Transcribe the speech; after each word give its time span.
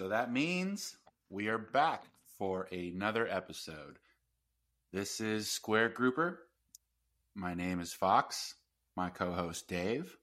So 0.00 0.08
that 0.08 0.32
means 0.32 0.96
we 1.28 1.48
are 1.48 1.58
back 1.58 2.04
for 2.38 2.68
another 2.72 3.28
episode. 3.28 3.98
This 4.94 5.20
is 5.20 5.50
Square 5.50 5.90
Grouper. 5.90 6.38
My 7.34 7.52
name 7.52 7.80
is 7.80 7.92
Fox, 7.92 8.54
my 8.96 9.10
co 9.10 9.30
host 9.32 9.68
Dave. 9.68 10.16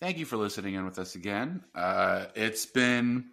Thank 0.00 0.18
you 0.18 0.24
for 0.24 0.36
listening 0.36 0.74
in 0.74 0.84
with 0.84 0.98
us 0.98 1.14
again. 1.14 1.62
Uh, 1.76 2.24
it's 2.34 2.66
been 2.66 3.26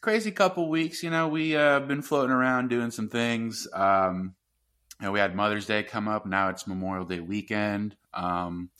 crazy 0.00 0.30
couple 0.30 0.68
weeks. 0.68 1.02
You 1.02 1.10
know, 1.10 1.26
we 1.26 1.56
uh, 1.56 1.80
been 1.80 2.00
floating 2.00 2.30
around 2.30 2.68
doing 2.70 2.92
some 2.92 3.08
things. 3.08 3.66
Um, 3.72 4.36
you 5.00 5.06
know, 5.06 5.12
we 5.12 5.18
had 5.18 5.34
Mother's 5.34 5.66
Day 5.66 5.82
come 5.82 6.06
up. 6.06 6.24
Now 6.24 6.50
it's 6.50 6.68
Memorial 6.68 7.04
Day 7.04 7.18
weekend. 7.18 7.96
Um, 8.12 8.70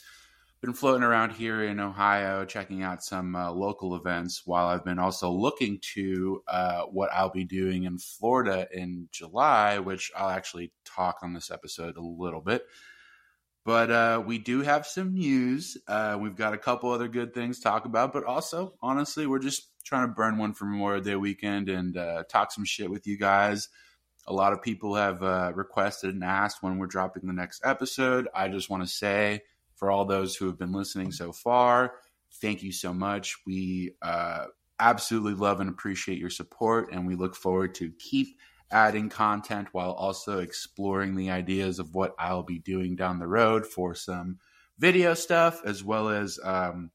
been 0.64 0.72
floating 0.72 1.02
around 1.02 1.32
here 1.32 1.62
in 1.62 1.78
Ohio, 1.78 2.46
checking 2.46 2.82
out 2.82 3.02
some 3.04 3.36
uh, 3.36 3.50
local 3.50 3.96
events 3.96 4.46
while 4.46 4.66
I've 4.68 4.84
been 4.84 4.98
also 4.98 5.30
looking 5.30 5.78
to 5.92 6.42
uh, 6.48 6.82
what 6.84 7.10
I'll 7.12 7.28
be 7.28 7.44
doing 7.44 7.84
in 7.84 7.98
Florida 7.98 8.66
in 8.72 9.10
July, 9.12 9.78
which 9.78 10.10
I'll 10.16 10.30
actually 10.30 10.72
talk 10.86 11.18
on 11.22 11.34
this 11.34 11.50
episode 11.50 11.98
a 11.98 12.00
little 12.00 12.40
bit. 12.40 12.64
But 13.66 13.90
uh, 13.90 14.22
we 14.26 14.38
do 14.38 14.62
have 14.62 14.86
some 14.86 15.12
news. 15.12 15.76
Uh, 15.86 16.18
we've 16.18 16.36
got 16.36 16.54
a 16.54 16.58
couple 16.58 16.90
other 16.90 17.08
good 17.08 17.34
things 17.34 17.58
to 17.58 17.64
talk 17.64 17.84
about, 17.84 18.14
but 18.14 18.24
also, 18.24 18.74
honestly, 18.80 19.26
we're 19.26 19.40
just 19.40 19.68
trying 19.84 20.08
to 20.08 20.14
burn 20.14 20.38
one 20.38 20.54
for 20.54 20.64
Memorial 20.64 21.02
Day 21.02 21.16
weekend 21.16 21.68
and 21.68 21.94
uh, 21.98 22.24
talk 22.30 22.52
some 22.52 22.64
shit 22.64 22.90
with 22.90 23.06
you 23.06 23.18
guys. 23.18 23.68
A 24.26 24.32
lot 24.32 24.54
of 24.54 24.62
people 24.62 24.94
have 24.94 25.22
uh, 25.22 25.52
requested 25.54 26.14
and 26.14 26.24
asked 26.24 26.62
when 26.62 26.78
we're 26.78 26.86
dropping 26.86 27.26
the 27.26 27.34
next 27.34 27.60
episode. 27.66 28.28
I 28.34 28.48
just 28.48 28.70
want 28.70 28.82
to 28.82 28.88
say, 28.88 29.42
for 29.84 29.90
all 29.90 30.06
those 30.06 30.34
who 30.34 30.46
have 30.46 30.58
been 30.58 30.72
listening 30.72 31.12
so 31.12 31.30
far. 31.30 31.92
Thank 32.40 32.62
you 32.62 32.72
so 32.72 32.94
much. 32.94 33.36
We 33.46 33.92
uh, 34.00 34.46
absolutely 34.80 35.34
love 35.34 35.60
and 35.60 35.68
appreciate 35.68 36.16
your 36.16 36.30
support, 36.30 36.90
and 36.90 37.06
we 37.06 37.16
look 37.16 37.36
forward 37.36 37.74
to 37.74 37.92
keep 37.98 38.38
adding 38.70 39.10
content 39.10 39.68
while 39.72 39.92
also 39.92 40.38
exploring 40.38 41.16
the 41.16 41.30
ideas 41.30 41.78
of 41.78 41.94
what 41.94 42.14
I'll 42.18 42.44
be 42.44 42.60
doing 42.60 42.96
down 42.96 43.18
the 43.18 43.26
road 43.26 43.66
for 43.66 43.94
some 43.94 44.38
video 44.78 45.12
stuff, 45.12 45.60
as 45.66 45.84
well 45.84 46.08
as 46.08 46.38
um, 46.42 46.90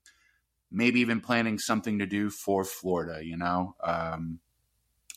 maybe 0.72 1.02
even 1.02 1.22
planning 1.22 1.60
something 1.60 2.00
to 2.00 2.08
do 2.08 2.32
for 2.32 2.64
Florida, 2.64 3.24
you 3.24 3.38
know, 3.38 3.76
um, 3.84 4.40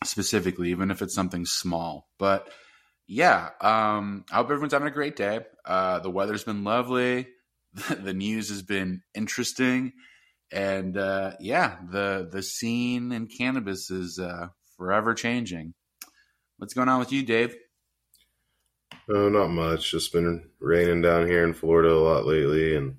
specifically, 0.05 0.73
even 0.73 0.91
if 0.91 1.01
it's 1.01 1.15
something 1.15 1.47
small. 1.47 2.07
But 2.19 2.51
yeah, 3.07 3.49
um, 3.63 4.27
I 4.31 4.37
hope 4.37 4.51
everyone's 4.51 4.75
having 4.75 4.89
a 4.89 4.91
great 4.91 5.17
day. 5.17 5.41
Uh, 5.65 6.01
the 6.01 6.11
weather's 6.11 6.45
been 6.45 6.65
lovely. 6.65 7.29
the 8.03 8.13
news 8.13 8.49
has 8.51 8.63
been 8.63 9.03
interesting, 9.15 9.93
and 10.53 10.97
uh, 10.97 11.33
yeah, 11.41 11.77
the 11.91 12.29
the 12.31 12.43
scene 12.43 13.13
in 13.13 13.27
cannabis 13.27 13.91
is 13.91 14.19
uh, 14.19 14.49
forever 14.77 15.15
changing. 15.15 15.75
What's 16.59 16.75
going 16.75 16.89
on 16.89 16.99
with 16.99 17.13
you, 17.13 17.23
Dave? 17.23 17.57
Oh, 19.09 19.29
not 19.29 19.49
much. 19.49 19.91
Just 19.91 20.13
been 20.13 20.51
raining 20.61 21.03
down 21.03 21.27
here 21.27 21.45
in 21.45 21.55
Florida 21.55 21.93
a 21.93 21.97
lot 21.97 22.27
lately, 22.27 22.77
and 22.77 22.97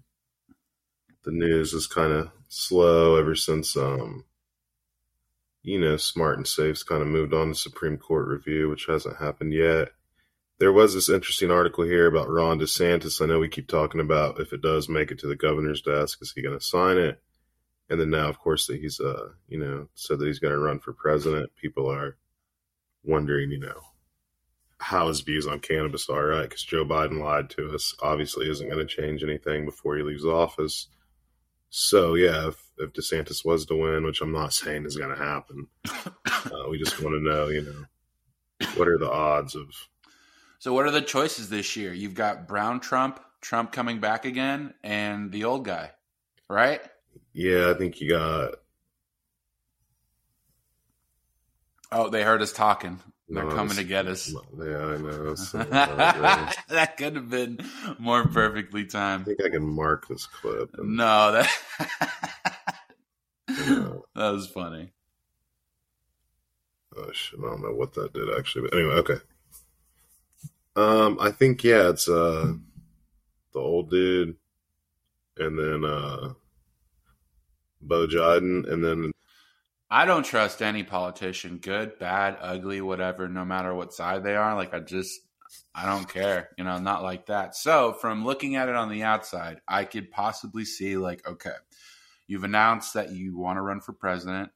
the 1.23 1.31
news 1.31 1.73
is 1.73 1.87
kind 1.87 2.11
of 2.11 2.31
slow 2.49 3.15
ever 3.15 3.35
since, 3.35 3.77
um, 3.77 4.25
you 5.61 5.79
know, 5.79 5.97
Smart 5.97 6.37
and 6.37 6.47
Safe's 6.47 6.83
kind 6.83 7.01
of 7.01 7.07
moved 7.07 7.33
on 7.33 7.49
to 7.49 7.55
Supreme 7.55 7.97
Court 7.97 8.27
review, 8.27 8.69
which 8.69 8.87
hasn't 8.87 9.17
happened 9.17 9.53
yet 9.53 9.89
there 10.59 10.71
was 10.71 10.93
this 10.93 11.09
interesting 11.09 11.51
article 11.51 11.83
here 11.83 12.07
about 12.07 12.29
Ron 12.29 12.59
DeSantis. 12.59 13.21
I 13.21 13.25
know 13.25 13.39
we 13.39 13.49
keep 13.49 13.67
talking 13.67 13.99
about 13.99 14.39
if 14.39 14.53
it 14.53 14.61
does 14.61 14.87
make 14.87 15.11
it 15.11 15.19
to 15.19 15.27
the 15.27 15.35
governor's 15.35 15.81
desk, 15.81 16.19
is 16.21 16.31
he 16.31 16.41
going 16.41 16.57
to 16.57 16.63
sign 16.63 16.97
it? 16.97 17.21
And 17.89 17.99
then 17.99 18.11
now, 18.11 18.29
of 18.29 18.39
course, 18.39 18.67
that 18.67 18.79
he's, 18.79 18.99
uh, 18.99 19.29
you 19.47 19.59
know, 19.59 19.87
said 19.95 20.19
that 20.19 20.25
he's 20.25 20.39
going 20.39 20.53
to 20.53 20.59
run 20.59 20.79
for 20.79 20.93
president. 20.93 21.55
People 21.55 21.91
are 21.91 22.17
wondering, 23.03 23.51
you 23.51 23.59
know, 23.59 23.81
how 24.77 25.07
his 25.07 25.21
views 25.21 25.47
on 25.47 25.59
cannabis 25.59 26.09
are, 26.09 26.27
right? 26.27 26.43
Because 26.43 26.63
Joe 26.63 26.85
Biden 26.85 27.19
lied 27.19 27.49
to 27.51 27.73
us. 27.73 27.93
Obviously, 28.01 28.49
isn't 28.49 28.69
going 28.69 28.85
to 28.85 29.01
change 29.01 29.23
anything 29.23 29.65
before 29.65 29.97
he 29.97 30.03
leaves 30.03 30.25
office. 30.25 30.87
So, 31.69 32.13
yeah, 32.13 32.49
if, 32.49 32.71
if 32.77 32.93
DeSantis 32.93 33.43
was 33.43 33.65
to 33.65 33.75
win, 33.75 34.05
which 34.05 34.21
I'm 34.21 34.31
not 34.31 34.53
saying 34.53 34.85
is 34.85 34.95
going 34.95 35.15
to 35.15 35.23
happen, 35.23 35.67
uh, 35.89 36.69
we 36.69 36.77
just 36.77 37.01
want 37.01 37.15
to 37.15 37.23
know, 37.23 37.47
you 37.47 37.63
know, 37.63 38.67
what 38.75 38.87
are 38.87 38.97
the 38.97 39.11
odds 39.11 39.55
of 39.55 39.67
so, 40.63 40.71
what 40.71 40.85
are 40.85 40.91
the 40.91 41.01
choices 41.01 41.49
this 41.49 41.75
year? 41.75 41.91
You've 41.91 42.13
got 42.13 42.47
Brown 42.47 42.79
Trump, 42.79 43.19
Trump 43.41 43.73
coming 43.73 43.99
back 43.99 44.23
again, 44.23 44.73
and 44.81 45.29
the 45.29 45.43
old 45.43 45.65
guy, 45.65 45.91
right? 46.49 46.79
Yeah, 47.33 47.71
I 47.71 47.73
think 47.73 47.99
you 47.99 48.11
got. 48.11 48.53
Oh, 51.91 52.07
they 52.07 52.23
heard 52.23 52.41
us 52.41 52.53
talking. 52.53 53.01
They're 53.27 53.43
no, 53.43 53.53
coming 53.53 53.75
to 53.75 53.83
get 53.83 54.07
us. 54.07 54.33
Yeah, 54.57 54.85
I 54.85 54.97
know. 54.99 55.35
that 56.69 56.95
could 56.95 57.17
have 57.17 57.29
been 57.29 57.59
more 57.99 58.25
perfectly 58.25 58.85
timed. 58.85 59.23
I 59.23 59.25
think 59.25 59.41
I 59.43 59.49
can 59.49 59.67
mark 59.67 60.07
this 60.07 60.27
clip. 60.27 60.69
And... 60.77 60.95
No, 60.95 61.33
that 61.33 61.49
that 63.47 64.01
was 64.15 64.47
funny. 64.47 64.93
Oh 66.95 67.11
shit! 67.11 67.41
I 67.41 67.49
don't 67.49 67.61
know 67.61 67.75
what 67.75 67.95
that 67.95 68.13
did 68.13 68.29
actually, 68.37 68.69
but 68.69 68.79
anyway, 68.79 68.93
okay. 68.93 69.17
Um, 70.75 71.17
I 71.19 71.31
think 71.31 71.63
yeah, 71.63 71.89
it's 71.89 72.09
uh 72.09 72.53
the 73.53 73.59
old 73.59 73.89
dude, 73.89 74.35
and 75.37 75.57
then 75.57 75.85
uh 75.85 76.33
Bo 77.81 78.07
Jiden, 78.07 78.71
and 78.71 78.83
then 78.83 79.11
I 79.91 80.05
don't 80.05 80.25
trust 80.25 80.63
any 80.63 80.83
politician, 80.83 81.57
good, 81.57 81.99
bad, 81.99 82.37
ugly, 82.41 82.81
whatever, 82.81 83.29
no 83.29 83.45
matter 83.45 83.75
what 83.75 83.93
side 83.93 84.23
they 84.23 84.35
are. 84.35 84.55
Like 84.55 84.73
I 84.73 84.79
just 84.79 85.21
I 85.75 85.85
don't 85.85 86.09
care, 86.09 86.49
you 86.57 86.63
know, 86.63 86.79
not 86.79 87.03
like 87.03 87.27
that. 87.27 87.55
So 87.55 87.93
from 87.93 88.25
looking 88.25 88.55
at 88.55 88.69
it 88.69 88.75
on 88.75 88.89
the 88.89 89.03
outside, 89.03 89.61
I 89.67 89.85
could 89.85 90.09
possibly 90.09 90.65
see 90.65 90.97
like, 90.97 91.27
okay, 91.27 91.53
you've 92.25 92.43
announced 92.43 92.95
that 92.95 93.11
you 93.11 93.37
want 93.37 93.57
to 93.57 93.61
run 93.61 93.81
for 93.81 93.93
president 93.93 94.49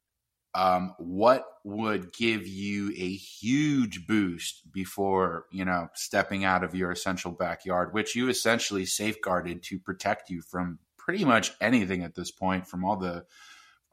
um, 0.55 0.93
what 0.97 1.45
would 1.63 2.13
give 2.13 2.47
you 2.47 2.91
a 2.95 3.13
huge 3.15 4.07
boost 4.07 4.71
before 4.71 5.45
you 5.51 5.65
know 5.65 5.89
stepping 5.93 6.45
out 6.45 6.63
of 6.63 6.75
your 6.75 6.91
essential 6.91 7.31
backyard 7.31 7.93
which 7.93 8.15
you 8.15 8.29
essentially 8.29 8.85
safeguarded 8.85 9.61
to 9.63 9.79
protect 9.79 10.29
you 10.29 10.41
from 10.41 10.79
pretty 10.97 11.25
much 11.25 11.51
anything 11.61 12.03
at 12.03 12.15
this 12.15 12.31
point 12.31 12.67
from 12.67 12.83
all 12.85 12.97
the 12.97 13.25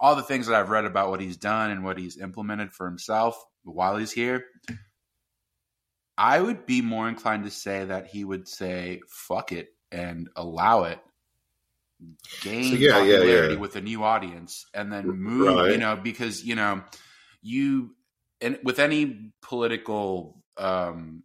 all 0.01 0.17
the 0.17 0.23
things 0.23 0.47
that 0.47 0.61
i've 0.61 0.71
read 0.71 0.85
about 0.85 1.11
what 1.11 1.21
he's 1.21 1.37
done 1.37 1.71
and 1.71 1.85
what 1.85 1.99
he's 1.99 2.19
implemented 2.19 2.73
for 2.73 2.87
himself 2.87 3.45
while 3.65 3.97
he's 3.97 4.13
here. 4.13 4.45
I 6.17 6.41
would 6.41 6.65
be 6.67 6.81
more 6.81 7.09
inclined 7.09 7.45
to 7.45 7.51
say 7.51 7.87
that 7.87 8.07
he 8.07 8.25
would 8.25 8.47
say 8.47 9.01
fuck 9.09 9.51
it 9.51 9.69
and 9.91 10.29
allow 10.37 10.85
it 10.85 11.01
gain 12.43 12.73
so, 12.73 12.77
yeah, 12.77 12.93
popularity 12.93 13.31
yeah, 13.31 13.49
yeah. 13.51 13.57
with 13.57 13.77
a 13.77 13.81
new 13.81 14.03
audience 14.03 14.67
and 14.75 14.93
then 14.93 15.07
move 15.07 15.55
right. 15.57 15.73
you 15.73 15.79
know 15.79 15.97
because 15.97 16.45
you 16.45 16.55
know 16.55 16.83
you 17.43 17.95
and 18.41 18.59
with 18.65 18.79
any 18.79 19.33
political 19.43 20.43
um 20.57 21.23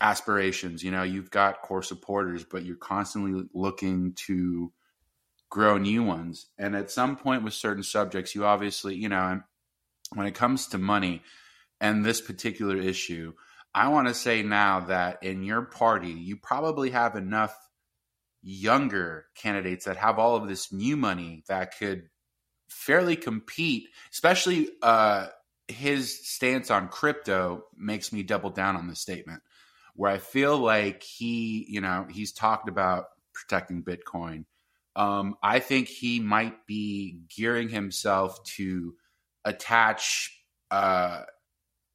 aspirations 0.00 0.82
you 0.82 0.90
know 0.90 1.02
you've 1.02 1.30
got 1.30 1.62
core 1.62 1.82
supporters 1.82 2.44
but 2.44 2.64
you're 2.64 2.76
constantly 2.76 3.48
looking 3.54 4.12
to 4.14 4.72
grow 5.48 5.78
new 5.78 6.02
ones 6.02 6.46
and 6.58 6.76
at 6.76 6.90
some 6.90 7.16
point 7.16 7.42
with 7.42 7.54
certain 7.54 7.82
subjects 7.82 8.34
you 8.34 8.44
obviously 8.44 8.94
you 8.94 9.08
know 9.08 9.40
when 10.14 10.26
it 10.26 10.34
comes 10.34 10.66
to 10.66 10.78
money 10.78 11.22
and 11.80 12.04
this 12.04 12.20
particular 12.20 12.76
issue 12.76 13.32
i 13.74 13.88
want 13.88 14.06
to 14.06 14.14
say 14.14 14.42
now 14.42 14.80
that 14.80 15.22
in 15.22 15.42
your 15.42 15.62
party 15.62 16.10
you 16.10 16.36
probably 16.36 16.90
have 16.90 17.16
enough 17.16 17.56
younger 18.48 19.26
candidates 19.34 19.86
that 19.86 19.96
have 19.96 20.18
all 20.18 20.36
of 20.36 20.46
this 20.46 20.72
new 20.72 20.96
money 20.96 21.42
that 21.48 21.76
could 21.76 22.04
fairly 22.68 23.16
compete, 23.16 23.88
especially 24.12 24.68
uh, 24.82 25.26
his 25.66 26.28
stance 26.28 26.70
on 26.70 26.88
crypto 26.88 27.64
makes 27.76 28.12
me 28.12 28.22
double 28.22 28.50
down 28.50 28.76
on 28.76 28.86
the 28.86 28.94
statement 28.94 29.42
where 29.96 30.12
I 30.12 30.18
feel 30.18 30.58
like 30.58 31.02
he, 31.02 31.66
you 31.68 31.80
know, 31.80 32.06
he's 32.08 32.32
talked 32.32 32.68
about 32.68 33.06
protecting 33.34 33.82
Bitcoin. 33.82 34.44
Um, 34.94 35.36
I 35.42 35.58
think 35.58 35.88
he 35.88 36.20
might 36.20 36.66
be 36.66 37.20
gearing 37.34 37.68
himself 37.68 38.42
to 38.56 38.94
attach 39.44 40.30
uh, 40.70 41.22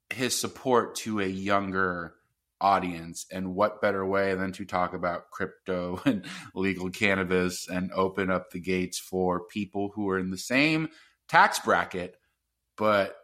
his 0.09 0.37
support 0.37 0.95
to 0.95 1.19
a 1.19 1.27
younger 1.27 2.15
audience 2.61 3.25
and 3.31 3.55
what 3.55 3.81
better 3.81 4.05
way 4.05 4.35
than 4.35 4.51
to 4.51 4.65
talk 4.65 4.93
about 4.93 5.29
crypto 5.31 6.01
and 6.05 6.25
legal 6.55 6.89
cannabis 6.89 7.67
and 7.67 7.91
open 7.91 8.29
up 8.29 8.51
the 8.51 8.59
gates 8.59 8.99
for 8.99 9.41
people 9.47 9.91
who 9.95 10.09
are 10.09 10.19
in 10.19 10.29
the 10.31 10.37
same 10.37 10.89
tax 11.27 11.59
bracket 11.59 12.15
but 12.77 13.15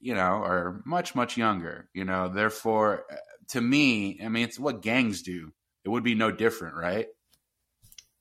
you 0.00 0.14
know 0.14 0.20
are 0.20 0.82
much 0.84 1.14
much 1.14 1.36
younger 1.36 1.88
you 1.94 2.04
know 2.04 2.28
therefore 2.28 3.04
uh, 3.10 3.16
to 3.48 3.60
me 3.60 4.20
i 4.24 4.28
mean 4.28 4.44
it's 4.44 4.58
what 4.58 4.82
gangs 4.82 5.22
do 5.22 5.52
it 5.84 5.88
would 5.88 6.04
be 6.04 6.14
no 6.14 6.30
different 6.30 6.74
right 6.74 7.06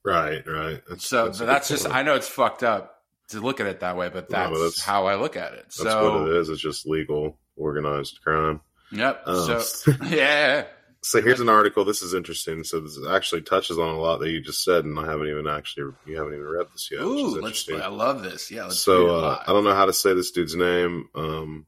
right 0.03 0.45
right 0.47 0.81
that's, 0.89 1.07
so 1.07 1.25
that's, 1.25 1.39
that's 1.39 1.69
just 1.69 1.89
i 1.89 2.03
know 2.03 2.15
it's 2.15 2.27
fucked 2.27 2.63
up 2.63 2.99
to 3.29 3.39
look 3.39 3.59
at 3.59 3.67
it 3.67 3.79
that 3.79 3.95
way, 3.95 4.09
but 4.09 4.29
that's, 4.29 4.49
but 4.49 4.55
that's- 4.55 4.81
how 4.81 5.05
I 5.05 5.15
look 5.15 5.35
at 5.35 5.53
it. 5.53 5.65
That's 5.65 5.77
so, 5.77 6.21
what 6.21 6.29
it 6.29 6.35
is. 6.37 6.49
It's 6.49 6.61
just 6.61 6.87
legal, 6.87 7.37
organized 7.55 8.19
crime. 8.23 8.61
Yep. 8.91 9.23
Um, 9.25 9.61
so, 9.61 9.91
yeah. 10.07 10.65
So 11.01 11.21
here's 11.21 11.39
an 11.39 11.49
article. 11.49 11.85
This 11.85 12.01
is 12.01 12.13
interesting. 12.13 12.63
So 12.63 12.81
this 12.81 12.99
actually 13.09 13.41
touches 13.41 13.79
on 13.79 13.87
a 13.87 13.99
lot 13.99 14.17
that 14.19 14.31
you 14.31 14.41
just 14.41 14.63
said, 14.63 14.83
and 14.83 14.99
I 14.99 15.05
haven't 15.05 15.29
even 15.29 15.47
actually 15.47 15.93
you 16.05 16.17
haven't 16.17 16.33
even 16.33 16.45
read 16.45 16.67
this 16.73 16.89
yet. 16.91 17.01
Ooh, 17.01 17.39
let's. 17.39 17.69
I 17.69 17.87
love 17.87 18.21
this. 18.21 18.51
Yeah. 18.51 18.63
Let's 18.63 18.79
so 18.79 19.15
uh. 19.15 19.43
I 19.45 19.53
don't 19.53 19.63
know 19.63 19.75
how 19.75 19.85
to 19.85 19.93
say 19.93 20.13
this 20.13 20.31
dude's 20.31 20.55
name. 20.55 21.07
Um, 21.15 21.65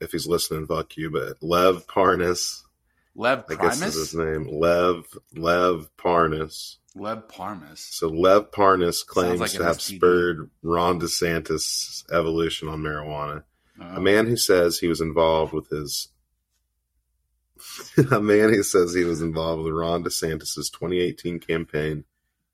if 0.00 0.12
he's 0.12 0.26
listening, 0.26 0.66
fuck 0.66 0.96
you. 0.96 1.10
But 1.10 1.42
Lev 1.42 1.86
Parnas, 1.86 2.62
Lev 3.14 3.44
I 3.48 3.54
guess 3.54 3.80
is 3.80 3.94
his 3.94 4.14
name. 4.14 4.48
Lev 4.50 5.06
Lev 5.34 5.88
Parnas. 5.96 6.76
Lev 6.94 7.28
Parmus. 7.28 7.78
So 7.78 8.08
Lev 8.08 8.50
Parnas 8.50 9.06
claims 9.06 9.40
like 9.40 9.52
to 9.52 9.64
have 9.64 9.78
STD. 9.78 9.96
spurred 9.96 10.50
Ron 10.62 11.00
DeSantis' 11.00 12.04
evolution 12.12 12.68
on 12.68 12.80
marijuana. 12.80 13.44
Oh. 13.80 13.96
A 13.96 14.00
man 14.00 14.26
who 14.26 14.36
says 14.36 14.78
he 14.78 14.88
was 14.88 15.00
involved 15.00 15.52
with 15.52 15.68
his 15.70 16.08
a 18.10 18.20
man 18.20 18.50
who 18.50 18.62
says 18.62 18.94
he 18.94 19.04
was 19.04 19.20
involved 19.20 19.62
with 19.62 19.72
Ron 19.72 20.02
DeSantis' 20.02 20.54
2018 20.72 21.40
campaign 21.40 22.04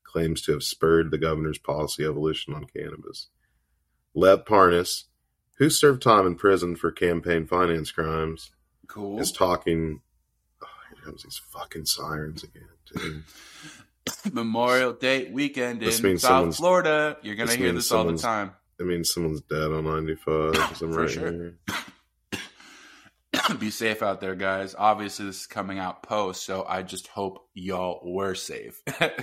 claims 0.03 0.41
to 0.41 0.53
have 0.53 0.63
spurred 0.63 1.11
the 1.11 1.17
governor's 1.17 1.57
policy 1.57 2.03
evolution 2.03 2.53
on 2.53 2.65
cannabis. 2.65 3.27
Lev 4.13 4.45
Parnas, 4.45 5.03
who 5.55 5.69
served 5.69 6.01
time 6.01 6.25
in 6.25 6.35
prison 6.35 6.75
for 6.75 6.91
campaign 6.91 7.45
finance 7.45 7.91
crimes, 7.91 8.51
cool. 8.87 9.19
is 9.19 9.31
talking. 9.31 10.01
Oh, 10.63 10.67
here 10.89 11.05
comes 11.05 11.23
these 11.23 11.37
fucking 11.37 11.85
sirens 11.85 12.43
again. 12.43 12.69
Dude. 12.93 13.23
Memorial 14.33 14.93
Day 14.93 15.29
weekend 15.29 15.83
in 15.83 16.17
South 16.17 16.55
Florida. 16.55 17.17
You're 17.21 17.35
gonna 17.35 17.55
hear 17.55 17.73
this 17.73 17.91
all 17.91 18.05
the 18.05 18.17
time. 18.17 18.53
That 18.77 18.85
means 18.85 19.11
someone's 19.11 19.41
dead 19.41 19.71
on 19.71 19.85
95 19.85 20.81
I'm 20.81 20.91
right 20.91 21.09
sure. 21.09 21.31
here. 21.31 21.57
Be 23.59 23.71
safe 23.71 24.03
out 24.03 24.21
there, 24.21 24.35
guys. 24.35 24.75
Obviously, 24.77 25.25
this 25.25 25.41
is 25.41 25.47
coming 25.47 25.79
out 25.79 26.03
post, 26.03 26.43
so 26.43 26.65
I 26.67 26.83
just 26.83 27.07
hope 27.07 27.47
y'all 27.53 28.01
were 28.03 28.35
safe. 28.35 28.81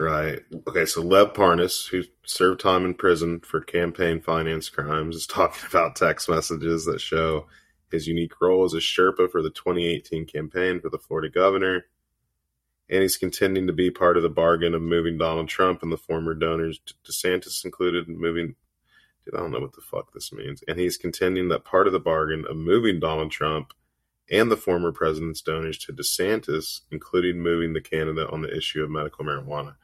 Right. 0.00 0.40
Okay, 0.66 0.86
so 0.86 1.02
Lev 1.02 1.34
Parnas, 1.34 1.86
who 1.86 2.04
served 2.24 2.60
time 2.60 2.86
in 2.86 2.94
prison 2.94 3.40
for 3.40 3.60
campaign 3.60 4.22
finance 4.22 4.70
crimes, 4.70 5.14
is 5.14 5.26
talking 5.26 5.62
about 5.68 5.94
text 5.94 6.26
messages 6.26 6.86
that 6.86 7.02
show 7.02 7.46
his 7.90 8.06
unique 8.06 8.40
role 8.40 8.64
as 8.64 8.72
a 8.72 8.78
Sherpa 8.78 9.30
for 9.30 9.42
the 9.42 9.50
2018 9.50 10.24
campaign 10.24 10.80
for 10.80 10.88
the 10.88 10.98
Florida 10.98 11.28
governor. 11.28 11.84
And 12.88 13.02
he's 13.02 13.18
contending 13.18 13.66
to 13.66 13.74
be 13.74 13.90
part 13.90 14.16
of 14.16 14.22
the 14.22 14.30
bargain 14.30 14.74
of 14.74 14.80
moving 14.80 15.18
Donald 15.18 15.50
Trump 15.50 15.82
and 15.82 15.92
the 15.92 15.98
former 15.98 16.32
donors, 16.32 16.80
DeSantis 17.06 17.66
included, 17.66 18.08
moving. 18.08 18.54
Dude, 19.24 19.34
I 19.34 19.38
don't 19.38 19.50
know 19.50 19.60
what 19.60 19.74
the 19.74 19.82
fuck 19.82 20.12
this 20.12 20.32
means. 20.32 20.62
And 20.66 20.78
he's 20.78 20.96
contending 20.96 21.48
that 21.48 21.64
part 21.64 21.86
of 21.86 21.92
the 21.92 22.00
bargain 22.00 22.44
of 22.48 22.56
moving 22.56 23.00
Donald 23.00 23.30
Trump 23.30 23.72
and 24.30 24.50
the 24.50 24.56
former 24.56 24.92
president's 24.92 25.42
donors 25.42 25.78
to 25.78 25.92
DeSantis, 25.92 26.80
including 26.90 27.40
moving 27.40 27.72
the 27.72 27.80
candidate 27.80 28.30
on 28.30 28.42
the 28.42 28.56
issue 28.56 28.82
of 28.82 28.90
medical 28.90 29.24
marijuana. 29.24 29.74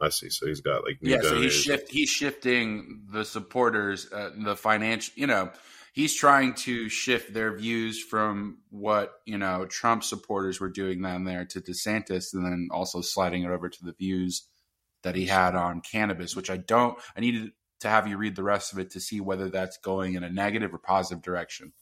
I 0.00 0.08
see. 0.08 0.28
So 0.28 0.46
he's 0.46 0.60
got 0.60 0.84
like 0.84 1.02
new 1.02 1.10
yeah, 1.10 1.20
so 1.22 1.40
he's 1.40 1.52
shift 1.52 1.90
he's 1.90 2.10
shifting 2.10 3.04
the 3.12 3.24
supporters, 3.24 4.10
uh, 4.12 4.30
the 4.36 4.56
financial. 4.56 5.12
You 5.16 5.28
know, 5.28 5.52
he's 5.92 6.14
trying 6.14 6.54
to 6.54 6.88
shift 6.88 7.32
their 7.32 7.56
views 7.56 8.02
from 8.02 8.58
what 8.70 9.12
you 9.24 9.38
know 9.38 9.66
Trump 9.66 10.02
supporters 10.02 10.60
were 10.60 10.68
doing 10.68 11.00
down 11.00 11.24
there 11.24 11.44
to 11.44 11.60
DeSantis, 11.60 12.34
and 12.34 12.44
then 12.44 12.68
also 12.72 13.00
sliding 13.02 13.44
it 13.44 13.50
over 13.50 13.68
to 13.68 13.84
the 13.84 13.92
views 13.92 14.48
that 15.04 15.14
he 15.14 15.26
had 15.26 15.54
on 15.54 15.80
cannabis, 15.80 16.34
which 16.34 16.50
I 16.50 16.56
don't. 16.56 16.98
I 17.16 17.20
needed 17.20 17.52
to 17.84 17.88
have 17.90 18.08
you 18.08 18.16
read 18.16 18.34
the 18.36 18.42
rest 18.42 18.72
of 18.72 18.78
it 18.78 18.90
to 18.90 19.00
see 19.00 19.20
whether 19.20 19.48
that's 19.48 19.76
going 19.78 20.14
in 20.14 20.24
a 20.24 20.30
negative 20.30 20.74
or 20.74 20.78
positive 20.78 21.22
direction. 21.22 21.72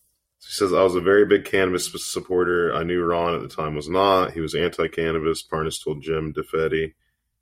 He 0.41 0.49
says, 0.51 0.73
I 0.73 0.83
was 0.83 0.95
a 0.97 1.01
very 1.01 1.25
big 1.25 1.45
cannabis 1.45 1.91
supporter. 2.05 2.75
I 2.75 2.83
knew 2.83 3.03
Ron 3.03 3.35
at 3.35 3.43
the 3.43 3.49
time 3.49 3.75
was 3.75 3.89
not. 3.89 4.33
He 4.33 4.41
was 4.41 4.55
anti 4.55 4.89
cannabis. 4.89 5.43
Parnas 5.43 5.83
told 5.83 6.03
Jim 6.03 6.33
DeFede. 6.33 6.95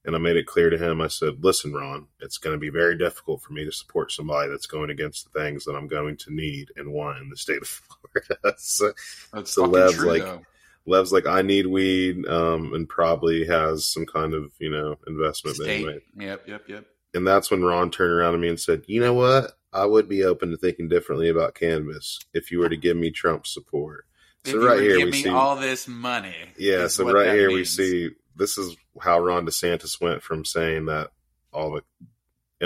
And 0.05 0.15
I 0.17 0.19
made 0.19 0.37
it 0.37 0.47
clear 0.47 0.71
to 0.71 0.79
him, 0.79 1.03
I 1.03 1.09
said, 1.09 1.45
listen, 1.45 1.75
Ron, 1.75 2.07
it's 2.21 2.39
going 2.39 2.55
to 2.55 2.61
be 2.61 2.71
very 2.71 2.97
difficult 2.97 3.43
for 3.43 3.53
me 3.53 3.67
to 3.67 3.73
support 3.73 4.11
somebody 4.13 4.49
that's 4.51 4.67
going 4.67 4.89
against 4.89 5.31
the 5.31 5.39
things 5.39 5.67
that 5.67 5.75
I'm 5.77 5.89
going 5.89 6.17
to 6.19 6.35
need 6.35 6.71
and 6.77 6.91
want 6.91 7.19
in 7.19 7.29
the 7.29 7.37
state 7.37 7.61
of 7.61 7.69
Florida. 7.69 8.55
so 8.59 8.93
That's 9.33 9.53
So 9.53 9.65
Lev's 9.65 9.97
true, 9.97 10.09
like- 10.09 10.23
though. 10.23 10.43
Lev's 10.87 11.13
like, 11.13 11.27
I 11.27 11.43
need 11.43 11.67
weed, 11.67 12.27
um, 12.27 12.73
and 12.73 12.89
probably 12.89 13.47
has 13.47 13.87
some 13.87 14.07
kind 14.07 14.33
of, 14.33 14.53
you 14.59 14.71
know, 14.71 14.97
investment 15.07 15.57
State. 15.57 15.85
made. 15.87 16.01
Yep, 16.17 16.49
yep, 16.49 16.63
yep. 16.69 16.87
And 17.15 17.27
that's 17.27 17.51
when 17.51 17.65
Ron 17.65 17.91
turned 17.91 18.13
around 18.13 18.33
to 18.33 18.39
me 18.39 18.49
and 18.49 18.61
said, 18.61 18.85
you 18.87 19.01
know 19.01 19.15
what? 19.15 19.53
I 19.73 19.87
would 19.87 20.09
be 20.09 20.25
open 20.25 20.51
to 20.51 20.57
thinking 20.57 20.89
differently 20.89 21.29
about 21.29 21.55
cannabis 21.55 22.19
if 22.33 22.51
you 22.51 22.59
were 22.59 22.69
to 22.69 22.77
give 22.77 22.97
me 22.97 23.11
Trump 23.11 23.47
support. 23.47 24.05
If 24.45 24.53
So 24.53 24.67
right 24.67 24.81
here 24.81 24.99
give 24.99 25.07
we 25.07 25.13
me 25.13 25.23
see 25.23 25.29
all 25.29 25.57
this 25.57 25.87
money. 25.87 26.35
Yeah, 26.57 26.87
so 26.87 27.11
right 27.11 27.35
here 27.35 27.51
we 27.51 27.65
see 27.65 28.11
this 28.37 28.59
is 28.59 28.77
how 29.01 29.21
Ron 29.21 29.47
DeSantis 29.47 30.01
went 30.01 30.23
from 30.23 30.45
saying 30.45 30.87
that 30.87 31.13
all 31.53 31.73
the 31.73 31.83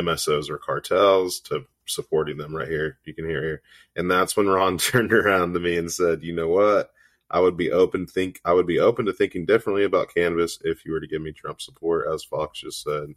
MSOs 0.01 0.51
are 0.51 0.59
cartels 0.59 1.41
to 1.41 1.67
supporting 1.87 2.39
them 2.39 2.55
right 2.55 2.69
here. 2.69 2.99
You 3.05 3.15
can 3.15 3.29
hear 3.29 3.43
here. 3.43 3.63
And 3.97 4.11
that's 4.11 4.37
when 4.37 4.47
Ron 4.47 4.79
turned 4.79 5.13
around 5.13 5.55
to 5.55 5.61
me 5.61 5.77
and 5.77 5.91
said, 5.91 6.23
"You 6.23 6.35
know 6.35 6.49
what? 6.49 6.91
I 7.31 7.41
would 7.41 7.57
be 7.57 7.73
open 7.73 8.07
think 8.07 8.41
I 8.45 8.53
would 8.53 8.67
be 8.67 8.79
open 8.79 9.07
to 9.07 9.13
thinking 9.13 9.45
differently 9.45 9.85
about 9.85 10.15
cannabis 10.15 10.59
if 10.63 10.85
you 10.85 10.93
were 10.93 11.01
to 11.01 11.09
give 11.09 11.23
me 11.23 11.33
Trump 11.33 11.61
support 11.61 12.07
as 12.13 12.25
Fox 12.25 12.61
just 12.61 12.83
said." 12.83 13.15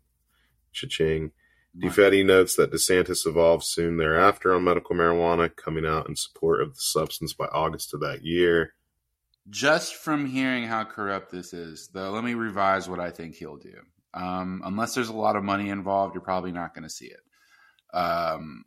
Cha-ching. 0.77 1.31
DeFede 1.77 2.25
notes 2.25 2.55
that 2.55 2.71
DeSantis 2.71 3.27
evolved 3.27 3.63
soon 3.63 3.97
thereafter 3.97 4.53
on 4.53 4.63
medical 4.63 4.95
marijuana, 4.95 5.55
coming 5.55 5.85
out 5.85 6.09
in 6.09 6.15
support 6.15 6.61
of 6.61 6.73
the 6.73 6.79
substance 6.79 7.33
by 7.33 7.45
August 7.45 7.93
of 7.93 7.99
that 7.99 8.23
year. 8.23 8.73
Just 9.49 9.95
from 9.95 10.25
hearing 10.25 10.65
how 10.65 10.83
corrupt 10.85 11.31
this 11.31 11.53
is, 11.53 11.89
though, 11.93 12.11
let 12.11 12.23
me 12.23 12.33
revise 12.33 12.89
what 12.89 12.99
I 12.99 13.11
think 13.11 13.35
he'll 13.35 13.57
do. 13.57 13.75
Um, 14.13 14.61
unless 14.65 14.95
there's 14.95 15.09
a 15.09 15.15
lot 15.15 15.35
of 15.35 15.43
money 15.43 15.69
involved, 15.69 16.15
you're 16.15 16.21
probably 16.21 16.51
not 16.51 16.73
going 16.73 16.83
to 16.83 16.89
see 16.89 17.05
it. 17.05 17.19
Um, 17.93 18.65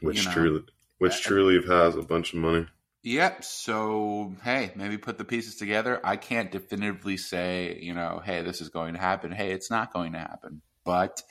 which 0.00 0.18
you 0.18 0.24
know, 0.24 0.32
truly 0.32 0.62
which 0.98 1.14
uh, 1.14 1.28
truly 1.28 1.66
has 1.66 1.96
a 1.96 2.02
bunch 2.02 2.32
of 2.32 2.40
money. 2.40 2.66
Yep. 3.02 3.44
So, 3.44 4.34
hey, 4.42 4.72
maybe 4.74 4.96
put 4.96 5.18
the 5.18 5.24
pieces 5.24 5.56
together. 5.56 6.00
I 6.02 6.16
can't 6.16 6.50
definitively 6.50 7.16
say, 7.16 7.78
you 7.80 7.92
know, 7.94 8.22
hey, 8.24 8.42
this 8.42 8.60
is 8.60 8.70
going 8.70 8.94
to 8.94 9.00
happen. 9.00 9.30
Hey, 9.30 9.52
it's 9.52 9.70
not 9.70 9.92
going 9.92 10.12
to 10.12 10.18
happen. 10.18 10.62
But 10.84 11.22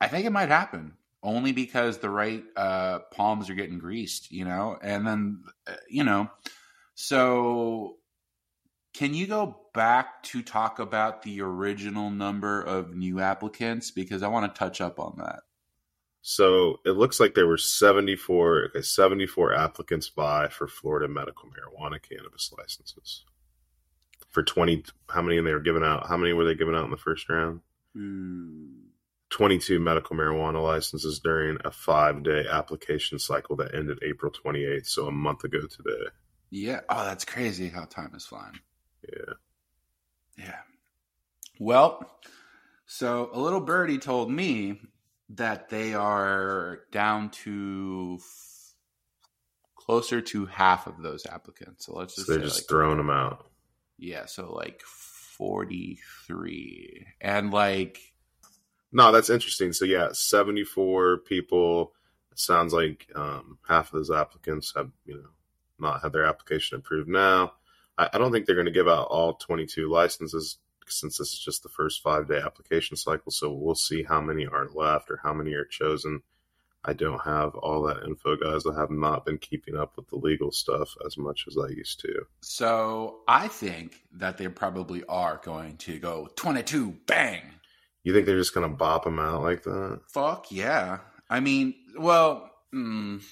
I 0.00 0.08
think 0.08 0.26
it 0.26 0.32
might 0.32 0.48
happen 0.48 0.94
only 1.22 1.52
because 1.52 1.98
the 1.98 2.10
right 2.10 2.44
uh, 2.56 3.00
palms 3.10 3.50
are 3.50 3.54
getting 3.54 3.78
greased, 3.78 4.30
you 4.30 4.44
know? 4.44 4.78
And 4.80 5.06
then, 5.06 5.44
uh, 5.66 5.74
you 5.88 6.04
know, 6.04 6.30
so 6.94 7.96
can 8.94 9.14
you 9.14 9.26
go 9.26 9.60
back 9.74 10.22
to 10.24 10.42
talk 10.42 10.78
about 10.78 11.22
the 11.22 11.40
original 11.40 12.10
number 12.10 12.62
of 12.62 12.94
new 12.94 13.20
applicants? 13.20 13.90
Because 13.90 14.22
I 14.22 14.28
want 14.28 14.52
to 14.52 14.58
touch 14.58 14.80
up 14.80 14.98
on 14.98 15.16
that. 15.18 15.40
So 16.20 16.80
it 16.84 16.92
looks 16.92 17.20
like 17.20 17.34
there 17.34 17.46
were 17.46 17.56
74, 17.56 18.70
okay, 18.70 18.82
74 18.82 19.54
applicants 19.54 20.08
by 20.08 20.48
for 20.48 20.66
Florida 20.66 21.08
medical 21.08 21.48
marijuana 21.48 22.02
cannabis 22.02 22.52
licenses. 22.56 23.24
For 24.28 24.42
20, 24.42 24.84
how 25.08 25.22
many 25.22 25.40
they 25.40 25.52
were 25.52 25.60
given 25.60 25.84
out? 25.84 26.08
How 26.08 26.16
many 26.16 26.32
were 26.32 26.44
they 26.44 26.54
given 26.54 26.74
out 26.74 26.84
in 26.84 26.90
the 26.90 26.96
first 26.96 27.28
round? 27.28 27.60
Hmm. 27.94 28.66
22 29.30 29.78
medical 29.78 30.16
marijuana 30.16 30.62
licenses 30.62 31.20
during 31.22 31.58
a 31.64 31.70
five 31.70 32.22
day 32.22 32.46
application 32.50 33.18
cycle 33.18 33.56
that 33.56 33.74
ended 33.74 33.98
April 34.02 34.32
28th, 34.32 34.86
so 34.86 35.06
a 35.06 35.12
month 35.12 35.44
ago 35.44 35.60
today. 35.60 36.06
Yeah. 36.50 36.80
Oh, 36.88 37.04
that's 37.04 37.26
crazy 37.26 37.68
how 37.68 37.84
time 37.84 38.12
is 38.14 38.24
flying. 38.24 38.58
Yeah. 39.02 39.34
Yeah. 40.38 40.58
Well, 41.60 42.10
so 42.86 43.28
a 43.32 43.38
little 43.38 43.60
birdie 43.60 43.98
told 43.98 44.30
me 44.30 44.80
that 45.30 45.68
they 45.68 45.92
are 45.92 46.80
down 46.90 47.28
to 47.30 48.16
f- 48.18 48.74
closer 49.76 50.22
to 50.22 50.46
half 50.46 50.86
of 50.86 51.02
those 51.02 51.26
applicants. 51.26 51.84
So 51.84 51.94
let's 51.94 52.14
So 52.14 52.22
just 52.22 52.28
they're 52.28 52.38
say 52.38 52.44
just 52.44 52.58
like, 52.62 52.68
throwing 52.68 52.96
them 52.96 53.10
out. 53.10 53.46
yeah, 53.98 54.24
so 54.26 54.52
like 54.54 54.82
43. 55.38 57.06
And 57.20 57.52
like 57.52 58.00
No, 58.92 59.12
that's 59.12 59.30
interesting. 59.30 59.72
So 59.72 59.84
yeah, 59.84 60.08
74 60.12 61.18
people. 61.18 61.92
It 62.32 62.38
sounds 62.38 62.72
like 62.72 63.06
um, 63.14 63.58
half 63.66 63.86
of 63.86 63.92
those 63.98 64.10
applicants 64.10 64.72
have, 64.76 64.90
you 65.06 65.14
know, 65.14 65.28
not 65.78 66.02
had 66.02 66.12
their 66.12 66.24
application 66.24 66.78
approved 66.78 67.08
now. 67.08 67.52
I, 67.96 68.10
I 68.12 68.18
don't 68.18 68.32
think 68.32 68.46
they're 68.46 68.54
going 68.54 68.66
to 68.66 68.72
give 68.72 68.88
out 68.88 69.08
all 69.08 69.34
22 69.34 69.88
licenses 69.88 70.58
since 70.86 71.18
this 71.18 71.32
is 71.32 71.38
just 71.38 71.62
the 71.62 71.68
first 71.68 72.02
five 72.02 72.28
day 72.28 72.40
application 72.44 72.96
cycle. 72.96 73.30
So 73.30 73.52
we'll 73.52 73.74
see 73.74 74.02
how 74.02 74.20
many 74.20 74.46
are 74.46 74.68
left 74.74 75.10
or 75.10 75.20
how 75.22 75.32
many 75.32 75.52
are 75.54 75.64
chosen. 75.64 76.22
I 76.84 76.92
don't 76.92 77.20
have 77.24 77.54
all 77.56 77.82
that 77.82 78.04
info, 78.04 78.36
guys. 78.36 78.62
I 78.66 78.78
have 78.78 78.90
not 78.90 79.26
been 79.26 79.38
keeping 79.38 79.76
up 79.76 79.96
with 79.96 80.08
the 80.08 80.16
legal 80.16 80.52
stuff 80.52 80.94
as 81.04 81.18
much 81.18 81.44
as 81.48 81.56
I 81.58 81.68
used 81.68 82.00
to. 82.00 82.22
so 82.40 83.20
I 83.26 83.48
think 83.48 84.00
that 84.12 84.38
they 84.38 84.48
probably 84.48 85.04
are 85.08 85.40
going 85.42 85.76
to 85.78 85.98
go 85.98 86.28
22 86.36 86.96
bang. 87.06 87.42
You 88.04 88.14
think 88.14 88.26
they're 88.26 88.38
just 88.38 88.54
gonna 88.54 88.68
bop 88.68 89.04
them 89.04 89.18
out 89.18 89.42
like 89.42 89.64
that? 89.64 90.00
Fuck 90.08 90.46
yeah. 90.50 90.98
I 91.28 91.40
mean, 91.40 91.74
well, 91.98 92.50
mm, 92.74 93.22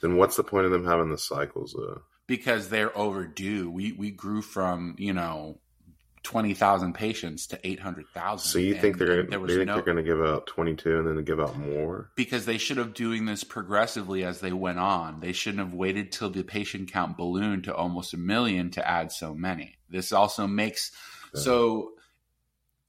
Then 0.00 0.16
what's 0.16 0.36
the 0.36 0.42
point 0.42 0.64
of 0.66 0.72
them 0.72 0.86
having 0.86 1.10
the 1.10 1.18
cycles? 1.18 1.74
Though? 1.76 2.02
because 2.26 2.68
they're 2.68 2.96
overdue. 2.96 3.68
We 3.68 3.92
we 3.92 4.10
grew 4.12 4.40
from 4.40 4.94
you 4.98 5.12
know 5.12 5.58
twenty 6.22 6.54
thousand 6.54 6.94
patients 6.94 7.46
to 7.48 7.58
eight 7.66 7.80
hundred 7.80 8.06
thousand. 8.14 8.48
So 8.50 8.58
you 8.58 8.74
think 8.74 8.98
they're 8.98 9.06
gonna? 9.08 9.22
There 9.28 9.38
Do 9.38 9.40
was 9.40 9.52
you 9.52 9.58
think 9.58 9.66
no 9.68 9.74
they're 9.74 9.82
gonna 9.84 10.02
give 10.02 10.20
out 10.20 10.46
twenty 10.46 10.74
two 10.76 10.98
and 10.98 11.06
then 11.06 11.24
give 11.24 11.40
out 11.40 11.56
more? 11.58 12.10
because 12.16 12.44
they 12.46 12.58
should 12.58 12.76
have 12.76 12.94
doing 12.94 13.24
this 13.24 13.42
progressively 13.44 14.24
as 14.24 14.40
they 14.40 14.52
went 14.52 14.78
on. 14.78 15.20
They 15.20 15.32
shouldn't 15.32 15.64
have 15.64 15.74
waited 15.74 16.12
till 16.12 16.30
the 16.30 16.42
patient 16.42 16.90
count 16.92 17.16
ballooned 17.16 17.64
to 17.64 17.74
almost 17.74 18.14
a 18.14 18.18
million 18.18 18.70
to 18.72 18.86
add 18.86 19.12
so 19.12 19.34
many. 19.34 19.76
This 19.88 20.12
also 20.12 20.46
makes 20.46 20.92
Yeah. 21.34 21.40
so 21.40 21.92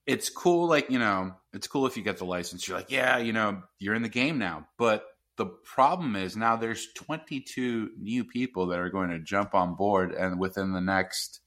it's 0.08 0.30
cool 0.30 0.68
like, 0.68 0.90
you 0.90 1.00
know, 1.00 1.34
it's 1.54 1.68
cool 1.68 1.86
if 1.86 1.96
you 1.96 2.04
get 2.04 2.18
the 2.18 2.26
license. 2.26 2.68
You're 2.68 2.78
like, 2.78 2.92
yeah, 2.92 3.18
you 3.20 3.34
know, 3.34 3.62
you're 3.80 3.94
in 3.96 4.02
the 4.02 4.10
game 4.10 4.40
now. 4.40 4.68
But 4.78 5.06
the 5.38 5.46
problem 5.46 6.16
is 6.16 6.36
now 6.36 6.56
there's 6.58 6.88
22 6.96 7.92
new 8.00 8.24
people 8.26 8.68
that 8.68 8.80
are 8.80 8.90
going 8.90 9.12
to 9.12 9.20
jump 9.20 9.54
on 9.54 9.76
board 9.76 10.12
and 10.12 10.40
within 10.40 10.74
the 10.74 10.82
next 10.82 11.40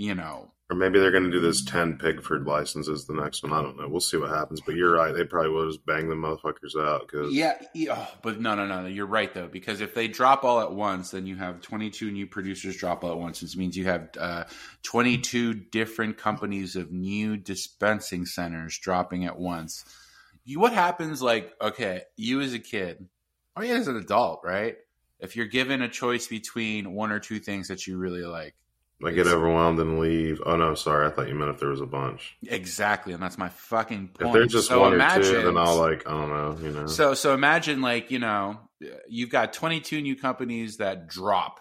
you 0.00 0.14
know, 0.14 0.50
Or 0.70 0.76
maybe 0.76 0.98
they're 0.98 1.10
gonna 1.10 1.30
do 1.30 1.40
this 1.40 1.62
ten 1.64 1.98
Pigford 1.98 2.46
licenses 2.46 3.04
the 3.04 3.12
next 3.12 3.42
one. 3.42 3.52
I 3.52 3.60
don't 3.60 3.76
know. 3.76 3.86
We'll 3.86 4.00
see 4.00 4.16
what 4.16 4.30
happens. 4.30 4.60
But 4.60 4.76
you're 4.76 4.94
right. 4.94 5.14
They 5.14 5.24
probably 5.24 5.50
will 5.50 5.68
just 5.68 5.84
bang 5.84 6.08
the 6.08 6.14
motherfuckers 6.14 6.80
out 6.80 7.02
because 7.02 7.32
Yeah, 7.32 7.60
yeah, 7.74 7.96
oh, 7.98 8.18
but 8.22 8.40
no, 8.40 8.54
no, 8.54 8.66
no. 8.66 8.86
You're 8.86 9.06
right 9.06 9.32
though, 9.34 9.48
because 9.48 9.80
if 9.80 9.94
they 9.94 10.08
drop 10.08 10.42
all 10.42 10.60
at 10.60 10.72
once, 10.72 11.10
then 11.10 11.26
you 11.26 11.36
have 11.36 11.60
22 11.60 12.10
new 12.10 12.26
producers 12.26 12.76
drop 12.76 13.04
all 13.04 13.12
at 13.12 13.18
once. 13.18 13.40
This 13.40 13.56
means 13.56 13.76
you 13.76 13.84
have 13.84 14.08
uh, 14.18 14.44
22 14.84 15.54
different 15.54 16.16
companies 16.16 16.76
of 16.76 16.90
new 16.90 17.36
dispensing 17.36 18.24
centers 18.24 18.78
dropping 18.78 19.26
at 19.26 19.38
once. 19.38 19.84
You, 20.44 20.60
what 20.60 20.72
happens? 20.72 21.20
Like, 21.20 21.52
okay, 21.60 22.02
you 22.16 22.40
as 22.40 22.54
a 22.54 22.58
kid, 22.58 23.06
or 23.54 23.64
you 23.64 23.74
as 23.74 23.88
an 23.88 23.96
adult, 23.96 24.40
right? 24.44 24.76
If 25.18 25.36
you're 25.36 25.46
given 25.46 25.82
a 25.82 25.88
choice 25.88 26.26
between 26.26 26.94
one 26.94 27.12
or 27.12 27.20
two 27.20 27.40
things 27.40 27.68
that 27.68 27.86
you 27.86 27.98
really 27.98 28.24
like, 28.24 28.54
I 29.04 29.12
get 29.12 29.26
overwhelmed 29.26 29.78
and 29.78 29.98
leave. 29.98 30.42
Oh 30.44 30.56
no, 30.56 30.74
sorry. 30.74 31.06
I 31.06 31.10
thought 31.10 31.28
you 31.28 31.34
meant 31.34 31.50
if 31.50 31.58
there 31.58 31.70
was 31.70 31.80
a 31.80 31.86
bunch. 31.86 32.36
exactly, 32.46 33.12
and 33.12 33.22
that's 33.22 33.38
my 33.38 33.48
fucking 33.48 34.08
point. 34.08 34.28
If 34.28 34.32
there's 34.32 34.52
just 34.52 34.68
So 34.68 34.80
one 34.80 35.00
or 35.00 35.22
two, 35.22 35.42
then 35.42 35.56
I'll 35.56 35.78
like 35.78 36.06
I 36.06 36.10
don't 36.10 36.28
know. 36.28 36.58
You 36.62 36.72
know. 36.74 36.86
So 36.86 37.14
so 37.14 37.32
imagine 37.34 37.80
like, 37.80 38.10
you 38.10 38.18
know, 38.18 38.58
you've 39.08 39.30
got 39.30 39.52
22 39.52 40.02
new 40.02 40.16
companies 40.16 40.78
that 40.78 41.08
drop. 41.08 41.60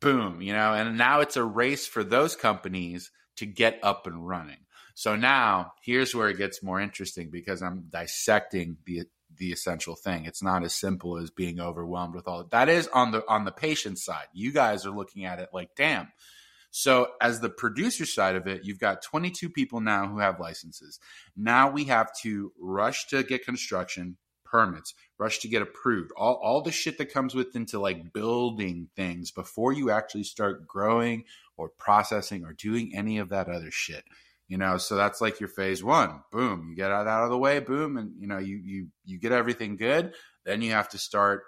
Boom, 0.00 0.40
you 0.42 0.52
know, 0.52 0.74
and 0.74 0.96
now 0.96 1.20
it's 1.20 1.36
a 1.36 1.42
race 1.42 1.86
for 1.86 2.04
those 2.04 2.36
companies 2.36 3.10
to 3.36 3.46
get 3.46 3.80
up 3.82 4.06
and 4.06 4.26
running. 4.26 4.58
So 4.94 5.16
now 5.16 5.72
here's 5.82 6.14
where 6.14 6.28
it 6.28 6.38
gets 6.38 6.62
more 6.62 6.80
interesting 6.80 7.30
because 7.30 7.62
I'm 7.62 7.86
dissecting 7.88 8.78
the 8.84 9.02
the 9.36 9.52
essential 9.52 9.94
thing. 9.94 10.24
It's 10.24 10.42
not 10.42 10.64
as 10.64 10.74
simple 10.74 11.18
as 11.18 11.30
being 11.30 11.60
overwhelmed 11.60 12.14
with 12.14 12.26
all 12.26 12.44
that 12.50 12.68
is 12.68 12.88
on 12.88 13.12
the 13.12 13.22
on 13.28 13.44
the 13.44 13.52
patient 13.52 13.98
side. 13.98 14.26
You 14.32 14.52
guys 14.52 14.86
are 14.86 14.90
looking 14.90 15.24
at 15.24 15.38
it 15.38 15.50
like, 15.52 15.70
damn. 15.76 16.08
So 16.70 17.08
as 17.20 17.40
the 17.40 17.48
producer 17.48 18.06
side 18.06 18.36
of 18.36 18.46
it, 18.46 18.64
you've 18.64 18.78
got 18.78 19.02
22 19.02 19.50
people 19.50 19.80
now 19.80 20.06
who 20.06 20.18
have 20.18 20.40
licenses. 20.40 21.00
Now 21.36 21.70
we 21.70 21.84
have 21.84 22.10
to 22.22 22.52
rush 22.60 23.06
to 23.08 23.22
get 23.22 23.44
construction 23.44 24.16
permits, 24.44 24.94
rush 25.18 25.38
to 25.40 25.48
get 25.48 25.62
approved, 25.62 26.10
all, 26.16 26.34
all 26.42 26.62
the 26.62 26.72
shit 26.72 26.98
that 26.98 27.12
comes 27.12 27.34
with 27.34 27.54
into 27.54 27.78
like 27.78 28.12
building 28.12 28.88
things 28.96 29.30
before 29.30 29.72
you 29.72 29.90
actually 29.90 30.22
start 30.24 30.66
growing 30.66 31.24
or 31.56 31.68
processing 31.68 32.44
or 32.44 32.52
doing 32.52 32.92
any 32.94 33.18
of 33.18 33.28
that 33.28 33.48
other 33.48 33.70
shit. 33.70 34.04
You 34.46 34.56
know, 34.56 34.78
so 34.78 34.96
that's 34.96 35.20
like 35.20 35.40
your 35.40 35.50
phase 35.50 35.84
one. 35.84 36.22
Boom, 36.32 36.68
you 36.70 36.76
get 36.76 36.90
out 36.90 37.06
of 37.06 37.28
the 37.28 37.36
way, 37.36 37.60
boom, 37.60 37.98
and 37.98 38.12
you 38.18 38.26
know, 38.26 38.38
you 38.38 38.56
you 38.56 38.88
you 39.04 39.18
get 39.18 39.30
everything 39.30 39.76
good. 39.76 40.14
Then 40.46 40.62
you 40.62 40.72
have 40.72 40.88
to 40.90 40.98
start 40.98 41.42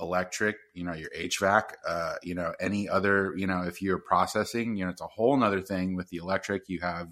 electric, 0.00 0.56
you 0.74 0.84
know, 0.84 0.94
your 0.94 1.10
HVAC, 1.10 1.62
uh, 1.86 2.14
you 2.22 2.34
know, 2.34 2.52
any 2.60 2.88
other, 2.88 3.34
you 3.36 3.46
know, 3.46 3.62
if 3.62 3.82
you're 3.82 3.98
processing, 3.98 4.76
you 4.76 4.84
know, 4.84 4.90
it's 4.90 5.00
a 5.00 5.06
whole 5.06 5.36
nother 5.36 5.60
thing 5.60 5.94
with 5.96 6.08
the 6.08 6.16
electric. 6.18 6.68
You 6.68 6.80
have, 6.80 7.08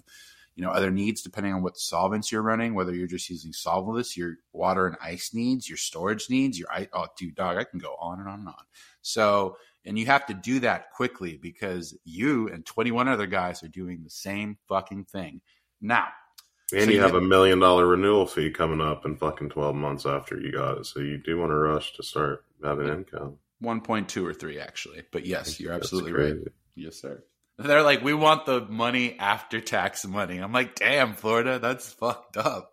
you 0.55 0.63
know, 0.63 0.71
other 0.71 0.91
needs 0.91 1.21
depending 1.21 1.53
on 1.53 1.61
what 1.61 1.77
solvents 1.77 2.31
you're 2.31 2.41
running, 2.41 2.73
whether 2.73 2.93
you're 2.93 3.07
just 3.07 3.29
using 3.29 3.51
solventless, 3.51 4.17
your 4.17 4.37
water 4.53 4.87
and 4.87 4.97
ice 5.01 5.33
needs, 5.33 5.69
your 5.69 5.77
storage 5.77 6.29
needs, 6.29 6.59
your 6.59 6.71
ice. 6.71 6.87
Oh, 6.93 7.07
dude, 7.17 7.35
dog, 7.35 7.57
I 7.57 7.63
can 7.63 7.79
go 7.79 7.95
on 7.99 8.19
and 8.19 8.27
on 8.27 8.39
and 8.39 8.47
on. 8.47 8.65
So, 9.01 9.57
and 9.85 9.97
you 9.97 10.05
have 10.07 10.25
to 10.25 10.33
do 10.33 10.59
that 10.59 10.91
quickly 10.91 11.37
because 11.41 11.97
you 12.03 12.49
and 12.49 12.65
21 12.65 13.07
other 13.07 13.27
guys 13.27 13.63
are 13.63 13.69
doing 13.69 14.03
the 14.03 14.09
same 14.09 14.57
fucking 14.67 15.05
thing. 15.05 15.41
Now, 15.81 16.07
and 16.71 16.83
so 16.83 16.89
you 16.89 16.95
you 16.97 17.01
have 17.01 17.13
get- 17.13 17.23
a 17.23 17.25
million 17.25 17.59
dollar 17.59 17.87
renewal 17.87 18.25
fee 18.25 18.51
coming 18.51 18.81
up 18.81 19.05
in 19.05 19.15
fucking 19.15 19.49
twelve 19.49 19.75
months 19.75 20.05
after 20.05 20.39
you 20.39 20.51
got 20.51 20.77
it. 20.77 20.85
So 20.85 20.99
you 20.99 21.17
do 21.17 21.37
want 21.37 21.51
to 21.51 21.55
rush 21.55 21.93
to 21.93 22.03
start 22.03 22.45
having 22.63 22.87
income. 22.87 23.37
1.2 23.63 24.25
or 24.25 24.33
3 24.33 24.59
actually. 24.59 25.03
But 25.11 25.25
yes, 25.25 25.59
you're 25.59 25.73
absolutely 25.73 26.13
right. 26.13 26.35
Yes, 26.75 27.01
sir. 27.01 27.23
They're 27.57 27.83
like, 27.83 28.01
we 28.01 28.13
want 28.13 28.45
the 28.45 28.61
money 28.61 29.19
after 29.19 29.59
tax 29.59 30.05
money. 30.05 30.37
I'm 30.37 30.53
like, 30.53 30.75
damn, 30.75 31.13
Florida, 31.13 31.59
that's 31.59 31.91
fucked 31.91 32.37
up. 32.37 32.71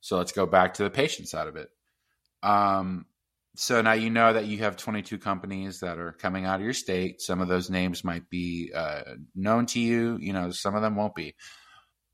So 0.00 0.16
let's 0.16 0.32
go 0.32 0.46
back 0.46 0.74
to 0.74 0.84
the 0.84 0.90
patient 0.90 1.28
side 1.28 1.48
of 1.48 1.56
it. 1.56 1.68
Um, 2.42 3.06
so 3.56 3.82
now 3.82 3.92
you 3.92 4.10
know 4.10 4.32
that 4.32 4.46
you 4.46 4.58
have 4.58 4.76
22 4.76 5.18
companies 5.18 5.80
that 5.80 5.98
are 5.98 6.12
coming 6.12 6.44
out 6.44 6.56
of 6.56 6.64
your 6.64 6.72
state. 6.72 7.20
Some 7.20 7.40
of 7.40 7.48
those 7.48 7.70
names 7.70 8.04
might 8.04 8.28
be 8.28 8.70
uh, 8.74 9.02
known 9.34 9.66
to 9.66 9.80
you. 9.80 10.18
You 10.20 10.32
know, 10.32 10.50
some 10.50 10.74
of 10.74 10.82
them 10.82 10.94
won't 10.94 11.14
be. 11.14 11.34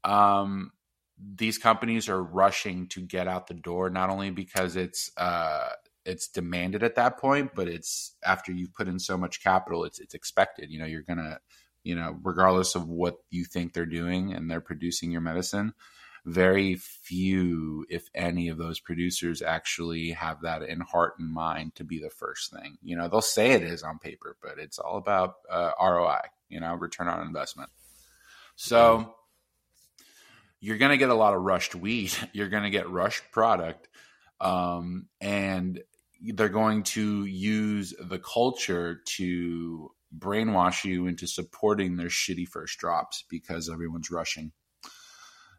Um, 0.04 0.70
these 1.18 1.58
companies 1.58 2.08
are 2.08 2.22
rushing 2.22 2.88
to 2.88 3.00
get 3.00 3.28
out 3.28 3.46
the 3.46 3.54
door, 3.54 3.90
not 3.90 4.10
only 4.10 4.30
because 4.30 4.76
it's 4.76 5.10
uh, 5.16 5.68
it's 6.10 6.28
demanded 6.28 6.82
at 6.82 6.96
that 6.96 7.18
point, 7.18 7.52
but 7.54 7.68
it's 7.68 8.16
after 8.24 8.52
you've 8.52 8.74
put 8.74 8.88
in 8.88 8.98
so 8.98 9.16
much 9.16 9.42
capital, 9.42 9.84
it's 9.84 9.98
it's 9.98 10.14
expected. 10.14 10.70
You 10.70 10.80
know, 10.80 10.86
you're 10.86 11.02
gonna, 11.02 11.40
you 11.84 11.94
know, 11.94 12.18
regardless 12.22 12.74
of 12.74 12.88
what 12.88 13.18
you 13.30 13.44
think 13.44 13.72
they're 13.72 13.86
doing 13.86 14.32
and 14.32 14.50
they're 14.50 14.60
producing 14.60 15.10
your 15.10 15.20
medicine, 15.20 15.72
very 16.24 16.74
few, 16.76 17.86
if 17.88 18.08
any, 18.14 18.48
of 18.48 18.58
those 18.58 18.80
producers 18.80 19.40
actually 19.40 20.10
have 20.10 20.42
that 20.42 20.62
in 20.62 20.80
heart 20.80 21.14
and 21.18 21.32
mind 21.32 21.74
to 21.76 21.84
be 21.84 21.98
the 21.98 22.10
first 22.10 22.52
thing. 22.52 22.76
You 22.82 22.96
know, 22.96 23.08
they'll 23.08 23.22
say 23.22 23.52
it 23.52 23.62
is 23.62 23.82
on 23.82 23.98
paper, 23.98 24.36
but 24.42 24.58
it's 24.58 24.78
all 24.78 24.98
about 24.98 25.36
uh, 25.48 25.72
ROI. 25.80 26.20
You 26.48 26.60
know, 26.60 26.74
return 26.74 27.08
on 27.08 27.26
investment. 27.26 27.70
So 28.56 29.14
you're 30.60 30.78
going 30.78 30.90
to 30.90 30.98
get 30.98 31.08
a 31.08 31.14
lot 31.14 31.34
of 31.34 31.40
rushed 31.40 31.74
weed. 31.74 32.12
You're 32.32 32.48
going 32.48 32.64
to 32.64 32.70
get 32.70 32.90
rushed 32.90 33.30
product. 33.32 33.88
Um, 34.40 35.06
and 35.20 35.82
they're 36.20 36.48
going 36.48 36.82
to 36.82 37.24
use 37.24 37.94
the 37.98 38.18
culture 38.18 39.00
to 39.16 39.90
brainwash 40.16 40.84
you 40.84 41.06
into 41.06 41.26
supporting 41.26 41.96
their 41.96 42.08
shitty 42.08 42.46
first 42.46 42.78
drops 42.78 43.24
because 43.28 43.70
everyone's 43.70 44.10
rushing. 44.10 44.52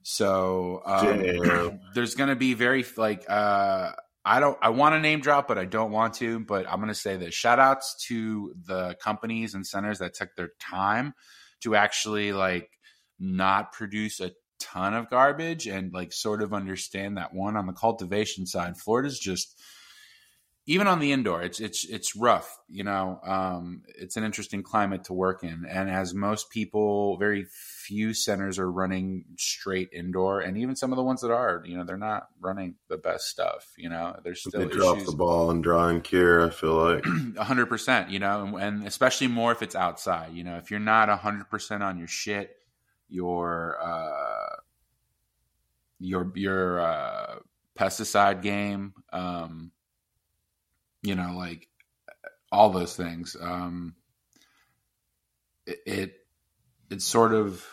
So 0.03 0.81
um, 0.85 1.79
there's 1.93 2.15
going 2.15 2.29
to 2.29 2.35
be 2.35 2.53
very 2.53 2.85
like 2.97 3.25
uh, 3.29 3.91
I 4.25 4.39
don't 4.39 4.57
I 4.61 4.69
want 4.69 4.95
to 4.95 4.99
name 4.99 5.21
drop, 5.21 5.47
but 5.47 5.57
I 5.57 5.65
don't 5.65 5.91
want 5.91 6.15
to. 6.15 6.39
But 6.39 6.67
I'm 6.67 6.77
going 6.77 6.87
to 6.87 6.95
say 6.95 7.17
this: 7.17 7.33
shout 7.33 7.59
outs 7.59 8.03
to 8.07 8.53
the 8.65 8.95
companies 9.01 9.53
and 9.53 9.65
centers 9.65 9.99
that 9.99 10.15
took 10.15 10.35
their 10.35 10.49
time 10.59 11.13
to 11.61 11.75
actually 11.75 12.33
like 12.33 12.69
not 13.19 13.71
produce 13.71 14.19
a 14.19 14.31
ton 14.59 14.93
of 14.93 15.09
garbage 15.09 15.67
and 15.67 15.93
like 15.93 16.13
sort 16.13 16.41
of 16.41 16.53
understand 16.53 17.17
that 17.17 17.33
one 17.33 17.57
on 17.57 17.65
the 17.65 17.73
cultivation 17.73 18.45
side 18.45 18.77
florida's 18.77 19.19
just 19.19 19.59
even 20.67 20.87
on 20.87 20.99
the 20.99 21.11
indoor 21.11 21.41
it's 21.41 21.59
it's 21.59 21.85
it's 21.85 22.15
rough 22.15 22.59
you 22.69 22.83
know 22.83 23.19
um, 23.23 23.81
it's 23.87 24.15
an 24.15 24.23
interesting 24.23 24.61
climate 24.63 25.03
to 25.03 25.13
work 25.13 25.43
in 25.43 25.65
and 25.67 25.89
as 25.89 26.13
most 26.13 26.49
people 26.49 27.17
very 27.17 27.45
few 27.45 28.13
centers 28.13 28.59
are 28.59 28.71
running 28.71 29.25
straight 29.37 29.89
indoor 29.91 30.39
and 30.39 30.57
even 30.57 30.75
some 30.75 30.91
of 30.91 30.97
the 30.97 31.03
ones 31.03 31.21
that 31.21 31.31
are 31.31 31.63
you 31.65 31.75
know 31.75 31.83
they're 31.83 31.97
not 31.97 32.27
running 32.39 32.75
the 32.89 32.97
best 32.97 33.27
stuff 33.27 33.73
you 33.77 33.89
know 33.89 34.15
there's 34.23 34.41
still 34.41 34.61
They 34.61 34.67
drop 34.67 34.97
issues 34.97 35.09
the 35.09 35.15
ball 35.15 35.51
and 35.51 35.63
dry 35.63 35.89
and 35.89 36.03
cure. 36.03 36.47
I 36.47 36.49
feel 36.49 36.75
like 36.75 37.05
a 37.37 37.43
hundred 37.43 37.67
percent, 37.67 38.09
you 38.09 38.19
know, 38.19 38.43
and, 38.43 38.55
and 38.55 38.87
especially 38.87 39.27
more 39.27 39.51
if 39.51 39.61
it's 39.61 39.75
outside. 39.75 40.33
You 40.33 40.43
know, 40.43 40.57
if 40.57 40.71
you're 40.71 40.79
not 40.79 41.09
a 41.09 41.15
hundred 41.15 41.49
percent 41.49 41.83
on 41.83 41.97
your 41.97 42.07
shit, 42.07 42.55
your 43.09 43.77
uh, 43.81 44.55
your 45.99 46.31
your 46.35 46.79
uh, 46.79 47.35
pesticide 47.77 48.41
game, 48.41 48.93
um, 49.11 49.71
you 51.03 51.15
know, 51.15 51.33
like 51.35 51.67
all 52.51 52.69
those 52.69 52.95
things. 52.95 53.35
Um, 53.39 53.95
it, 55.65 55.79
it 55.85 56.13
it's 56.89 57.05
sort 57.05 57.33
of 57.33 57.65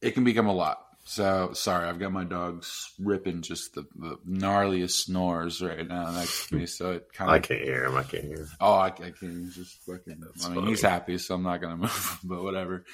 it 0.00 0.12
can 0.12 0.24
become 0.24 0.46
a 0.46 0.54
lot. 0.54 0.82
So 1.08 1.52
sorry, 1.52 1.88
I've 1.88 2.00
got 2.00 2.10
my 2.10 2.24
dogs 2.24 2.92
ripping 2.98 3.42
just 3.42 3.74
the, 3.74 3.86
the 3.94 4.18
gnarliest 4.28 5.04
snores 5.04 5.62
right 5.62 5.86
now 5.86 6.10
next 6.10 6.48
to 6.48 6.56
me. 6.56 6.66
So 6.66 6.90
it 6.92 7.12
kind 7.12 7.30
of 7.30 7.34
I 7.36 7.38
can't 7.38 7.62
hear 7.62 7.84
him. 7.84 7.96
I 7.96 8.02
can't 8.02 8.24
hear. 8.24 8.38
Him. 8.38 8.48
Oh, 8.60 8.74
I, 8.74 8.86
I 8.86 8.90
can't. 8.90 9.52
just 9.52 9.78
fucking. 9.86 10.18
That's 10.18 10.44
I 10.44 10.48
mean, 10.48 10.56
funny. 10.56 10.70
he's 10.70 10.82
happy, 10.82 11.18
so 11.18 11.36
I'm 11.36 11.44
not 11.44 11.60
gonna 11.60 11.76
move. 11.76 12.18
But 12.24 12.42
whatever. 12.42 12.84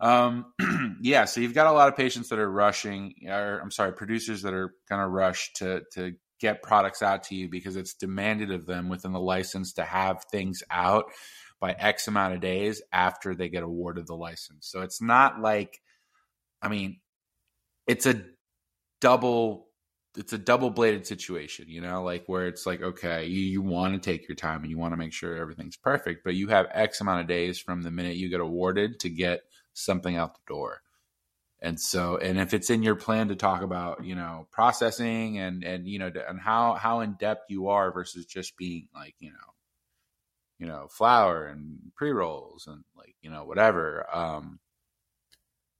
Um, 0.00 0.52
yeah. 1.00 1.26
So 1.26 1.40
you've 1.40 1.54
got 1.54 1.68
a 1.68 1.72
lot 1.72 1.86
of 1.86 1.96
patients 1.96 2.30
that 2.30 2.40
are 2.40 2.50
rushing, 2.50 3.14
or 3.28 3.60
I'm 3.60 3.70
sorry, 3.70 3.92
producers 3.92 4.42
that 4.42 4.52
are 4.52 4.74
gonna 4.88 5.08
rush 5.08 5.52
to 5.54 5.82
to 5.92 6.16
get 6.40 6.62
products 6.62 7.02
out 7.02 7.24
to 7.24 7.34
you 7.34 7.48
because 7.48 7.76
it's 7.76 7.94
demanded 7.94 8.50
of 8.50 8.66
them 8.66 8.88
within 8.88 9.12
the 9.12 9.20
license 9.20 9.74
to 9.74 9.84
have 9.84 10.24
things 10.30 10.62
out 10.70 11.04
by 11.60 11.72
X 11.72 12.08
amount 12.08 12.34
of 12.34 12.40
days 12.40 12.82
after 12.92 13.34
they 13.34 13.48
get 13.48 13.62
awarded 13.62 14.06
the 14.06 14.14
license. 14.14 14.66
So 14.66 14.80
it's 14.80 15.02
not 15.02 15.40
like, 15.40 15.80
I 16.62 16.68
mean, 16.68 17.00
it's 17.86 18.06
a 18.06 18.22
double 19.00 19.70
it's 20.16 20.32
a 20.32 20.38
double 20.38 20.70
bladed 20.70 21.06
situation, 21.06 21.66
you 21.68 21.80
know, 21.80 22.02
like 22.02 22.24
where 22.26 22.48
it's 22.48 22.66
like, 22.66 22.82
okay, 22.82 23.26
you, 23.26 23.42
you 23.42 23.62
want 23.62 23.94
to 23.94 24.00
take 24.00 24.28
your 24.28 24.34
time 24.34 24.62
and 24.62 24.70
you 24.70 24.76
want 24.76 24.92
to 24.92 24.96
make 24.96 25.12
sure 25.12 25.36
everything's 25.36 25.76
perfect, 25.76 26.24
but 26.24 26.34
you 26.34 26.48
have 26.48 26.66
X 26.72 27.00
amount 27.00 27.20
of 27.20 27.28
days 27.28 27.60
from 27.60 27.82
the 27.82 27.92
minute 27.92 28.16
you 28.16 28.28
get 28.28 28.40
awarded 28.40 28.98
to 29.00 29.08
get 29.08 29.42
something 29.72 30.16
out 30.16 30.34
the 30.34 30.52
door. 30.52 30.82
And 31.62 31.78
so, 31.78 32.16
and 32.16 32.40
if 32.40 32.54
it's 32.54 32.70
in 32.70 32.82
your 32.82 32.96
plan 32.96 33.28
to 33.28 33.36
talk 33.36 33.62
about, 33.62 34.04
you 34.04 34.14
know, 34.14 34.46
processing 34.50 35.38
and, 35.38 35.62
and, 35.62 35.86
you 35.86 35.98
know, 35.98 36.10
and 36.28 36.40
how, 36.40 36.74
how 36.74 37.00
in 37.00 37.14
depth 37.14 37.50
you 37.50 37.68
are 37.68 37.92
versus 37.92 38.24
just 38.24 38.56
being 38.56 38.88
like, 38.94 39.14
you 39.18 39.30
know, 39.30 39.36
you 40.58 40.66
know, 40.66 40.88
flour 40.90 41.46
and 41.46 41.78
pre 41.96 42.10
rolls 42.10 42.66
and 42.66 42.84
like, 42.96 43.14
you 43.22 43.30
know, 43.30 43.44
whatever. 43.44 44.06
Um, 44.14 44.60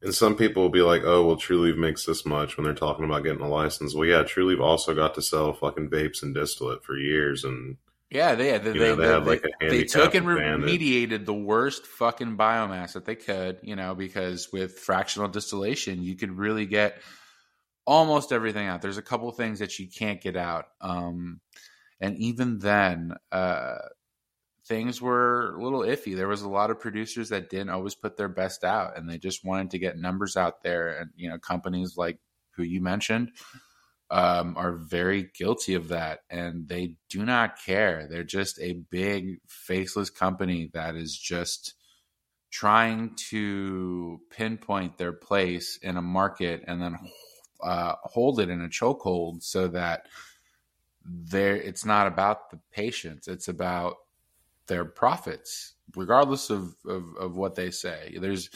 And 0.02 0.14
some 0.14 0.36
people 0.36 0.62
will 0.62 0.70
be 0.70 0.80
like, 0.82 1.02
"Oh, 1.04 1.26
well, 1.26 1.36
Trulieve 1.36 1.76
makes 1.76 2.06
this 2.06 2.24
much" 2.24 2.56
when 2.56 2.64
they're 2.64 2.74
talking 2.74 3.04
about 3.04 3.22
getting 3.22 3.42
a 3.42 3.48
license. 3.48 3.94
Well, 3.94 4.08
yeah, 4.08 4.22
Trulieve 4.22 4.60
also 4.60 4.94
got 4.94 5.14
to 5.14 5.22
sell 5.22 5.52
fucking 5.52 5.90
vapes 5.90 6.22
and 6.22 6.34
distillate 6.34 6.82
for 6.84 6.96
years, 6.96 7.44
and 7.44 7.76
Yeah, 8.10 8.34
they 8.34 8.58
they, 8.58 8.72
You 8.72 8.80
know, 8.80 8.96
they 8.96 9.02
they, 9.06 9.12
had, 9.12 9.26
like, 9.26 9.44
a 9.44 9.68
they 9.68 9.84
took 9.84 10.16
and 10.16 10.26
remediated 10.26 11.26
the 11.26 11.34
worst 11.34 11.86
fucking 11.86 12.36
biomass 12.36 12.94
that 12.94 13.04
they 13.04 13.14
could, 13.14 13.60
you 13.62 13.76
know, 13.76 13.94
because 13.94 14.48
with 14.52 14.78
fractional 14.78 15.28
distillation, 15.28 16.02
you 16.02 16.16
could 16.16 16.32
really 16.32 16.66
get 16.66 17.00
almost 17.86 18.32
everything 18.32 18.66
out. 18.66 18.82
There's 18.82 18.98
a 18.98 19.02
couple 19.02 19.30
things 19.30 19.60
that 19.60 19.78
you 19.78 19.88
can't 19.88 20.20
get 20.20 20.36
out, 20.36 20.66
um, 20.80 21.40
and 22.00 22.16
even 22.18 22.58
then, 22.58 23.14
uh, 23.30 23.76
things 24.66 25.00
were 25.00 25.54
a 25.54 25.62
little 25.62 25.82
iffy. 25.82 26.16
There 26.16 26.28
was 26.28 26.42
a 26.42 26.48
lot 26.48 26.70
of 26.70 26.80
producers 26.80 27.28
that 27.28 27.48
didn't 27.48 27.70
always 27.70 27.94
put 27.94 28.16
their 28.16 28.28
best 28.28 28.64
out, 28.64 28.98
and 28.98 29.08
they 29.08 29.18
just 29.18 29.44
wanted 29.44 29.70
to 29.70 29.78
get 29.78 29.96
numbers 29.96 30.36
out 30.36 30.64
there. 30.64 30.98
And 30.98 31.10
you 31.14 31.28
know, 31.28 31.38
companies 31.38 31.96
like 31.96 32.18
who 32.56 32.64
you 32.64 32.80
mentioned 32.80 33.30
um, 34.10 34.56
are 34.56 34.72
very 34.72 35.30
guilty 35.34 35.74
of 35.74 35.88
that, 35.88 36.20
and 36.28 36.68
they 36.68 36.94
do 37.08 37.24
not 37.24 37.62
care. 37.64 38.08
They're 38.10 38.24
just 38.24 38.60
a 38.60 38.74
big 38.90 39.38
faceless 39.46 40.10
company 40.10 40.70
that 40.74 40.96
is 40.96 41.16
just 41.16 41.74
trying 42.50 43.14
to 43.14 44.20
pinpoint 44.30 44.98
their 44.98 45.12
place 45.12 45.78
in 45.82 45.96
a 45.96 46.02
market 46.02 46.64
and 46.66 46.82
then 46.82 46.98
uh, 47.62 47.94
hold 48.02 48.40
it 48.40 48.48
in 48.48 48.60
a 48.60 48.68
chokehold 48.68 49.42
so 49.42 49.68
that 49.68 50.06
there 51.04 51.56
it's 51.56 51.84
not 51.84 52.06
about 52.06 52.50
the 52.50 52.58
patients 52.72 53.26
it's 53.28 53.48
about 53.48 53.96
their 54.66 54.84
profits 54.84 55.74
regardless 55.96 56.50
of, 56.50 56.74
of, 56.86 57.04
of 57.18 57.36
what 57.36 57.54
they 57.54 57.70
say 57.70 58.16
there's 58.20 58.50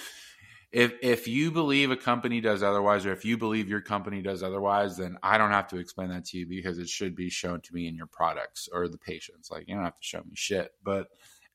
if 0.75 0.95
if 1.03 1.29
you 1.29 1.51
believe 1.51 1.91
a 1.91 1.97
company 1.97 2.41
does 2.41 2.63
otherwise 2.63 3.07
or 3.07 3.13
if 3.13 3.25
you 3.25 3.39
believe 3.39 3.69
your 3.69 3.81
company 3.81 4.21
does 4.21 4.43
otherwise 4.43 4.97
then 4.97 5.17
i 5.23 5.39
don't 5.39 5.51
have 5.51 5.69
to 5.69 5.79
explain 5.79 6.09
that 6.11 6.25
to 6.25 6.39
you 6.39 6.47
because 6.47 6.79
it 6.79 6.89
should 6.89 7.15
be 7.15 7.31
shown 7.31 7.61
to 7.61 7.75
me 7.75 7.87
in 7.87 7.95
your 7.97 8.07
products 8.07 8.69
or 8.73 8.89
the 8.89 8.99
patients. 8.99 9.51
Like 9.51 9.69
you 9.69 9.75
don't 9.75 9.85
have 9.85 9.97
to 9.97 10.03
show 10.03 10.19
me 10.19 10.33
shit. 10.35 10.73
But 10.83 11.09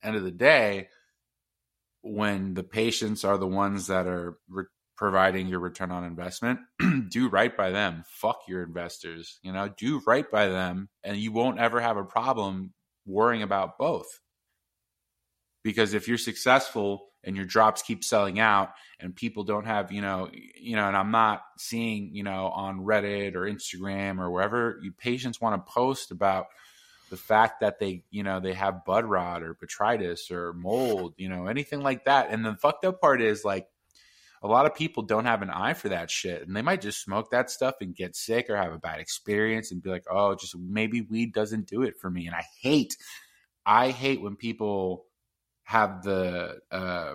end 0.03 0.15
of 0.15 0.23
the 0.23 0.31
day 0.31 0.89
when 2.01 2.53
the 2.53 2.63
patients 2.63 3.25
are 3.25 3.37
the 3.37 3.47
ones 3.47 3.87
that 3.87 4.07
are 4.07 4.37
re- 4.47 4.65
providing 4.95 5.47
your 5.47 5.59
return 5.59 5.91
on 5.91 6.03
investment 6.03 6.59
do 7.09 7.29
right 7.29 7.55
by 7.55 7.71
them. 7.71 8.03
Fuck 8.07 8.41
your 8.47 8.63
investors 8.63 9.39
you 9.41 9.51
know? 9.51 9.69
Do 9.77 10.01
right 10.05 10.29
by 10.29 10.47
them 10.47 10.89
and 11.03 11.17
you 11.17 11.31
won't 11.31 11.59
ever 11.59 11.79
have 11.79 11.97
a 11.97 12.03
problem 12.03 12.73
worrying 13.05 13.43
about 13.43 13.77
both. 13.77 14.21
Because 15.63 15.93
if 15.93 16.07
you're 16.07 16.17
successful 16.17 17.08
and 17.23 17.35
your 17.35 17.45
drops 17.45 17.81
keep 17.81 18.03
selling 18.03 18.39
out 18.39 18.69
and 18.99 19.15
people 19.15 19.43
don't 19.43 19.65
have 19.65 19.91
you 19.91 20.01
know 20.01 20.29
you 20.55 20.75
know 20.75 20.87
and 20.87 20.95
i'm 20.95 21.11
not 21.11 21.41
seeing 21.57 22.13
you 22.13 22.23
know 22.23 22.47
on 22.47 22.81
reddit 22.81 23.35
or 23.35 23.41
instagram 23.41 24.19
or 24.19 24.31
wherever 24.31 24.79
you 24.81 24.91
patients 24.91 25.41
want 25.41 25.55
to 25.55 25.71
post 25.71 26.11
about 26.11 26.47
the 27.09 27.17
fact 27.17 27.61
that 27.61 27.79
they 27.79 28.03
you 28.11 28.23
know 28.23 28.39
they 28.39 28.53
have 28.53 28.85
bud 28.85 29.05
rot 29.05 29.43
or 29.43 29.55
botrytis 29.55 30.31
or 30.31 30.53
mold 30.53 31.13
you 31.17 31.29
know 31.29 31.47
anything 31.47 31.81
like 31.81 32.05
that 32.05 32.29
and 32.29 32.45
the 32.45 32.55
fucked 32.55 32.85
up 32.85 33.01
part 33.01 33.21
is 33.21 33.43
like 33.43 33.67
a 34.41 34.47
lot 34.47 34.65
of 34.65 34.73
people 34.73 35.03
don't 35.03 35.25
have 35.25 35.41
an 35.41 35.49
eye 35.49 35.73
for 35.73 35.89
that 35.89 36.09
shit 36.09 36.47
and 36.47 36.55
they 36.55 36.61
might 36.61 36.81
just 36.81 37.03
smoke 37.03 37.31
that 37.31 37.49
stuff 37.49 37.75
and 37.81 37.95
get 37.95 38.15
sick 38.15 38.49
or 38.49 38.55
have 38.55 38.71
a 38.71 38.79
bad 38.79 38.99
experience 38.99 39.71
and 39.71 39.83
be 39.83 39.89
like 39.89 40.05
oh 40.09 40.35
just 40.35 40.57
maybe 40.57 41.01
weed 41.01 41.33
doesn't 41.33 41.67
do 41.67 41.81
it 41.81 41.97
for 41.99 42.09
me 42.09 42.27
and 42.27 42.35
i 42.35 42.43
hate 42.61 42.95
i 43.65 43.89
hate 43.89 44.21
when 44.21 44.35
people 44.35 45.05
have 45.69 46.01
the 46.01 46.57
uh, 46.71 47.13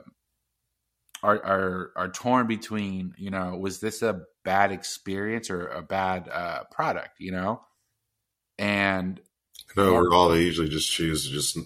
are 1.25 1.45
are 1.45 1.91
are 1.97 2.09
torn 2.09 2.47
between 2.47 3.13
you 3.19 3.29
know 3.29 3.57
was 3.57 3.81
this 3.81 4.01
a 4.01 4.23
bad 4.45 4.71
experience 4.71 5.51
or 5.51 5.67
a 5.67 5.83
bad 5.83 6.29
uh, 6.29 6.63
product 6.71 7.19
you 7.19 7.33
know? 7.33 7.63
And 8.57 9.21
and 9.75 9.85
overall, 9.85 10.29
they 10.29 10.43
usually 10.43 10.69
just 10.69 10.89
choose 10.89 11.29
just 11.29 11.59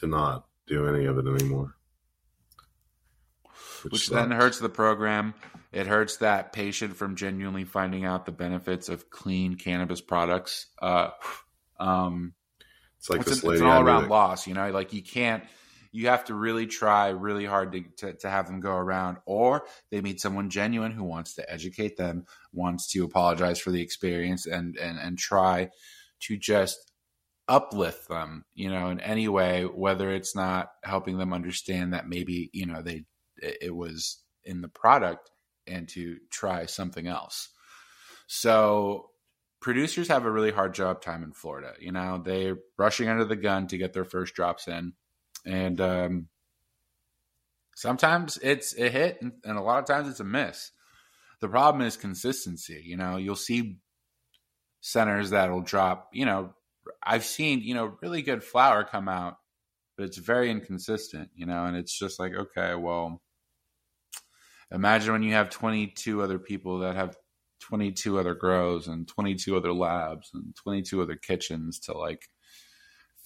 to 0.00 0.06
not 0.06 0.44
do 0.66 0.86
any 0.86 1.06
of 1.06 1.16
it 1.16 1.26
anymore. 1.26 1.76
which 3.88 4.08
then 4.08 4.30
hurts 4.32 4.58
the 4.58 4.68
program. 4.68 5.32
It 5.72 5.86
hurts 5.86 6.18
that 6.18 6.52
patient 6.52 6.96
from 6.96 7.16
genuinely 7.16 7.64
finding 7.64 8.04
out 8.04 8.26
the 8.26 8.32
benefits 8.32 8.90
of 8.90 9.08
clean 9.08 9.54
cannabis 9.54 10.02
products. 10.02 10.66
Uh 10.78 11.08
um 11.80 12.34
It's 12.98 13.08
like 13.08 13.20
it's, 13.20 13.30
this 13.30 13.44
an, 13.44 13.52
it's 13.52 13.60
an 13.62 13.66
all-around 13.66 14.10
loss 14.10 14.46
you 14.46 14.52
know? 14.52 14.70
Like 14.70 14.92
you 14.92 15.02
can't 15.02 15.42
you 15.92 16.08
have 16.08 16.24
to 16.24 16.34
really 16.34 16.66
try 16.66 17.08
really 17.08 17.44
hard 17.44 17.72
to, 17.72 17.82
to, 17.96 18.12
to 18.14 18.30
have 18.30 18.46
them 18.46 18.60
go 18.60 18.74
around 18.74 19.18
or 19.26 19.64
they 19.90 20.00
meet 20.00 20.20
someone 20.20 20.50
genuine 20.50 20.92
who 20.92 21.04
wants 21.04 21.34
to 21.34 21.52
educate 21.52 21.96
them 21.96 22.24
wants 22.52 22.90
to 22.90 23.04
apologize 23.04 23.58
for 23.58 23.70
the 23.70 23.82
experience 23.82 24.46
and 24.46 24.76
and 24.76 24.98
and 24.98 25.18
try 25.18 25.68
to 26.20 26.36
just 26.36 26.92
uplift 27.48 28.08
them 28.08 28.44
you 28.54 28.68
know 28.68 28.88
in 28.88 29.00
any 29.00 29.28
way 29.28 29.64
whether 29.64 30.10
it's 30.10 30.34
not 30.34 30.70
helping 30.82 31.18
them 31.18 31.32
understand 31.32 31.92
that 31.92 32.08
maybe 32.08 32.50
you 32.52 32.66
know 32.66 32.82
they 32.82 33.04
it 33.40 33.74
was 33.74 34.22
in 34.44 34.62
the 34.62 34.68
product 34.68 35.30
and 35.66 35.88
to 35.88 36.16
try 36.30 36.66
something 36.66 37.06
else 37.06 37.50
so 38.26 39.10
producers 39.60 40.08
have 40.08 40.24
a 40.24 40.30
really 40.30 40.52
hard 40.52 40.74
job 40.74 41.00
time 41.00 41.22
in 41.22 41.32
Florida. 41.32 41.72
You 41.80 41.92
know, 41.92 42.22
they're 42.24 42.58
rushing 42.78 43.08
under 43.08 43.24
the 43.24 43.36
gun 43.36 43.66
to 43.68 43.78
get 43.78 43.92
their 43.92 44.04
first 44.04 44.34
drops 44.34 44.68
in. 44.68 44.92
And 45.46 45.80
um, 45.80 46.28
sometimes 47.74 48.38
it's 48.42 48.76
a 48.78 48.88
hit, 48.88 49.18
and, 49.22 49.32
and 49.44 49.56
a 49.56 49.62
lot 49.62 49.78
of 49.78 49.86
times 49.86 50.08
it's 50.08 50.20
a 50.20 50.24
miss. 50.24 50.72
The 51.40 51.48
problem 51.48 51.86
is 51.86 51.96
consistency. 51.96 52.82
You 52.84 52.96
know, 52.96 53.16
you'll 53.16 53.36
see 53.36 53.78
centers 54.80 55.30
that'll 55.30 55.62
drop, 55.62 56.10
you 56.12 56.24
know, 56.24 56.54
I've 57.02 57.24
seen, 57.24 57.60
you 57.62 57.74
know, 57.74 57.96
really 58.00 58.22
good 58.22 58.44
flour 58.44 58.84
come 58.84 59.08
out, 59.08 59.36
but 59.96 60.04
it's 60.06 60.18
very 60.18 60.50
inconsistent, 60.50 61.30
you 61.34 61.46
know, 61.46 61.64
and 61.64 61.76
it's 61.76 61.96
just 61.96 62.20
like, 62.20 62.32
okay, 62.34 62.74
well, 62.74 63.20
imagine 64.70 65.12
when 65.12 65.22
you 65.22 65.32
have 65.32 65.50
22 65.50 66.22
other 66.22 66.38
people 66.38 66.80
that 66.80 66.94
have 66.94 67.16
22 67.62 68.18
other 68.18 68.34
grows 68.34 68.86
and 68.86 69.08
22 69.08 69.56
other 69.56 69.72
labs 69.72 70.30
and 70.34 70.54
22 70.54 71.02
other 71.02 71.16
kitchens 71.16 71.80
to 71.80 71.92
like 71.92 72.28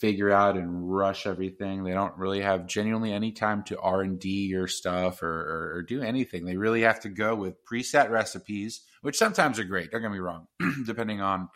figure 0.00 0.30
out 0.30 0.56
and 0.56 0.92
rush 0.92 1.26
everything. 1.26 1.84
They 1.84 1.92
don't 1.92 2.16
really 2.16 2.40
have 2.40 2.66
genuinely 2.66 3.12
any 3.12 3.32
time 3.32 3.62
to 3.64 3.78
r&d 3.78 4.28
your 4.28 4.66
stuff 4.66 5.22
or, 5.22 5.28
or, 5.28 5.72
or 5.76 5.82
do 5.82 6.02
anything. 6.02 6.44
They 6.44 6.56
really 6.56 6.82
have 6.82 7.00
to 7.00 7.08
go 7.08 7.34
with 7.34 7.64
preset 7.64 8.10
recipes 8.10 8.82
which 9.02 9.16
sometimes 9.16 9.58
are 9.58 9.64
great. 9.64 9.90
Don't 9.90 10.02
get 10.02 10.10
me 10.10 10.18
wrong 10.18 10.46
depending 10.86 11.20
on 11.20 11.48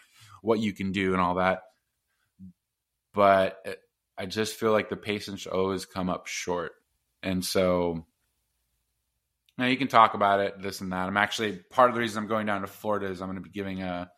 what 0.43 0.61
you 0.61 0.73
can 0.73 0.93
do 0.93 1.13
and 1.13 1.21
all 1.21 1.37
that. 1.37 1.63
But 3.13 3.79
i 4.17 4.27
just 4.27 4.55
feel 4.55 4.73
like 4.73 4.89
the 4.89 4.97
patients 4.97 5.47
always 5.47 5.87
come 5.87 6.09
up 6.09 6.27
short. 6.27 6.73
And 7.23 7.45
so 7.45 8.07
now 9.57 9.67
you 9.67 9.77
can 9.77 9.89
talk 9.89 10.15
about 10.15 10.41
it, 10.41 10.61
this 10.61 10.81
and 10.81 10.93
that. 10.93 11.07
I'm 11.07 11.17
actually 11.17 11.53
part 11.71 11.91
of 11.91 11.95
the 11.95 12.01
reason 12.01 12.23
I'm 12.23 12.29
going 12.29 12.47
down 12.47 12.63
to 12.63 12.67
Florida 12.67 13.07
is 13.07 13.21
I'm 13.21 13.29
going 13.29 13.43
to 13.43 13.43
be 13.43 13.51
giving 13.51 13.83
a 13.83 14.11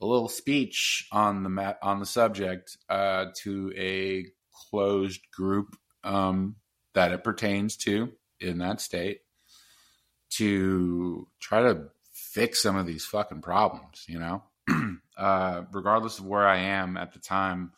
a 0.00 0.06
little 0.06 0.28
speech 0.28 1.08
on 1.12 1.42
the 1.42 1.48
ma- 1.48 1.74
on 1.82 2.00
the 2.00 2.06
subject 2.06 2.76
uh, 2.88 3.26
to 3.42 3.72
a 3.76 4.26
closed 4.70 5.20
group 5.32 5.76
um, 6.04 6.56
that 6.94 7.12
it 7.12 7.24
pertains 7.24 7.76
to 7.76 8.10
in 8.40 8.58
that 8.58 8.80
state 8.80 9.20
to 10.30 11.26
try 11.40 11.62
to 11.62 11.88
fix 12.12 12.62
some 12.62 12.76
of 12.76 12.86
these 12.86 13.04
fucking 13.04 13.40
problems, 13.40 14.04
you 14.08 14.18
know? 14.18 14.42
uh, 15.16 15.62
regardless 15.72 16.18
of 16.18 16.26
where 16.26 16.46
I 16.46 16.58
am 16.58 16.96
at 16.96 17.12
the 17.12 17.18
time, 17.18 17.72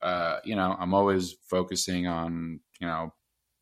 uh, 0.00 0.38
you 0.44 0.56
know, 0.56 0.74
I'm 0.78 0.94
always 0.94 1.36
focusing 1.48 2.06
on, 2.06 2.60
you 2.80 2.86
know, 2.86 3.12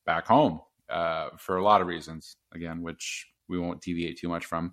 back 0.06 0.26
home 0.26 0.60
uh, 0.88 1.30
for 1.36 1.56
a 1.56 1.62
lot 1.62 1.80
of 1.80 1.86
reasons, 1.86 2.36
again, 2.52 2.82
which 2.82 3.26
we 3.48 3.58
won't 3.58 3.82
deviate 3.82 4.18
too 4.18 4.28
much 4.28 4.46
from. 4.46 4.72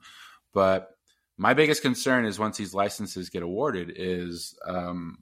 But 0.53 0.89
my 1.37 1.53
biggest 1.53 1.81
concern 1.81 2.25
is 2.25 2.39
once 2.39 2.57
these 2.57 2.73
licenses 2.73 3.29
get 3.29 3.43
awarded, 3.43 3.93
is, 3.95 4.57
um, 4.65 5.17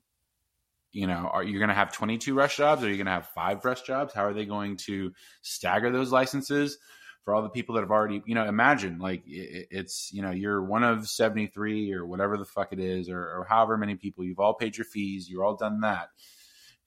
you 0.91 1.08
know, 1.08 1.30
are 1.32 1.43
you 1.43 1.60
going 1.60 1.69
to 1.69 1.75
have 1.75 1.91
22 1.91 2.34
rush 2.34 2.58
jobs? 2.58 2.84
Are 2.84 2.89
you 2.89 2.95
going 2.95 3.06
to 3.06 3.12
have 3.12 3.28
five 3.28 3.63
rush 3.65 3.82
jobs? 3.82 4.13
How 4.13 4.25
are 4.25 4.34
they 4.34 4.45
going 4.45 4.78
to 4.86 5.12
stagger 5.41 5.91
those 5.91 6.12
licenses? 6.12 6.78
for 7.25 7.34
all 7.34 7.41
the 7.41 7.49
people 7.49 7.73
that 7.73 7.82
have 7.82 7.91
already, 7.91 8.21
you 8.28 8.36
know, 8.36 8.45
imagine 8.45 8.99
like 8.99 9.23
it's, 9.25 10.12
you 10.13 10.21
know, 10.21 10.30
you're 10.30 10.62
one 10.62 10.84
of 10.84 11.10
73 11.10 11.91
or 11.91 12.06
whatever 12.06 12.38
the 12.38 12.45
fuck 12.45 12.71
it 12.71 12.80
is, 12.80 13.10
or, 13.10 13.19
or 13.19 13.47
however 13.49 13.78
many 13.78 13.95
people 13.95 14.23
you've 14.23 14.39
all 14.39 14.54
paid 14.54 14.78
your 14.78 14.86
fees, 14.86 15.28
you're 15.28 15.43
all 15.43 15.56
done 15.56 15.82
that. 15.82 16.10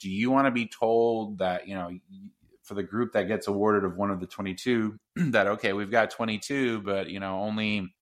Do 0.01 0.09
you 0.09 0.31
want 0.31 0.47
to 0.47 0.53
be 0.53 0.69
told 0.69 1.39
that, 1.39 1.67
you 1.67 1.75
know, 1.75 1.91
for 2.63 2.75
the 2.75 2.85
group 2.85 3.15
that 3.15 3.27
gets 3.27 3.49
awarded 3.49 3.83
of 3.83 3.97
one 3.97 4.13
of 4.13 4.21
the 4.21 4.29
22 4.29 4.97
that, 5.17 5.49
okay, 5.49 5.73
we've 5.73 5.91
got 5.91 6.11
22, 6.11 6.83
but, 6.83 7.11
you 7.11 7.19
know, 7.19 7.41
only 7.41 7.93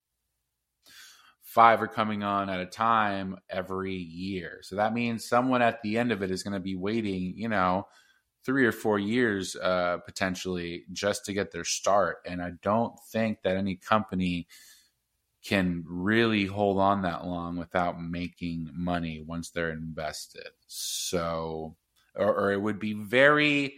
five 1.57 1.81
are 1.81 1.87
coming 1.87 2.21
on 2.21 2.51
at 2.51 2.59
a 2.59 2.67
time 2.67 3.35
every 3.49 3.95
year. 3.95 4.59
So 4.61 4.75
that 4.75 4.93
means 4.93 5.25
someone 5.25 5.63
at 5.63 5.81
the 5.81 5.97
end 5.97 6.11
of 6.11 6.21
it 6.21 6.29
is 6.29 6.43
going 6.43 6.53
to 6.53 6.59
be 6.59 6.75
waiting, 6.75 7.33
you 7.35 7.49
know, 7.49 7.87
three 8.45 8.63
or 8.63 8.71
four 8.71 8.99
years 8.99 9.55
uh, 9.55 9.97
potentially 10.05 10.83
just 10.91 11.25
to 11.25 11.33
get 11.33 11.51
their 11.51 11.63
start. 11.63 12.17
And 12.27 12.43
I 12.43 12.51
don't 12.61 12.93
think 13.11 13.41
that 13.41 13.57
any 13.57 13.75
company 13.75 14.47
can 15.43 15.83
really 15.87 16.45
hold 16.45 16.77
on 16.77 17.01
that 17.01 17.25
long 17.25 17.57
without 17.57 17.99
making 17.99 18.69
money 18.75 19.23
once 19.25 19.49
they're 19.49 19.71
invested. 19.71 20.49
So, 20.67 21.75
or, 22.15 22.35
or 22.35 22.51
it 22.51 22.61
would 22.61 22.77
be 22.77 22.93
very, 22.93 23.77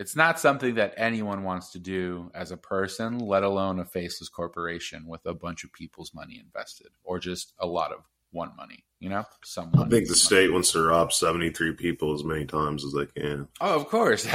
it's 0.00 0.16
not 0.16 0.40
something 0.40 0.76
that 0.76 0.94
anyone 0.96 1.44
wants 1.44 1.72
to 1.72 1.78
do 1.78 2.30
as 2.34 2.52
a 2.52 2.56
person, 2.56 3.18
let 3.18 3.42
alone 3.42 3.78
a 3.80 3.84
faceless 3.84 4.30
corporation 4.30 5.06
with 5.06 5.20
a 5.26 5.34
bunch 5.34 5.62
of 5.62 5.74
people's 5.74 6.14
money 6.14 6.40
invested 6.42 6.88
or 7.04 7.18
just 7.18 7.52
a 7.58 7.66
lot 7.66 7.92
of 7.92 7.98
want 8.32 8.56
money. 8.56 8.82
You 8.98 9.10
know, 9.10 9.24
someone. 9.44 9.86
I 9.86 9.90
think 9.90 10.08
the 10.08 10.14
state 10.14 10.44
money. 10.44 10.54
wants 10.54 10.72
to 10.72 10.80
rob 10.80 11.12
seventy 11.12 11.50
three 11.50 11.74
people 11.74 12.14
as 12.14 12.24
many 12.24 12.46
times 12.46 12.82
as 12.82 12.94
they 12.94 13.04
can. 13.20 13.46
Oh, 13.60 13.76
of 13.76 13.88
course. 13.88 14.24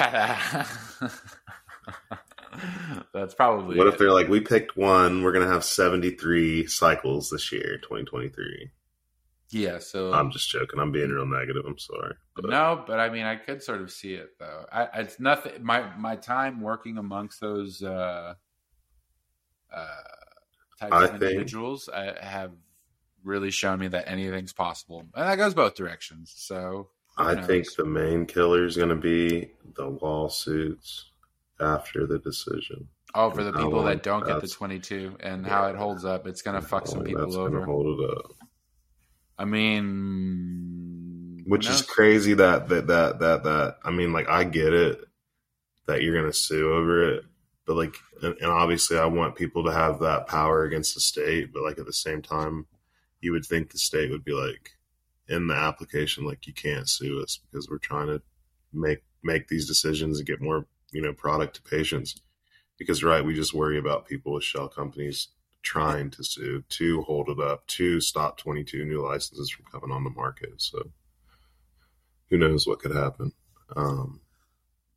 That's 3.13 3.34
probably. 3.34 3.75
What 3.75 3.88
it. 3.88 3.93
if 3.93 3.99
they're 3.99 4.13
like, 4.13 4.28
we 4.28 4.41
picked 4.41 4.78
one, 4.78 5.23
we're 5.23 5.34
gonna 5.34 5.51
have 5.51 5.65
seventy 5.65 6.12
three 6.12 6.67
cycles 6.67 7.32
this 7.32 7.51
year, 7.51 7.80
twenty 7.80 8.06
twenty 8.06 8.30
three. 8.30 8.69
Yeah, 9.51 9.79
so 9.79 10.12
I'm 10.12 10.31
just 10.31 10.49
joking. 10.49 10.79
I'm 10.79 10.91
being 10.91 11.10
real 11.10 11.25
negative. 11.25 11.63
I'm 11.67 11.77
sorry. 11.77 12.15
But. 12.36 12.49
No, 12.49 12.84
but 12.86 12.99
I 12.99 13.10
mean, 13.10 13.25
I 13.25 13.36
could 13.36 13.62
sort 13.62 13.81
of 13.81 13.91
see 13.91 14.13
it 14.13 14.31
though. 14.39 14.65
I, 14.71 14.88
it's 15.01 15.19
nothing. 15.19 15.63
My 15.63 15.95
my 15.97 16.15
time 16.15 16.62
working 16.62 16.97
amongst 16.97 17.41
those 17.41 17.84
uh, 17.84 18.34
uh, 19.73 19.88
types 20.79 20.93
I 20.93 21.05
of 21.05 21.13
individuals, 21.13 21.89
I 21.93 22.15
have 22.19 22.51
really 23.23 23.51
shown 23.51 23.79
me 23.79 23.88
that 23.89 24.10
anything's 24.10 24.53
possible, 24.53 24.99
and 24.99 25.29
that 25.29 25.36
goes 25.36 25.53
both 25.53 25.75
directions. 25.75 26.34
So 26.36 26.89
I 27.17 27.36
knows? 27.36 27.45
think 27.45 27.75
the 27.75 27.86
main 27.86 28.25
killer 28.25 28.65
is 28.65 28.77
going 28.77 28.89
to 28.89 28.95
be 28.95 29.51
the 29.75 29.86
lawsuits 29.86 31.05
after 31.60 32.05
the 32.08 32.19
decision. 32.19 32.88
Oh, 33.13 33.31
for 33.31 33.43
the 33.43 33.53
people 33.53 33.84
that 33.84 34.03
don't 34.03 34.25
get 34.25 34.41
the 34.41 34.47
22 34.47 35.15
and 35.21 35.45
yeah, 35.45 35.49
how 35.49 35.67
it 35.67 35.77
holds 35.77 36.03
up, 36.03 36.27
it's 36.27 36.41
going 36.41 36.60
to 36.60 36.67
fuck 36.67 36.86
some 36.86 37.03
people 37.03 37.38
over. 37.38 37.63
Hold 37.63 38.01
it 38.01 38.10
up. 38.10 38.31
I 39.37 39.45
mean, 39.45 40.95
which 41.45 41.69
is 41.69 41.81
crazy 41.81 42.33
that 42.35 42.69
that 42.69 42.87
that 42.87 43.19
that 43.19 43.43
that 43.43 43.77
I 43.83 43.91
mean, 43.91 44.13
like 44.13 44.29
I 44.29 44.43
get 44.45 44.73
it 44.73 45.01
that 45.87 46.01
you're 46.01 46.15
going 46.19 46.31
to 46.31 46.37
sue 46.37 46.73
over 46.73 47.11
it, 47.11 47.25
but 47.65 47.75
like, 47.75 47.95
and, 48.21 48.35
and 48.39 48.51
obviously, 48.51 48.97
I 48.97 49.05
want 49.05 49.35
people 49.35 49.65
to 49.65 49.71
have 49.71 49.99
that 49.99 50.27
power 50.27 50.63
against 50.63 50.95
the 50.95 51.01
state, 51.01 51.51
but 51.53 51.63
like 51.63 51.77
at 51.77 51.85
the 51.85 51.93
same 51.93 52.21
time, 52.21 52.65
you 53.21 53.31
would 53.31 53.45
think 53.45 53.71
the 53.71 53.77
state 53.77 54.09
would 54.09 54.23
be 54.23 54.33
like 54.33 54.71
in 55.27 55.47
the 55.47 55.55
application 55.55 56.23
like 56.23 56.45
you 56.47 56.53
can't 56.53 56.87
sue 56.87 57.21
us 57.21 57.39
because 57.49 57.69
we're 57.69 57.79
trying 57.79 58.07
to 58.07 58.21
make 58.71 59.03
make 59.23 59.47
these 59.47 59.67
decisions 59.67 60.19
and 60.19 60.27
get 60.27 60.41
more 60.41 60.67
you 60.91 61.01
know 61.01 61.13
product 61.13 61.55
to 61.55 61.61
patients. 61.61 62.21
Because 62.77 63.03
right 63.03 63.23
we 63.23 63.33
just 63.33 63.53
worry 63.53 63.77
about 63.77 64.07
people 64.07 64.33
with 64.33 64.43
shell 64.43 64.67
companies 64.67 65.29
trying 65.65 66.12
to 66.12 66.23
sue 66.23 66.63
to 66.69 67.01
hold 67.01 67.28
it 67.28 67.39
up 67.39 67.65
to 67.65 67.99
stop 67.99 68.38
22 68.38 68.86
new 68.86 69.01
licenses 69.01 69.49
from 69.49 69.65
coming 69.65 69.93
on 69.93 70.04
the 70.04 70.12
market. 70.12 70.54
So 70.62 70.91
who 72.30 72.38
knows 72.38 72.65
what 72.65 72.80
could 72.80 72.95
happen? 72.95 73.34
Um 73.75 74.21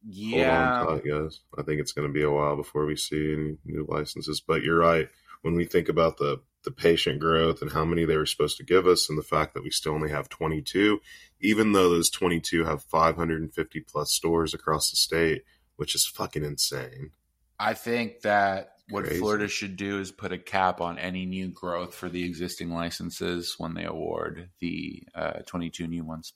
yeah 0.04 0.78
hold 0.78 0.90
on 0.90 1.00
tight, 1.00 1.08
guys. 1.08 1.40
I 1.58 1.62
think 1.62 1.80
it's 1.80 1.92
going 1.92 2.06
to 2.06 2.12
be 2.12 2.22
a 2.22 2.30
while 2.30 2.54
before 2.54 2.86
we 2.86 2.96
see 2.96 3.32
any 3.32 3.56
new 3.64 3.86
licenses 3.88 4.40
but 4.40 4.62
you're 4.62 4.78
right. 4.78 5.08
When 5.42 5.54
we 5.54 5.64
think 5.64 5.88
about 5.88 6.18
the 6.18 6.40
the 6.64 6.70
patient 6.70 7.20
growth 7.20 7.62
and 7.62 7.72
how 7.72 7.84
many 7.84 8.04
they 8.04 8.16
were 8.16 8.26
supposed 8.26 8.58
to 8.58 8.64
give 8.64 8.86
us, 8.86 9.08
and 9.08 9.16
the 9.16 9.22
fact 9.22 9.54
that 9.54 9.62
we 9.62 9.70
still 9.70 9.94
only 9.94 10.10
have 10.10 10.28
22, 10.28 11.00
even 11.40 11.72
though 11.72 11.88
those 11.88 12.10
22 12.10 12.64
have 12.64 12.82
550 12.82 13.80
plus 13.80 14.12
stores 14.12 14.52
across 14.52 14.90
the 14.90 14.96
state, 14.96 15.44
which 15.76 15.94
is 15.94 16.04
fucking 16.04 16.44
insane. 16.44 17.12
I 17.58 17.74
think 17.74 18.20
that 18.22 18.77
what 18.90 19.04
Crazy. 19.04 19.20
Florida 19.20 19.48
should 19.48 19.76
do 19.76 20.00
is 20.00 20.10
put 20.10 20.32
a 20.32 20.38
cap 20.38 20.80
on 20.80 20.98
any 20.98 21.26
new 21.26 21.48
growth 21.48 21.94
for 21.94 22.08
the 22.08 22.24
existing 22.24 22.70
licenses 22.70 23.54
when 23.58 23.74
they 23.74 23.84
award 23.84 24.48
the 24.60 25.02
uh, 25.14 25.40
22 25.46 25.86
new 25.86 26.04
ones. 26.04 26.32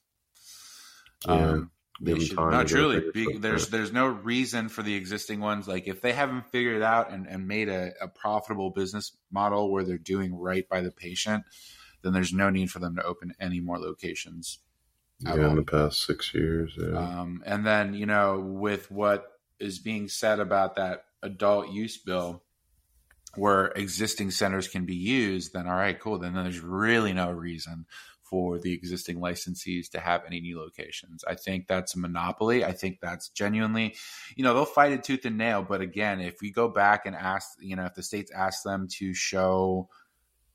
Yeah. 1.27 1.33
Um, 1.33 1.71
they 2.01 2.19
should, 2.19 2.37
no, 2.37 2.65
truly. 2.65 3.03
Be, 3.15 3.37
there's 3.37 3.69
there's 3.69 3.93
no 3.93 4.07
reason 4.07 4.69
for 4.69 4.83
the 4.83 4.95
existing 4.95 5.41
ones. 5.41 5.69
Like 5.69 5.87
if 5.87 6.01
they 6.01 6.13
haven't 6.13 6.51
figured 6.51 6.83
out 6.83 7.13
and, 7.13 7.29
and 7.29 7.47
made 7.47 7.69
a, 7.69 7.93
a 8.01 8.09
profitable 8.09 8.71
business 8.71 9.17
model 9.31 9.71
where 9.71 9.85
they're 9.85 9.99
doing 9.99 10.35
right 10.35 10.69
by 10.69 10.81
the 10.81 10.91
patient, 10.91 11.45
then 12.03 12.13
there's 12.13 12.33
no 12.33 12.51
need 12.51 12.71
for 12.71 12.81
them 12.81 12.97
to 12.97 13.05
open 13.05 13.35
any 13.39 13.61
more 13.61 13.79
locations. 13.79 14.59
Yeah, 15.21 15.51
in 15.51 15.57
the 15.57 15.63
past 15.63 16.05
six 16.05 16.35
years. 16.35 16.73
Yeah. 16.77 16.99
Um, 16.99 17.43
and 17.47 17.65
then 17.65 17.95
you 17.95 18.07
know, 18.07 18.41
with 18.41 18.91
what 18.91 19.27
is 19.61 19.79
being 19.79 20.09
said 20.09 20.41
about 20.41 20.75
that 20.77 21.05
adult 21.23 21.71
use 21.71 21.99
bill, 21.99 22.43
where 23.37 23.67
existing 23.69 24.31
centers 24.31 24.69
can 24.69 24.85
be 24.85 24.95
used, 24.95 25.53
then 25.53 25.67
all 25.67 25.77
right, 25.77 25.99
cool. 25.99 26.19
Then 26.19 26.35
there's 26.35 26.61
really 26.61 27.13
no 27.13 27.31
reason 27.31 27.87
for 28.23 28.59
the 28.59 28.73
existing 28.73 29.19
licensees 29.19 29.91
to 29.91 30.01
have 30.01 30.23
any 30.27 30.41
new 30.41 30.59
locations. 30.59 31.23
I 31.25 31.35
think 31.35 31.67
that's 31.67 31.95
a 31.95 31.99
monopoly. 31.99 32.65
I 32.65 32.73
think 32.73 32.99
that's 33.01 33.29
genuinely, 33.29 33.95
you 34.37 34.43
know, 34.43 34.55
they'll 34.55 34.65
fight 34.65 34.93
it 34.93 35.05
tooth 35.05 35.27
and 35.27 35.37
nail. 35.37 35.63
But 35.63 35.83
again, 35.83 36.19
if 36.19 36.41
we 36.41 36.51
go 36.51 36.69
back 36.69 37.05
and 37.05 37.15
ask, 37.15 37.51
you 37.61 37.77
know, 37.77 37.85
if 37.85 37.95
the 37.95 38.03
states 38.03 38.33
ask 38.35 38.63
them 38.63 38.89
to 38.93 39.13
show 39.13 39.91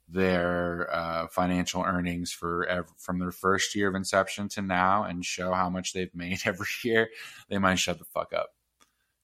their 0.09 0.89
uh, 0.91 1.27
financial 1.27 1.83
earnings 1.83 2.31
for 2.31 2.65
ev- 2.65 2.91
from 2.97 3.19
their 3.19 3.31
first 3.31 3.75
year 3.75 3.89
of 3.89 3.95
inception 3.95 4.49
to 4.49 4.63
now 4.63 5.03
and 5.03 5.23
show 5.23 5.53
how 5.53 5.69
much 5.69 5.93
they've 5.93 6.15
made 6.15 6.39
every 6.45 6.65
year, 6.83 7.09
they 7.47 7.59
might 7.59 7.77
shut 7.77 7.99
the 7.99 8.05
fuck 8.05 8.33
up. 8.33 8.56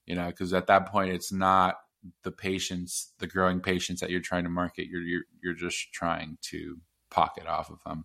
You 0.06 0.14
know, 0.16 0.26
because 0.26 0.52
at 0.52 0.66
that 0.66 0.86
point, 0.86 1.12
it's 1.12 1.32
not 1.32 1.76
the 2.22 2.32
patients, 2.32 3.12
the 3.18 3.26
growing 3.26 3.60
patients 3.60 4.00
that 4.00 4.10
you're 4.10 4.20
trying 4.20 4.44
to 4.44 4.50
market. 4.50 4.88
You're 4.88 5.02
you're, 5.02 5.22
you're 5.42 5.54
just 5.54 5.92
trying 5.92 6.38
to 6.50 6.78
pocket 7.10 7.46
off 7.46 7.70
of 7.70 7.78
them. 7.84 8.04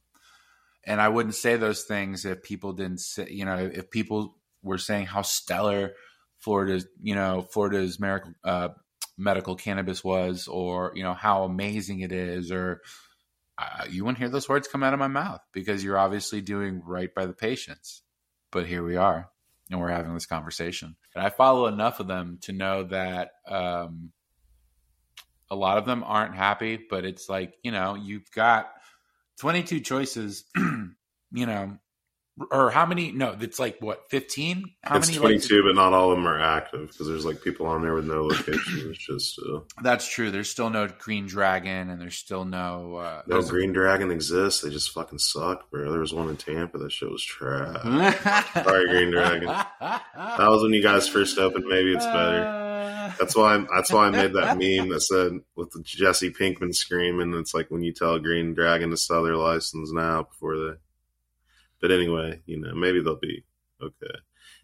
And 0.86 1.02
I 1.02 1.10
wouldn't 1.10 1.36
say 1.36 1.58
those 1.58 1.84
things 1.84 2.26
if 2.26 2.42
people 2.42 2.74
didn't 2.74 3.02
say, 3.02 3.28
you 3.30 3.46
know, 3.46 3.58
if 3.58 3.92
people 3.92 4.36
were 4.64 4.78
saying 4.78 5.08
how 5.08 5.22
stellar 5.22 5.92
Florida's, 6.40 6.88
you 7.02 7.16
know, 7.16 7.42
Florida's 7.42 8.00
medical, 8.00 8.32
uh, 8.44 8.70
medical 9.18 9.56
cannabis 9.56 10.04
was, 10.04 10.48
or, 10.48 10.94
you 10.96 11.04
know, 11.04 11.14
how 11.14 11.44
amazing 11.44 12.00
it 12.00 12.14
is, 12.14 12.52
or 12.52 12.82
uh, 13.58 13.86
you 13.90 14.06
wouldn't 14.06 14.20
hear 14.20 14.30
those 14.30 14.48
words 14.48 14.70
come 14.70 14.84
out 14.84 14.94
of 14.94 15.00
my 15.00 15.08
mouth 15.10 15.42
because 15.52 15.84
you're 15.84 15.98
obviously 15.98 16.40
doing 16.42 16.82
right 16.86 17.14
by 17.14 17.26
the 17.26 17.34
patients. 17.34 18.02
But 18.52 18.66
here 18.66 18.84
we 18.84 18.96
are, 18.96 19.30
and 19.70 19.80
we're 19.80 19.90
having 19.90 20.14
this 20.14 20.26
conversation. 20.26 20.96
And 21.16 21.24
I 21.24 21.30
follow 21.30 21.68
enough 21.68 22.00
of 22.00 22.08
them 22.08 22.40
to 22.42 22.54
know 22.54 22.84
that 22.84 23.32
um, 23.48 24.12
a 25.50 25.56
lot 25.56 25.78
of 25.78 25.86
them 25.86 26.04
aren't 26.06 26.36
happy, 26.36 26.80
but 26.90 27.06
it's 27.06 27.30
like, 27.30 27.54
you 27.64 27.72
know, 27.72 27.96
you've 27.96 28.30
got 28.32 28.72
22 29.40 29.80
choices, 29.82 30.46
you 30.56 31.46
know, 31.46 31.78
or 32.52 32.70
how 32.72 32.86
many? 32.86 33.12
No, 33.12 33.36
it's 33.40 33.60
like 33.60 33.78
what, 33.80 34.10
15? 34.10 34.72
How 34.84 34.98
it's 34.98 35.08
many? 35.08 35.20
22, 35.20 35.64
but 35.64 35.76
not 35.76 35.94
all 35.94 36.12
of 36.12 36.18
them 36.18 36.28
are 36.28 36.40
active 36.40 36.90
because 36.90 37.08
there's 37.08 37.26
like 37.26 37.42
people 37.42 37.66
on 37.66 37.82
there 37.82 37.94
with 37.94 38.06
no 38.06 38.26
location. 38.26 38.90
It's 38.90 39.06
just. 39.06 39.40
Uh, 39.40 39.60
That's 39.82 40.08
true. 40.08 40.32
There's 40.32 40.50
still 40.50 40.70
no 40.70 40.88
Green 40.88 41.28
Dragon 41.28 41.90
and 41.90 42.02
there's 42.02 42.16
still 42.16 42.46
no. 42.46 42.96
Uh, 42.96 43.22
no 43.28 43.42
Green 43.42 43.74
Dragon 43.74 44.12
exists. 44.12 44.62
They 44.62 44.70
just 44.70 44.92
fucking 44.92 45.20
suck, 45.20 45.70
bro. 45.72 45.92
There 45.92 46.02
was 46.02 46.14
one 46.14 46.30
in 46.30 46.38
Tampa. 46.38 46.78
That 46.78 46.92
shit 46.92 47.10
was 47.10 47.24
trash. 47.24 47.84
Sorry, 48.64 48.88
Green 48.90 49.12
Dragon. 49.12 49.48
That 49.48 50.50
was 50.50 50.64
when 50.64 50.74
you 50.74 50.84
guys 50.84 51.08
first 51.08 51.38
opened. 51.38 51.66
Maybe 51.68 51.94
it's 51.94 52.06
better. 52.06 52.68
That's 53.18 53.36
why 53.36 53.56
I'm, 53.56 53.68
that's 53.74 53.92
why 53.92 54.08
I 54.08 54.10
made 54.12 54.34
that 54.34 54.58
meme 54.58 54.90
that 54.90 55.02
said 55.02 55.40
with 55.56 55.72
the 55.72 55.82
Jesse 55.84 56.32
Pinkman 56.32 56.74
screaming. 56.74 57.34
It's 57.34 57.54
like 57.54 57.70
when 57.72 57.82
you 57.82 57.92
tell 57.92 58.20
Green 58.20 58.54
Dragon 58.54 58.92
to 58.92 58.98
sell 58.98 59.24
their 59.24 59.36
license 59.36 59.92
now 59.92 60.24
before 60.24 60.58
they. 60.58 60.74
But 61.82 61.92
anyway, 61.92 62.42
you 62.46 62.60
know, 62.60 62.74
maybe 62.74 63.02
they'll 63.02 63.16
be 63.16 63.44
okay. 63.82 64.20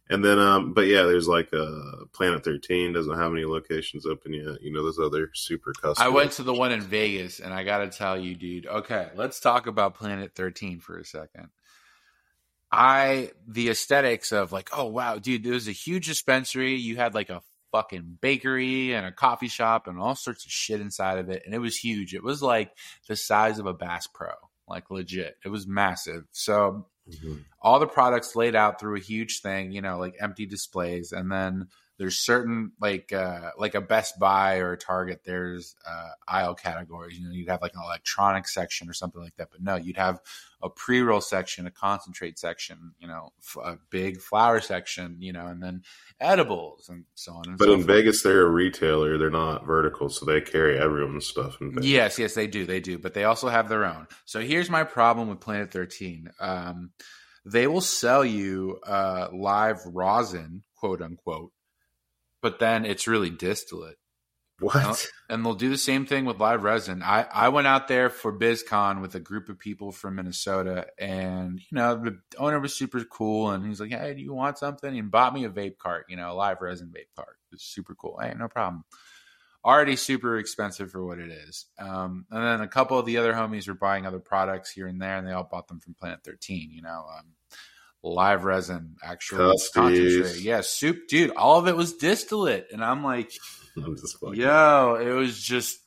And 0.07 0.23
then, 0.23 0.37
um, 0.37 0.73
but 0.73 0.81
yeah, 0.81 1.03
there's 1.03 1.27
like 1.27 1.51
uh, 1.51 2.05
Planet 2.13 2.43
13 2.43 2.93
doesn't 2.93 3.17
have 3.17 3.31
any 3.31 3.45
locations 3.45 4.05
open 4.05 4.33
yet. 4.33 4.61
You 4.61 4.71
know, 4.71 4.83
those 4.83 4.99
other 4.99 5.31
super 5.33 5.73
custom. 5.73 6.05
I 6.05 6.09
went 6.09 6.33
to 6.33 6.43
the 6.43 6.53
one 6.53 6.71
in 6.71 6.81
Vegas, 6.81 7.39
and 7.39 7.53
I 7.53 7.63
got 7.63 7.79
to 7.79 7.89
tell 7.89 8.17
you, 8.17 8.35
dude. 8.35 8.67
Okay, 8.67 9.09
let's 9.15 9.39
talk 9.39 9.65
about 9.65 9.95
Planet 9.95 10.33
13 10.35 10.79
for 10.79 10.99
a 10.99 11.05
second. 11.05 11.49
I 12.71 13.31
the 13.47 13.69
aesthetics 13.69 14.31
of 14.31 14.51
like, 14.51 14.69
oh 14.73 14.85
wow, 14.85 15.17
dude, 15.17 15.43
there 15.43 15.53
was 15.53 15.67
a 15.67 15.71
huge 15.71 16.07
dispensary. 16.07 16.75
You 16.75 16.97
had 16.97 17.15
like 17.15 17.29
a 17.29 17.41
fucking 17.71 18.19
bakery 18.21 18.93
and 18.93 19.05
a 19.05 19.11
coffee 19.11 19.47
shop 19.47 19.87
and 19.87 19.99
all 19.99 20.15
sorts 20.15 20.45
of 20.45 20.51
shit 20.51 20.81
inside 20.81 21.17
of 21.17 21.29
it, 21.29 21.43
and 21.45 21.55
it 21.55 21.59
was 21.59 21.77
huge. 21.77 22.13
It 22.13 22.23
was 22.23 22.43
like 22.43 22.71
the 23.07 23.15
size 23.15 23.57
of 23.57 23.65
a 23.65 23.73
Bass 23.73 24.07
Pro, 24.07 24.31
like 24.67 24.91
legit. 24.91 25.35
It 25.43 25.49
was 25.49 25.65
massive. 25.65 26.25
So 26.31 26.85
mm-hmm. 27.09 27.35
all 27.61 27.79
the 27.79 27.87
products 27.87 28.35
laid 28.35 28.55
out 28.55 28.79
through 28.79 28.95
a 28.95 29.01
huge 29.01 29.41
thing, 29.41 29.71
you 29.71 29.81
know, 29.81 29.97
like 29.97 30.15
empty 30.19 30.45
displays, 30.45 31.11
and 31.11 31.31
then 31.31 31.67
there's 31.97 32.17
certain 32.17 32.73
like 32.81 33.13
uh, 33.13 33.51
like 33.57 33.73
a 33.73 33.81
Best 33.81 34.19
Buy 34.19 34.57
or 34.57 34.73
a 34.73 34.77
Target. 34.77 35.21
There's 35.23 35.75
uh, 35.87 36.09
aisle 36.27 36.55
categories. 36.55 37.17
You 37.17 37.25
know, 37.25 37.33
you'd 37.33 37.47
have 37.47 37.61
like 37.61 37.73
an 37.73 37.81
electronics 37.83 38.53
section 38.53 38.89
or 38.89 38.93
something 38.93 39.21
like 39.21 39.35
that. 39.37 39.49
But 39.51 39.61
no, 39.61 39.75
you'd 39.75 39.95
have 39.95 40.19
a 40.61 40.69
pre 40.69 41.01
roll 41.01 41.21
section, 41.21 41.67
a 41.67 41.71
concentrate 41.71 42.37
section. 42.37 42.91
You 42.99 43.07
know, 43.07 43.31
a 43.63 43.77
big 43.89 44.19
flower 44.19 44.59
section. 44.59 45.17
You 45.19 45.31
know, 45.31 45.47
and 45.47 45.63
then 45.63 45.83
edibles 46.19 46.89
and 46.89 47.05
so 47.15 47.31
on. 47.33 47.43
And 47.47 47.57
but 47.57 47.65
so 47.65 47.73
in 47.73 47.83
forth. 47.83 47.87
Vegas, 47.87 48.23
they're 48.23 48.45
a 48.45 48.49
retailer. 48.49 49.17
They're 49.17 49.29
not 49.29 49.65
vertical, 49.65 50.09
so 50.09 50.25
they 50.25 50.41
carry 50.41 50.77
everyone's 50.77 51.27
stuff. 51.27 51.57
Yes, 51.81 52.19
yes, 52.19 52.33
they 52.33 52.47
do. 52.47 52.65
They 52.65 52.81
do. 52.81 52.97
But 52.97 53.13
they 53.13 53.23
also 53.23 53.47
have 53.47 53.69
their 53.69 53.85
own. 53.85 54.07
So 54.25 54.41
here's 54.41 54.69
my 54.69 54.83
problem 54.83 55.29
with 55.29 55.39
Planet 55.39 55.71
Thirteen. 55.71 56.29
Um, 56.41 56.91
they 57.45 57.67
will 57.67 57.79
sell 57.79 58.25
you 58.25 58.79
uh, 58.85 59.29
live 59.31 59.79
rosin, 59.85 60.63
quote 60.75 61.01
unquote 61.01 61.53
but 62.45 62.59
then 62.59 62.85
it's 62.85 63.07
really 63.07 63.31
distillate. 63.31 63.97
What? 64.59 65.07
And 65.31 65.43
they'll 65.43 65.55
do 65.55 65.71
the 65.71 65.79
same 65.79 66.05
thing 66.05 66.25
with 66.25 66.39
live 66.39 66.61
resin. 66.61 67.01
I, 67.01 67.23
I 67.23 67.49
went 67.49 67.65
out 67.65 67.87
there 67.87 68.11
for 68.11 68.37
BizCon 68.37 69.01
with 69.01 69.15
a 69.15 69.19
group 69.19 69.49
of 69.49 69.57
people 69.57 69.91
from 69.91 70.13
Minnesota, 70.13 70.85
and 70.99 71.59
you 71.59 71.75
know 71.75 71.95
the 71.95 72.19
owner 72.37 72.59
was 72.59 72.75
super 72.75 73.03
cool, 73.03 73.49
and 73.49 73.65
he's 73.65 73.81
like, 73.81 73.89
"Hey, 73.89 74.13
do 74.13 74.21
you 74.21 74.31
want 74.31 74.59
something?" 74.59 74.95
And 74.95 75.09
bought 75.09 75.33
me 75.33 75.45
a 75.45 75.49
vape 75.49 75.79
cart, 75.79 76.05
you 76.07 76.17
know, 76.17 76.31
a 76.31 76.35
live 76.35 76.61
resin 76.61 76.93
vape 76.95 77.15
cart. 77.15 77.37
It's 77.51 77.65
super 77.65 77.95
cool. 77.95 78.19
Hey, 78.21 78.35
no 78.37 78.47
problem. 78.47 78.83
Already 79.65 79.95
super 79.95 80.37
expensive 80.37 80.91
for 80.91 81.03
what 81.03 81.17
it 81.17 81.31
is. 81.31 81.65
Um, 81.79 82.27
and 82.29 82.43
then 82.43 82.61
a 82.61 82.67
couple 82.67 82.99
of 82.99 83.07
the 83.07 83.17
other 83.17 83.33
homies 83.33 83.67
were 83.67 83.73
buying 83.73 84.05
other 84.05 84.19
products 84.19 84.69
here 84.69 84.85
and 84.85 85.01
there, 85.01 85.17
and 85.17 85.27
they 85.27 85.31
all 85.31 85.49
bought 85.51 85.67
them 85.67 85.79
from 85.79 85.95
Planet 85.95 86.19
Thirteen. 86.23 86.69
You 86.69 86.83
know, 86.83 87.07
um, 87.17 87.25
live 88.05 88.45
resin, 88.45 88.95
actual 89.03 89.53
concentrate. 89.73 90.41
Yeah, 90.41 90.61
soup, 90.61 91.07
dude. 91.07 91.31
All 91.31 91.57
of 91.59 91.67
it 91.67 91.75
was 91.75 91.93
distillate, 91.93 92.67
and 92.71 92.83
I'm 92.83 93.03
like, 93.03 93.31
I'm 93.77 93.95
yo, 94.33 94.95
it 94.95 95.11
was 95.11 95.41
just. 95.41 95.79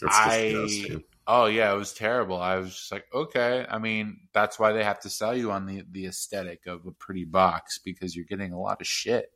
That's 0.00 0.16
I. 0.16 0.52
Disgusting. 0.52 1.04
Oh 1.26 1.46
yeah, 1.46 1.72
it 1.72 1.76
was 1.76 1.92
terrible. 1.92 2.40
I 2.40 2.56
was 2.56 2.74
just 2.74 2.90
like, 2.90 3.06
okay. 3.14 3.64
I 3.68 3.78
mean, 3.78 4.20
that's 4.32 4.58
why 4.58 4.72
they 4.72 4.82
have 4.82 5.00
to 5.00 5.10
sell 5.10 5.36
you 5.36 5.52
on 5.52 5.66
the 5.66 5.84
the 5.90 6.06
aesthetic 6.06 6.66
of 6.66 6.86
a 6.86 6.90
pretty 6.90 7.24
box 7.24 7.78
because 7.78 8.16
you're 8.16 8.24
getting 8.24 8.52
a 8.52 8.60
lot 8.60 8.80
of 8.80 8.86
shit. 8.86 9.30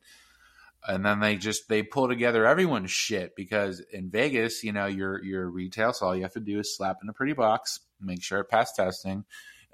And 0.86 1.04
then 1.06 1.20
they 1.20 1.36
just 1.36 1.68
they 1.68 1.82
pull 1.82 2.08
together 2.08 2.46
everyone's 2.46 2.90
shit 2.90 3.36
because 3.36 3.80
in 3.92 4.10
Vegas, 4.10 4.64
you 4.64 4.72
know, 4.72 4.86
your 4.86 5.22
your 5.22 5.48
retail, 5.48 5.92
so 5.92 6.06
all 6.06 6.16
you 6.16 6.22
have 6.22 6.32
to 6.32 6.40
do 6.40 6.58
is 6.58 6.76
slap 6.76 6.96
in 7.02 7.08
a 7.08 7.12
pretty 7.12 7.32
box, 7.32 7.80
make 8.00 8.22
sure 8.22 8.40
it 8.40 8.50
passed 8.50 8.76
testing, 8.76 9.24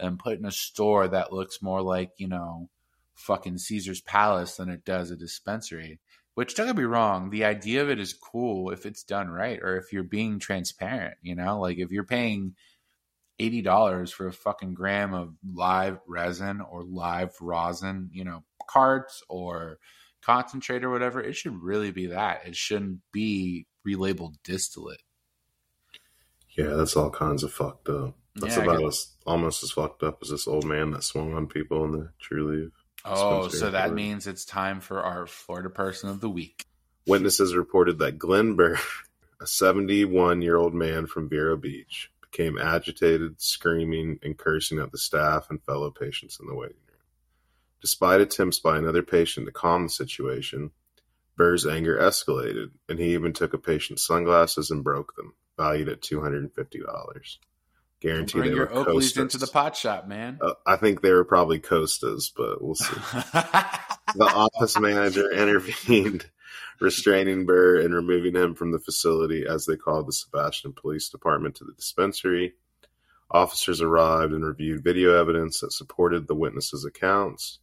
and 0.00 0.18
put 0.18 0.38
in 0.38 0.44
a 0.44 0.52
store 0.52 1.08
that 1.08 1.32
looks 1.32 1.62
more 1.62 1.82
like, 1.82 2.10
you 2.16 2.28
know, 2.28 2.68
fucking 3.14 3.58
Caesar's 3.58 4.00
Palace 4.00 4.56
than 4.56 4.68
it 4.68 4.84
does 4.84 5.10
a 5.10 5.16
dispensary. 5.16 6.00
Which 6.34 6.54
don't 6.54 6.66
get 6.66 6.76
me 6.76 6.84
wrong, 6.84 7.30
the 7.30 7.44
idea 7.44 7.82
of 7.82 7.90
it 7.90 7.98
is 7.98 8.14
cool 8.14 8.70
if 8.70 8.86
it's 8.86 9.02
done 9.02 9.28
right 9.28 9.58
or 9.60 9.76
if 9.76 9.92
you're 9.92 10.02
being 10.02 10.38
transparent, 10.38 11.16
you 11.22 11.34
know, 11.34 11.60
like 11.60 11.78
if 11.78 11.90
you're 11.90 12.04
paying 12.04 12.54
eighty 13.38 13.62
dollars 13.62 14.12
for 14.12 14.28
a 14.28 14.32
fucking 14.32 14.74
gram 14.74 15.12
of 15.12 15.34
live 15.52 15.98
resin 16.06 16.60
or 16.60 16.84
live 16.84 17.34
rosin, 17.40 18.10
you 18.12 18.24
know, 18.24 18.44
carts 18.68 19.22
or 19.28 19.78
concentrate 20.22 20.84
or 20.84 20.90
whatever, 20.90 21.20
it 21.20 21.34
should 21.34 21.60
really 21.62 21.90
be 21.90 22.06
that. 22.06 22.46
It 22.46 22.56
shouldn't 22.56 23.00
be 23.12 23.66
relabeled 23.86 24.34
distillate. 24.44 25.02
Yeah, 26.56 26.74
that's 26.74 26.96
all 26.96 27.10
kinds 27.10 27.42
of 27.42 27.52
fucked 27.52 27.88
up. 27.88 28.16
That's 28.40 28.56
yeah, 28.56 28.64
about 28.64 28.84
as 28.84 29.08
almost 29.26 29.62
as 29.62 29.70
fucked 29.70 30.02
up 30.02 30.18
as 30.22 30.30
this 30.30 30.48
old 30.48 30.64
man 30.64 30.90
that 30.92 31.04
swung 31.04 31.34
on 31.34 31.46
people 31.46 31.84
in 31.84 31.92
the 31.92 32.10
Trulieve. 32.20 32.72
Oh, 33.04 33.48
so 33.48 33.70
that 33.70 33.94
means 33.94 34.26
it's 34.26 34.44
time 34.44 34.80
for 34.80 35.02
our 35.02 35.26
Florida 35.26 35.70
person 35.70 36.10
of 36.10 36.20
the 36.20 36.28
week. 36.28 36.64
Witnesses 37.06 37.54
reported 37.54 37.98
that 37.98 38.18
Glenn 38.18 38.56
Burr, 38.56 38.78
a 39.40 39.46
71 39.46 40.42
year 40.42 40.56
old 40.56 40.74
man 40.74 41.06
from 41.06 41.28
Vero 41.28 41.56
Beach, 41.56 42.10
became 42.30 42.58
agitated, 42.58 43.40
screaming, 43.40 44.18
and 44.22 44.36
cursing 44.36 44.78
at 44.78 44.92
the 44.92 44.98
staff 44.98 45.48
and 45.50 45.62
fellow 45.64 45.90
patients 45.90 46.38
in 46.40 46.46
the 46.46 46.54
waiting 46.54 46.76
room. 46.88 46.98
Despite 47.80 48.20
attempts 48.20 48.60
by 48.60 48.76
another 48.76 49.02
patient 49.02 49.46
to 49.46 49.52
calm 49.52 49.84
the 49.84 49.88
situation, 49.88 50.70
Burr's 51.36 51.66
anger 51.66 51.96
escalated, 51.98 52.70
and 52.88 52.98
he 52.98 53.14
even 53.14 53.32
took 53.32 53.54
a 53.54 53.58
patient's 53.58 54.06
sunglasses 54.06 54.70
and 54.70 54.84
broke 54.84 55.16
them, 55.16 55.34
valued 55.56 55.88
at 55.88 56.02
$250. 56.02 57.38
Guarantee 58.00 58.38
Bring 58.38 58.54
your 58.54 58.66
Oakleys 58.68 59.18
into 59.20 59.36
the 59.36 59.46
pot 59.46 59.76
shop, 59.76 60.08
man. 60.08 60.38
Uh, 60.40 60.54
I 60.66 60.76
think 60.76 61.02
they 61.02 61.12
were 61.12 61.24
probably 61.24 61.58
Costas, 61.58 62.32
but 62.34 62.62
we'll 62.62 62.74
see. 62.74 62.94
the 63.34 64.32
office 64.34 64.78
manager 64.78 65.30
intervened, 65.30 66.24
restraining 66.80 67.44
Burr 67.44 67.80
and 67.80 67.94
removing 67.94 68.34
him 68.34 68.54
from 68.54 68.72
the 68.72 68.78
facility 68.78 69.44
as 69.46 69.66
they 69.66 69.76
called 69.76 70.08
the 70.08 70.14
Sebastian 70.14 70.72
Police 70.72 71.10
Department 71.10 71.56
to 71.56 71.64
the 71.64 71.74
dispensary. 71.74 72.54
Officers 73.30 73.82
arrived 73.82 74.32
and 74.32 74.44
reviewed 74.44 74.82
video 74.82 75.20
evidence 75.20 75.60
that 75.60 75.72
supported 75.72 76.26
the 76.26 76.34
witnesses' 76.34 76.86
accounts. 76.86 77.58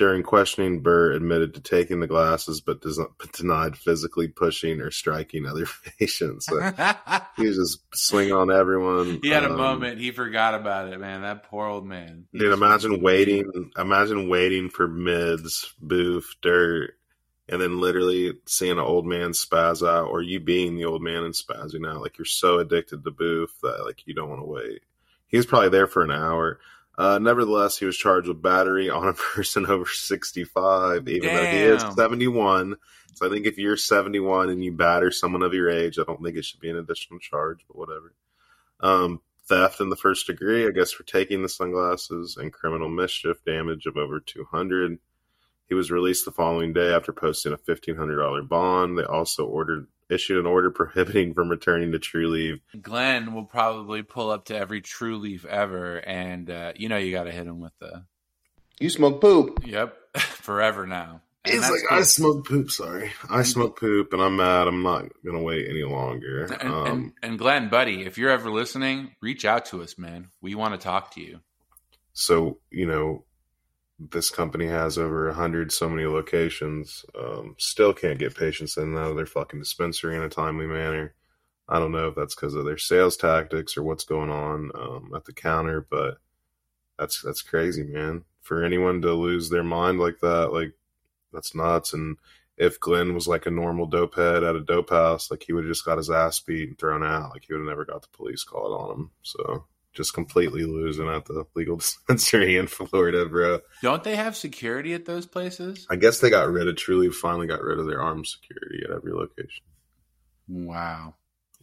During 0.00 0.22
questioning, 0.22 0.80
Burr 0.80 1.12
admitted 1.12 1.52
to 1.52 1.60
taking 1.60 2.00
the 2.00 2.06
glasses, 2.06 2.62
but, 2.62 2.80
but 2.80 3.32
denied 3.32 3.76
physically 3.76 4.28
pushing 4.28 4.80
or 4.80 4.90
striking 4.90 5.44
other 5.44 5.66
patients. 5.98 6.46
So 6.46 6.58
he 7.36 7.46
was 7.46 7.58
just 7.58 7.80
swinging 7.94 8.32
on 8.32 8.50
everyone. 8.50 9.20
He 9.22 9.28
had 9.28 9.44
um, 9.44 9.52
a 9.52 9.56
moment. 9.58 10.00
He 10.00 10.10
forgot 10.10 10.54
about 10.54 10.90
it, 10.90 10.98
man. 10.98 11.20
That 11.20 11.42
poor 11.42 11.66
old 11.66 11.84
man. 11.84 12.24
He 12.32 12.38
dude, 12.38 12.54
imagine 12.54 13.02
waiting. 13.02 13.72
Imagine 13.76 14.30
waiting 14.30 14.70
for 14.70 14.88
mids, 14.88 15.70
boof, 15.78 16.34
dirt, 16.40 16.92
and 17.46 17.60
then 17.60 17.78
literally 17.78 18.38
seeing 18.46 18.72
an 18.72 18.78
old 18.78 19.04
man 19.04 19.32
spaz 19.32 19.86
out, 19.86 20.08
or 20.08 20.22
you 20.22 20.40
being 20.40 20.76
the 20.76 20.86
old 20.86 21.02
man 21.02 21.24
and 21.24 21.34
spazzing 21.34 21.86
out. 21.86 22.00
Like 22.00 22.16
you're 22.16 22.24
so 22.24 22.58
addicted 22.58 23.04
to 23.04 23.10
boof 23.10 23.50
that 23.62 23.84
like 23.84 24.06
you 24.06 24.14
don't 24.14 24.30
want 24.30 24.40
to 24.40 24.46
wait. 24.46 24.80
He 25.26 25.36
was 25.36 25.44
probably 25.44 25.68
there 25.68 25.86
for 25.86 26.02
an 26.02 26.10
hour. 26.10 26.58
Uh, 27.00 27.18
nevertheless, 27.18 27.78
he 27.78 27.86
was 27.86 27.96
charged 27.96 28.28
with 28.28 28.42
battery 28.42 28.90
on 28.90 29.08
a 29.08 29.14
person 29.34 29.64
over 29.64 29.86
65, 29.86 31.08
even 31.08 31.28
Damn. 31.28 31.36
though 31.36 31.50
he 31.50 31.58
is 31.58 31.82
71. 31.96 32.76
So 33.14 33.26
I 33.26 33.30
think 33.30 33.46
if 33.46 33.56
you're 33.56 33.78
71 33.78 34.50
and 34.50 34.62
you 34.62 34.70
batter 34.72 35.10
someone 35.10 35.42
of 35.42 35.54
your 35.54 35.70
age, 35.70 35.98
I 35.98 36.04
don't 36.04 36.22
think 36.22 36.36
it 36.36 36.44
should 36.44 36.60
be 36.60 36.68
an 36.68 36.76
additional 36.76 37.18
charge, 37.18 37.64
but 37.66 37.78
whatever. 37.78 38.12
Um, 38.80 39.22
theft 39.46 39.80
in 39.80 39.88
the 39.88 39.96
first 39.96 40.26
degree, 40.26 40.66
I 40.66 40.72
guess, 40.72 40.92
for 40.92 41.04
taking 41.04 41.42
the 41.42 41.48
sunglasses, 41.48 42.36
and 42.36 42.52
criminal 42.52 42.90
mischief 42.90 43.42
damage 43.46 43.86
of 43.86 43.96
over 43.96 44.20
200. 44.20 44.98
He 45.70 45.74
was 45.74 45.90
released 45.90 46.26
the 46.26 46.32
following 46.32 46.74
day 46.74 46.92
after 46.92 47.14
posting 47.14 47.54
a 47.54 47.56
$1,500 47.56 48.46
bond. 48.46 48.98
They 48.98 49.04
also 49.04 49.46
ordered 49.46 49.86
issued 50.10 50.38
an 50.38 50.46
order 50.46 50.70
prohibiting 50.70 51.34
from 51.34 51.48
returning 51.48 51.92
to 51.92 51.98
Trulieve. 51.98 52.60
Glenn 52.80 53.34
will 53.34 53.44
probably 53.44 54.02
pull 54.02 54.30
up 54.30 54.46
to 54.46 54.56
every 54.56 54.82
Trulieve 54.82 55.44
ever, 55.44 55.96
and 55.98 56.50
uh, 56.50 56.72
you 56.76 56.88
know 56.88 56.96
you 56.96 57.12
got 57.12 57.24
to 57.24 57.32
hit 57.32 57.46
him 57.46 57.60
with 57.60 57.72
the. 57.78 58.04
You 58.78 58.90
smoke 58.90 59.20
poop. 59.20 59.60
Yep, 59.64 59.96
forever 60.18 60.86
now. 60.86 61.22
And 61.44 61.54
He's 61.54 61.62
like, 61.62 61.80
cool. 61.88 61.98
I 61.98 62.02
smoke 62.02 62.46
poop. 62.46 62.70
Sorry, 62.70 63.12
I 63.30 63.42
smoke 63.44 63.80
poop, 63.80 64.12
and 64.12 64.20
I'm 64.20 64.36
mad. 64.36 64.68
I'm 64.68 64.82
not 64.82 65.06
gonna 65.24 65.42
wait 65.42 65.68
any 65.68 65.84
longer. 65.84 66.44
And, 66.44 66.70
um, 66.70 66.86
and, 66.86 67.12
and 67.22 67.38
Glenn, 67.38 67.70
buddy, 67.70 68.02
if 68.02 68.18
you're 68.18 68.30
ever 68.30 68.50
listening, 68.50 69.12
reach 69.22 69.46
out 69.46 69.66
to 69.66 69.82
us, 69.82 69.96
man. 69.96 70.28
We 70.42 70.54
want 70.54 70.74
to 70.74 70.78
talk 70.78 71.14
to 71.14 71.22
you. 71.22 71.40
So 72.12 72.58
you 72.70 72.86
know, 72.86 73.24
this 74.00 74.30
company 74.30 74.66
has 74.66 74.96
over 74.96 75.28
a 75.28 75.34
hundred 75.34 75.70
so 75.72 75.88
many 75.88 76.06
locations. 76.06 77.04
Um, 77.18 77.54
still 77.58 77.92
can't 77.92 78.18
get 78.18 78.36
patients 78.36 78.76
in 78.76 78.84
and 78.84 78.98
out 78.98 79.10
of 79.10 79.16
their 79.16 79.26
fucking 79.26 79.58
dispensary 79.58 80.16
in 80.16 80.22
a 80.22 80.28
timely 80.28 80.66
manner. 80.66 81.14
I 81.68 81.78
don't 81.78 81.92
know 81.92 82.08
if 82.08 82.14
that's 82.14 82.34
because 82.34 82.54
of 82.54 82.64
their 82.64 82.78
sales 82.78 83.16
tactics 83.16 83.76
or 83.76 83.82
what's 83.82 84.04
going 84.04 84.30
on 84.30 84.70
um, 84.74 85.12
at 85.14 85.24
the 85.26 85.32
counter, 85.32 85.86
but 85.88 86.18
that's 86.98 87.22
that's 87.22 87.42
crazy, 87.42 87.84
man. 87.84 88.24
For 88.40 88.64
anyone 88.64 89.02
to 89.02 89.12
lose 89.12 89.50
their 89.50 89.62
mind 89.62 90.00
like 90.00 90.20
that, 90.20 90.52
like 90.52 90.72
that's 91.32 91.54
nuts. 91.54 91.92
And 91.92 92.16
if 92.56 92.80
Glenn 92.80 93.14
was 93.14 93.28
like 93.28 93.46
a 93.46 93.50
normal 93.50 93.86
dope 93.86 94.16
head 94.16 94.42
at 94.42 94.56
a 94.56 94.60
dope 94.60 94.90
house, 94.90 95.30
like 95.30 95.44
he 95.46 95.52
would 95.52 95.64
have 95.64 95.70
just 95.70 95.84
got 95.84 95.98
his 95.98 96.10
ass 96.10 96.40
beat 96.40 96.68
and 96.68 96.78
thrown 96.78 97.04
out. 97.04 97.30
Like 97.30 97.44
he 97.46 97.52
would 97.52 97.60
have 97.60 97.68
never 97.68 97.84
got 97.84 98.02
the 98.02 98.08
police 98.16 98.44
called 98.44 98.72
on 98.72 98.96
him. 98.96 99.10
So 99.22 99.66
just 99.92 100.14
completely 100.14 100.64
losing 100.64 101.08
at 101.08 101.24
the 101.24 101.44
legal 101.54 101.76
dispensary 101.78 102.56
in 102.56 102.66
Florida, 102.66 103.26
bro. 103.26 103.60
Don't 103.82 104.04
they 104.04 104.16
have 104.16 104.36
security 104.36 104.94
at 104.94 105.04
those 105.04 105.26
places? 105.26 105.86
I 105.90 105.96
guess 105.96 106.20
they 106.20 106.30
got 106.30 106.50
rid 106.50 106.68
of 106.68 106.76
Truly 106.76 107.10
finally 107.10 107.46
got 107.46 107.62
rid 107.62 107.78
of 107.78 107.86
their 107.86 108.02
armed 108.02 108.26
security 108.26 108.82
at 108.84 108.90
every 108.90 109.12
location. 109.12 109.64
Wow. 110.48 111.14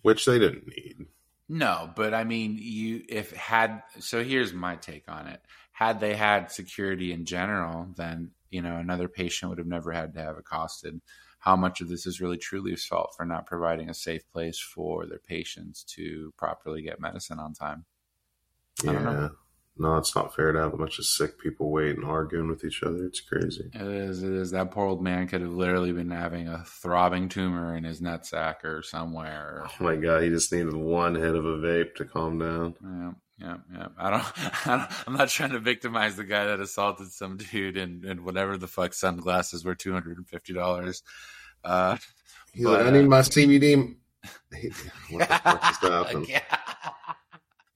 Which 0.02 0.26
they 0.26 0.40
didn't 0.40 0.68
need. 0.68 1.08
No, 1.50 1.90
but 1.96 2.13
I 2.13 2.24
mean, 2.24 2.58
you 2.60 3.04
if 3.08 3.32
had 3.32 3.82
so 4.00 4.24
here's 4.24 4.54
my 4.54 4.76
take 4.76 5.10
on 5.10 5.28
it. 5.28 5.42
Had 5.72 6.00
they 6.00 6.16
had 6.16 6.52
security 6.52 7.13
in 7.13 7.26
general, 7.26 7.88
then 7.96 8.32
you 8.50 8.62
know 8.62 8.78
another 8.78 9.08
patient 9.08 9.50
would 9.50 9.58
have 9.58 9.68
never 9.68 9.92
had 9.92 10.13
to 10.13 10.20
have 10.20 10.38
accosted. 10.38 11.00
How 11.40 11.56
much 11.56 11.80
of 11.80 11.88
this 11.88 12.06
is 12.06 12.20
really 12.20 12.38
Trulieve's 12.38 12.86
fault 12.86 13.13
for 13.16 13.26
not 13.26 13.46
providing 13.46 13.90
a 13.90 13.94
safe 13.94 14.30
place 14.34 14.60
for 14.60 15.06
their 15.06 15.20
patients 15.20 15.84
to 15.96 16.34
properly 16.38 16.82
get 16.82 17.00
medicine 17.00 17.40
on 17.40 17.54
time? 17.54 17.86
Yeah. 18.84 19.30
No, 19.80 19.98
it's 19.98 20.16
not 20.16 20.36
fair 20.36 20.52
to 20.52 20.60
have 20.60 20.74
a 20.74 20.78
bunch 20.78 20.98
of 20.98 21.06
sick 21.06 21.38
people 21.40 21.70
waiting, 21.70 22.04
arguing 22.04 22.50
with 22.50 22.66
each 22.66 22.82
other. 22.82 23.06
It's 23.06 23.22
crazy. 23.22 23.70
It 23.74 23.82
is. 23.82 24.24
It 24.24 24.32
is. 24.32 24.52
That 24.52 24.72
poor 24.72 24.88
old 24.88 25.04
man 25.04 25.28
could 25.28 25.42
have 25.42 25.54
literally 25.54 25.92
been 25.92 26.10
having 26.10 26.48
a 26.48 26.63
throbbing 26.66 27.30
tumor 27.30 27.76
in 27.76 27.84
his 27.84 28.02
nutsack 28.02 28.63
or 28.63 28.82
somewhere. 28.82 29.66
Oh 29.66 29.84
my 29.84 29.96
god, 29.96 30.24
he 30.24 30.30
just 30.30 30.52
needed 30.52 30.74
one 30.74 31.13
hit 31.13 31.36
of 31.36 31.46
a 31.46 31.58
vape 31.58 31.94
to 31.96 32.06
calm 32.06 32.40
down. 32.40 32.76
Yeah. 32.84 33.12
Yeah, 33.40 33.58
yeah. 33.72 33.88
I 34.00 34.10
don't, 34.10 34.24
I 34.68 34.78
don't. 34.78 35.08
I'm 35.08 35.13
not 35.13 35.30
trying 35.30 35.52
to 35.52 35.60
victimize 35.60 36.16
the 36.16 36.24
guy 36.24 36.46
that 36.48 36.60
assaulted 36.60 37.12
some 37.12 37.38
dude 37.38 37.78
and 37.78 38.04
and 38.04 38.26
whatever 38.26 38.58
the 38.58 38.68
fuck 38.68 38.96
sunglasses 38.96 39.63
were 39.63 39.76
two 39.76 39.94
hundred 39.94 40.18
and 40.18 40.28
fifty 40.28 40.54
dollars. 40.54 41.04
Uh, 41.63 41.98
He's 42.54 42.66
but, 42.66 42.80
like, 42.80 42.88
I 42.88 42.92
need 42.98 43.08
my 43.08 43.20
CBD. 43.20 43.96
what 45.12 45.30
the 45.30 45.36
fuck 45.36 45.82
happened? 45.82 46.28
Yeah. 46.28 46.57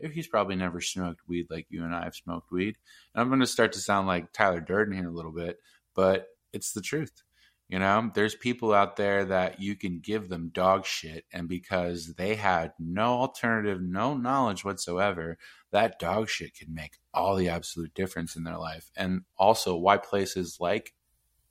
He's 0.03 0.27
probably 0.27 0.55
never 0.55 0.81
smoked 0.81 1.21
weed 1.27 1.47
like 1.49 1.67
you 1.69 1.83
and 1.83 1.95
I 1.95 2.03
have 2.03 2.15
smoked 2.15 2.51
weed. 2.51 2.77
And 3.13 3.21
I'm 3.21 3.29
going 3.29 3.39
to 3.39 3.47
start 3.47 3.73
to 3.73 3.79
sound 3.79 4.07
like 4.07 4.33
Tyler 4.33 4.61
Durden 4.61 4.95
here 4.95 5.07
a 5.07 5.13
little 5.13 5.31
bit, 5.31 5.59
but 5.95 6.27
it's 6.53 6.73
the 6.73 6.81
truth. 6.81 7.23
You 7.69 7.79
know, 7.79 8.11
there's 8.13 8.35
people 8.35 8.73
out 8.73 8.97
there 8.97 9.23
that 9.25 9.61
you 9.61 9.77
can 9.77 9.99
give 9.99 10.27
them 10.27 10.51
dog 10.53 10.85
shit, 10.85 11.23
and 11.31 11.47
because 11.47 12.15
they 12.15 12.35
had 12.35 12.73
no 12.77 13.13
alternative, 13.13 13.81
no 13.81 14.13
knowledge 14.13 14.65
whatsoever, 14.65 15.37
that 15.71 15.97
dog 15.97 16.27
shit 16.27 16.53
can 16.53 16.73
make 16.73 16.97
all 17.13 17.37
the 17.37 17.47
absolute 17.47 17.93
difference 17.93 18.35
in 18.35 18.43
their 18.43 18.57
life. 18.57 18.91
And 18.97 19.21
also, 19.37 19.77
why 19.77 19.95
places 19.95 20.57
like 20.59 20.93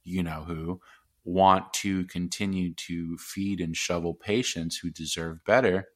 you 0.05 0.23
know 0.23 0.45
who 0.47 0.81
want 1.25 1.73
to 1.73 2.05
continue 2.07 2.75
to 2.75 3.17
feed 3.17 3.61
and 3.61 3.77
shovel 3.77 4.15
patients 4.15 4.77
who 4.77 4.91
deserve 4.91 5.45
better 5.47 5.89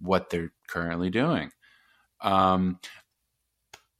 what 0.00 0.30
they're 0.30 0.52
currently 0.66 1.10
doing. 1.10 1.50
Um, 2.20 2.78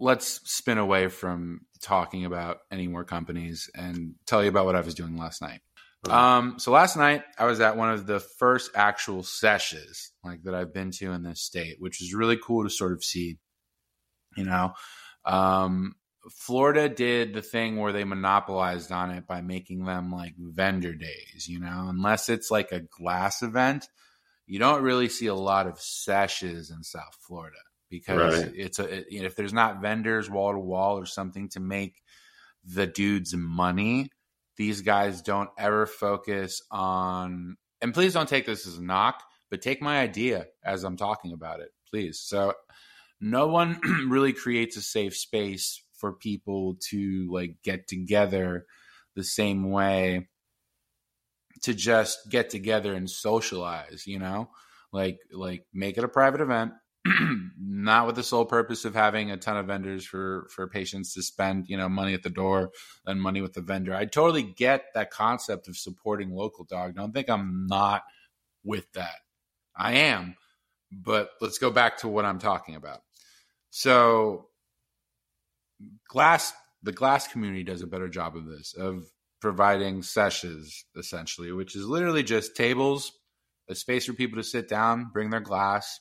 let's 0.00 0.40
spin 0.50 0.78
away 0.78 1.08
from 1.08 1.62
talking 1.80 2.24
about 2.24 2.58
any 2.70 2.88
more 2.88 3.04
companies 3.04 3.70
and 3.74 4.14
tell 4.26 4.42
you 4.42 4.48
about 4.48 4.66
what 4.66 4.76
I 4.76 4.80
was 4.80 4.94
doing 4.94 5.16
last 5.16 5.42
night. 5.42 5.60
Um, 6.08 6.58
so 6.58 6.70
last 6.70 6.96
night 6.96 7.22
I 7.38 7.46
was 7.46 7.60
at 7.60 7.76
one 7.76 7.90
of 7.90 8.06
the 8.06 8.20
first 8.20 8.70
actual 8.74 9.24
sessions 9.24 10.12
like 10.22 10.42
that 10.44 10.54
I've 10.54 10.72
been 10.72 10.92
to 10.92 11.12
in 11.12 11.22
this 11.22 11.42
state, 11.42 11.76
which 11.80 12.00
is 12.00 12.14
really 12.14 12.38
cool 12.42 12.64
to 12.64 12.70
sort 12.70 12.92
of 12.92 13.02
see. 13.02 13.38
You 14.36 14.44
know, 14.44 14.74
um, 15.24 15.96
Florida 16.30 16.88
did 16.88 17.34
the 17.34 17.42
thing 17.42 17.76
where 17.76 17.92
they 17.92 18.04
monopolized 18.04 18.92
on 18.92 19.10
it 19.10 19.26
by 19.26 19.40
making 19.40 19.84
them 19.84 20.12
like 20.12 20.34
vendor 20.38 20.94
days. 20.94 21.48
You 21.48 21.58
know, 21.58 21.86
unless 21.88 22.28
it's 22.28 22.50
like 22.50 22.70
a 22.70 22.80
glass 22.80 23.42
event, 23.42 23.88
you 24.46 24.60
don't 24.60 24.82
really 24.82 25.08
see 25.08 25.26
a 25.26 25.34
lot 25.34 25.66
of 25.66 25.80
sessions 25.80 26.70
in 26.70 26.84
South 26.84 27.16
Florida 27.20 27.58
because 27.90 28.44
right. 28.44 28.52
it's 28.54 28.78
a 28.78 29.04
you 29.08 29.20
know, 29.20 29.26
if 29.26 29.36
there's 29.36 29.52
not 29.52 29.80
vendors 29.80 30.30
wall 30.30 30.52
to 30.52 30.58
wall 30.58 30.98
or 30.98 31.06
something 31.06 31.48
to 31.50 31.60
make 31.60 32.02
the 32.64 32.86
dudes 32.86 33.34
money, 33.34 34.10
these 34.56 34.82
guys 34.82 35.22
don't 35.22 35.50
ever 35.58 35.86
focus 35.86 36.62
on. 36.70 37.56
And 37.80 37.94
please 37.94 38.12
don't 38.12 38.28
take 38.28 38.46
this 38.46 38.66
as 38.66 38.78
a 38.78 38.82
knock, 38.82 39.22
but 39.50 39.62
take 39.62 39.80
my 39.80 40.00
idea 40.00 40.46
as 40.64 40.84
I'm 40.84 40.96
talking 40.96 41.32
about 41.32 41.60
it, 41.60 41.70
please. 41.88 42.20
So 42.20 42.54
no 43.20 43.46
one 43.46 43.80
really 44.08 44.32
creates 44.32 44.76
a 44.76 44.82
safe 44.82 45.16
space 45.16 45.82
for 45.94 46.12
people 46.12 46.76
to 46.90 47.28
like 47.32 47.56
get 47.62 47.88
together 47.88 48.66
the 49.14 49.24
same 49.24 49.70
way 49.70 50.28
to 51.62 51.74
just 51.74 52.30
get 52.30 52.50
together 52.50 52.94
and 52.94 53.10
socialize, 53.10 54.06
you 54.06 54.18
know? 54.18 54.50
Like 54.92 55.18
like 55.32 55.66
make 55.72 55.98
it 55.98 56.04
a 56.04 56.08
private 56.08 56.40
event, 56.40 56.72
not 57.60 58.06
with 58.06 58.16
the 58.16 58.22
sole 58.22 58.44
purpose 58.44 58.84
of 58.84 58.94
having 58.94 59.30
a 59.30 59.36
ton 59.36 59.56
of 59.56 59.66
vendors 59.66 60.04
for 60.04 60.48
for 60.54 60.66
patients 60.68 61.14
to 61.14 61.22
spend 61.22 61.68
you 61.68 61.76
know 61.76 61.88
money 61.88 62.14
at 62.14 62.22
the 62.22 62.30
door 62.30 62.70
and 63.06 63.20
money 63.20 63.40
with 63.40 63.54
the 63.54 63.60
vendor. 63.60 63.94
I 63.94 64.04
totally 64.04 64.42
get 64.42 64.86
that 64.94 65.10
concept 65.10 65.68
of 65.68 65.76
supporting 65.76 66.30
local 66.30 66.64
dog. 66.64 66.94
Don't 66.96 67.12
think 67.12 67.28
i'm 67.28 67.66
not 67.66 68.02
with 68.64 68.90
that. 68.92 69.16
I 69.76 69.92
am 69.94 70.36
but 70.90 71.30
let's 71.40 71.58
go 71.58 71.70
back 71.70 71.98
to 71.98 72.08
what 72.08 72.24
i'm 72.24 72.38
talking 72.38 72.74
about. 72.74 73.00
So 73.70 74.48
glass 76.08 76.52
the 76.82 76.92
glass 76.92 77.28
community 77.28 77.62
does 77.64 77.82
a 77.82 77.86
better 77.86 78.08
job 78.08 78.36
of 78.36 78.46
this 78.46 78.74
of 78.74 79.04
providing 79.40 80.02
sessions 80.02 80.84
essentially 80.96 81.52
which 81.52 81.76
is 81.76 81.84
literally 81.86 82.24
just 82.24 82.56
tables 82.56 83.12
a 83.68 83.74
space 83.74 84.06
for 84.06 84.12
people 84.12 84.36
to 84.36 84.42
sit 84.42 84.68
down 84.68 85.10
bring 85.12 85.30
their 85.30 85.40
glass 85.40 86.00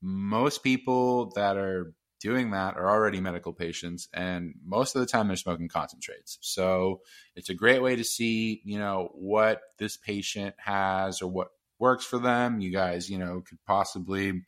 most 0.00 0.62
people 0.62 1.32
that 1.34 1.56
are 1.56 1.92
doing 2.20 2.50
that 2.50 2.76
are 2.76 2.88
already 2.88 3.20
medical 3.20 3.52
patients 3.52 4.08
and 4.12 4.54
most 4.64 4.96
of 4.96 5.00
the 5.00 5.06
time 5.06 5.28
they're 5.28 5.36
smoking 5.36 5.68
concentrates. 5.68 6.38
So 6.40 7.00
it's 7.36 7.48
a 7.48 7.54
great 7.54 7.82
way 7.82 7.96
to 7.96 8.04
see 8.04 8.60
you 8.64 8.78
know 8.78 9.10
what 9.14 9.60
this 9.78 9.96
patient 9.96 10.54
has 10.58 11.22
or 11.22 11.28
what 11.28 11.48
works 11.78 12.04
for 12.04 12.18
them. 12.18 12.60
You 12.60 12.70
guys 12.70 13.08
you 13.08 13.18
know 13.18 13.42
could 13.48 13.58
possibly 13.66 14.42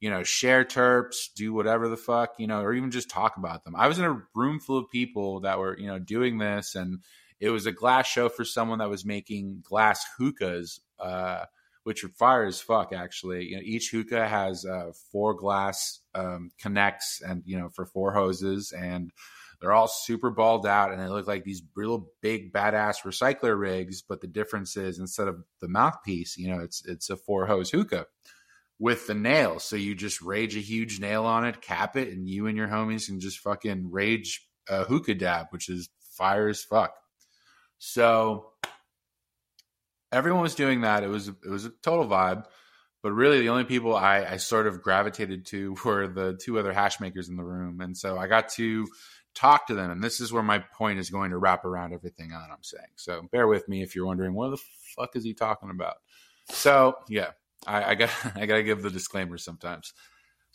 you 0.00 0.10
know 0.10 0.22
share 0.22 0.64
terps 0.64 1.32
do 1.34 1.52
whatever 1.52 1.88
the 1.88 1.96
fuck 1.96 2.34
you 2.38 2.46
know 2.46 2.60
or 2.60 2.72
even 2.72 2.90
just 2.90 3.10
talk 3.10 3.36
about 3.36 3.64
them. 3.64 3.76
I 3.76 3.88
was 3.88 3.98
in 3.98 4.04
a 4.04 4.22
room 4.34 4.60
full 4.60 4.78
of 4.78 4.90
people 4.90 5.40
that 5.40 5.58
were 5.58 5.78
you 5.78 5.86
know 5.86 5.98
doing 5.98 6.38
this 6.38 6.74
and 6.74 7.00
it 7.40 7.50
was 7.50 7.66
a 7.66 7.72
glass 7.72 8.06
show 8.06 8.28
for 8.28 8.44
someone 8.44 8.78
that 8.78 8.88
was 8.88 9.04
making 9.04 9.62
glass 9.62 10.04
hookahs 10.18 10.80
uh 10.98 11.44
which 11.84 12.02
are 12.02 12.08
fire 12.08 12.44
as 12.44 12.60
fuck. 12.60 12.92
Actually, 12.92 13.46
you 13.46 13.56
know, 13.56 13.62
each 13.64 13.90
hookah 13.90 14.26
has 14.26 14.66
uh, 14.66 14.90
four 15.12 15.34
glass 15.34 16.00
um, 16.14 16.50
connects, 16.58 17.22
and 17.22 17.42
you 17.46 17.58
know, 17.58 17.68
for 17.68 17.86
four 17.86 18.12
hoses, 18.12 18.72
and 18.72 19.12
they're 19.60 19.72
all 19.72 19.88
super 19.88 20.30
balled 20.30 20.66
out, 20.66 20.90
and 20.90 21.00
they 21.00 21.08
look 21.08 21.26
like 21.26 21.44
these 21.44 21.62
real 21.74 22.08
big 22.20 22.52
badass 22.52 23.02
recycler 23.04 23.58
rigs. 23.58 24.02
But 24.02 24.20
the 24.20 24.26
difference 24.26 24.76
is 24.76 24.98
instead 24.98 25.28
of 25.28 25.44
the 25.60 25.68
mouthpiece, 25.68 26.36
you 26.36 26.48
know, 26.48 26.60
it's 26.60 26.84
it's 26.84 27.10
a 27.10 27.16
four 27.16 27.46
hose 27.46 27.70
hookah 27.70 28.06
with 28.78 29.06
the 29.06 29.14
nail. 29.14 29.58
So 29.60 29.76
you 29.76 29.94
just 29.94 30.20
rage 30.20 30.56
a 30.56 30.60
huge 30.60 31.00
nail 31.00 31.24
on 31.24 31.46
it, 31.46 31.60
cap 31.60 31.96
it, 31.96 32.08
and 32.08 32.28
you 32.28 32.46
and 32.46 32.56
your 32.56 32.68
homies 32.68 33.06
can 33.06 33.20
just 33.20 33.38
fucking 33.38 33.90
rage 33.90 34.48
a 34.68 34.84
hookah 34.84 35.14
dab, 35.14 35.46
which 35.50 35.68
is 35.68 35.88
fire 36.16 36.48
as 36.48 36.62
fuck. 36.62 36.94
So 37.78 38.52
everyone 40.14 40.42
was 40.42 40.54
doing 40.54 40.82
that. 40.82 41.02
It 41.02 41.08
was 41.08 41.28
it 41.28 41.48
was 41.48 41.64
a 41.64 41.70
total 41.82 42.06
vibe. 42.06 42.44
But 43.02 43.12
really, 43.12 43.40
the 43.40 43.50
only 43.50 43.64
people 43.64 43.94
I, 43.94 44.24
I 44.24 44.36
sort 44.38 44.66
of 44.66 44.80
gravitated 44.80 45.44
to 45.46 45.76
were 45.84 46.08
the 46.08 46.38
two 46.40 46.58
other 46.58 46.72
hash 46.72 47.00
makers 47.00 47.28
in 47.28 47.36
the 47.36 47.44
room, 47.44 47.80
and 47.80 47.96
so 47.96 48.16
I 48.16 48.26
got 48.26 48.48
to 48.50 48.86
talk 49.34 49.66
to 49.66 49.74
them. 49.74 49.90
And 49.90 50.02
this 50.02 50.20
is 50.20 50.32
where 50.32 50.42
my 50.42 50.60
point 50.60 50.98
is 50.98 51.10
going 51.10 51.30
to 51.30 51.38
wrap 51.38 51.64
around 51.64 51.92
everything 51.92 52.32
on 52.32 52.50
I'm 52.50 52.62
saying. 52.62 52.84
So 52.96 53.28
bear 53.32 53.46
with 53.46 53.68
me 53.68 53.82
if 53.82 53.94
you're 53.94 54.06
wondering 54.06 54.32
what 54.32 54.50
the 54.50 54.62
fuck 54.96 55.16
is 55.16 55.24
he 55.24 55.34
talking 55.34 55.70
about. 55.70 55.96
So 56.50 56.94
yeah, 57.08 57.32
I, 57.66 57.90
I 57.90 57.94
got 57.94 58.10
I 58.36 58.46
got 58.46 58.56
to 58.56 58.62
give 58.62 58.82
the 58.82 58.90
disclaimer 58.90 59.36
sometimes. 59.38 59.92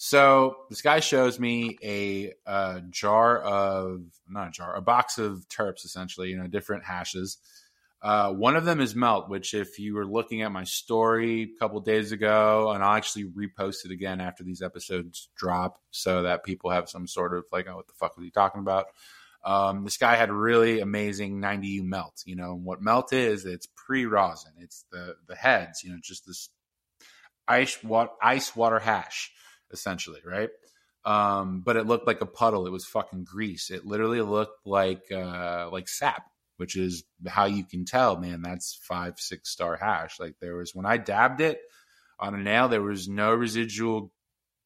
So 0.02 0.56
this 0.70 0.82
guy 0.82 1.02
shows 1.02 1.42
me 1.42 1.78
a, 1.84 2.32
a 2.46 2.82
jar 2.90 3.38
of 3.38 4.06
not 4.30 4.48
a 4.48 4.52
jar, 4.52 4.74
a 4.74 4.82
box 4.82 5.18
of 5.18 5.46
terps, 5.50 5.84
essentially, 5.84 6.30
you 6.30 6.38
know, 6.38 6.48
different 6.48 6.86
hashes 6.86 7.38
uh, 8.02 8.32
one 8.32 8.56
of 8.56 8.64
them 8.64 8.80
is 8.80 8.96
Melt, 8.96 9.30
which 9.30 9.54
if 9.54 9.78
you 9.78 9.94
were 9.94 10.06
looking 10.06 10.42
at 10.42 10.52
my 10.52 10.64
story 10.64 11.44
a 11.44 11.60
couple 11.60 11.80
days 11.82 12.14
ago, 12.14 12.72
and 12.72 12.82
I'll 12.82 12.96
actually 12.96 13.26
repost 13.26 13.86
it 13.86 13.92
again 13.92 14.22
after 14.22 14.44
these 14.44 14.62
episodes 14.62 15.28
drop, 15.36 15.80
so 15.92 16.24
that 16.24 16.46
people 16.46 16.70
have 16.70 16.90
some 16.90 17.08
sort 17.08 17.36
of 17.36 17.46
like, 17.52 17.68
oh, 17.70 17.76
what 17.76 17.88
the 17.88 17.94
fuck 17.94 18.16
was 18.16 18.24
he 18.24 18.32
talking 18.32 18.62
about? 18.62 18.86
Um, 19.44 19.84
this 19.84 19.98
guy 19.98 20.16
had 20.16 20.32
really 20.32 20.80
amazing 20.80 21.42
90U 21.42 21.84
melt. 21.84 22.24
You 22.26 22.38
know 22.38 22.56
what 22.56 22.82
melt 22.82 23.12
is? 23.12 23.46
It's 23.46 23.68
pre 23.76 24.06
rosin. 24.06 24.52
It's 24.60 24.86
the 24.92 25.16
the 25.28 25.36
heads. 25.36 25.84
You 25.84 25.92
know, 25.92 26.00
just 26.02 26.26
this 26.26 26.50
ice 27.48 27.84
water 27.84 28.12
ice 28.22 28.56
water 28.56 28.80
hash, 28.80 29.32
essentially, 29.72 30.22
right? 30.26 30.50
Um, 31.04 31.62
but 31.66 31.76
it 31.76 31.86
looked 31.86 32.08
like 32.08 32.22
a 32.22 32.26
puddle. 32.26 32.66
It 32.66 32.72
was 32.72 32.86
fucking 32.86 33.26
grease. 33.26 33.72
It 33.72 33.86
literally 33.86 34.22
looked 34.22 34.66
like 34.66 35.04
uh, 35.12 35.70
like 35.72 35.88
sap 35.90 36.24
which 36.60 36.76
is 36.76 37.06
how 37.26 37.46
you 37.46 37.64
can 37.64 37.86
tell, 37.86 38.18
man, 38.18 38.42
that's 38.42 38.78
five, 38.84 39.18
six 39.18 39.50
star 39.50 39.78
hash. 39.78 40.20
Like 40.20 40.36
there 40.42 40.58
was 40.58 40.76
when 40.76 40.86
I 40.86 40.98
dabbed 40.98 41.40
it 41.40 41.62
on 42.20 42.36
a 42.36 42.38
nail, 42.38 42.68
there 42.68 42.82
was 42.82 43.08
no 43.08 43.34
residual 43.34 44.12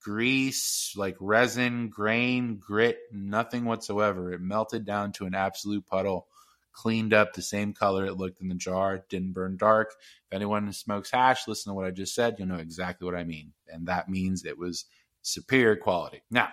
grease, 0.02 0.96
like 0.98 1.16
resin, 1.20 1.90
grain, 1.90 2.58
grit, 2.58 2.98
nothing 3.12 3.66
whatsoever. 3.66 4.34
It 4.34 4.42
melted 4.42 4.86
down 4.86 5.12
to 5.14 5.26
an 5.26 5.36
absolute 5.36 5.86
puddle, 5.86 6.26
cleaned 6.72 7.14
up 7.14 7.34
the 7.34 7.44
same 7.44 7.74
color 7.74 8.08
it 8.08 8.18
looked 8.18 8.42
in 8.42 8.48
the 8.48 8.56
jar, 8.56 9.06
didn't 9.08 9.34
burn 9.34 9.56
dark. 9.58 9.92
If 10.32 10.36
anyone 10.36 10.74
smokes 10.74 11.12
hash, 11.12 11.48
listen 11.48 11.70
to 11.70 11.76
what 11.76 11.86
I 11.86 11.92
just 11.92 12.16
said, 12.16 12.38
you'll 12.40 12.48
know 12.48 12.56
exactly 12.56 13.06
what 13.06 13.16
I 13.16 13.24
mean. 13.24 13.54
And 13.68 13.86
that 13.86 14.10
means 14.10 14.46
it 14.46 14.58
was 14.58 14.86
superior 15.22 15.76
quality. 15.76 16.24
Now, 16.32 16.50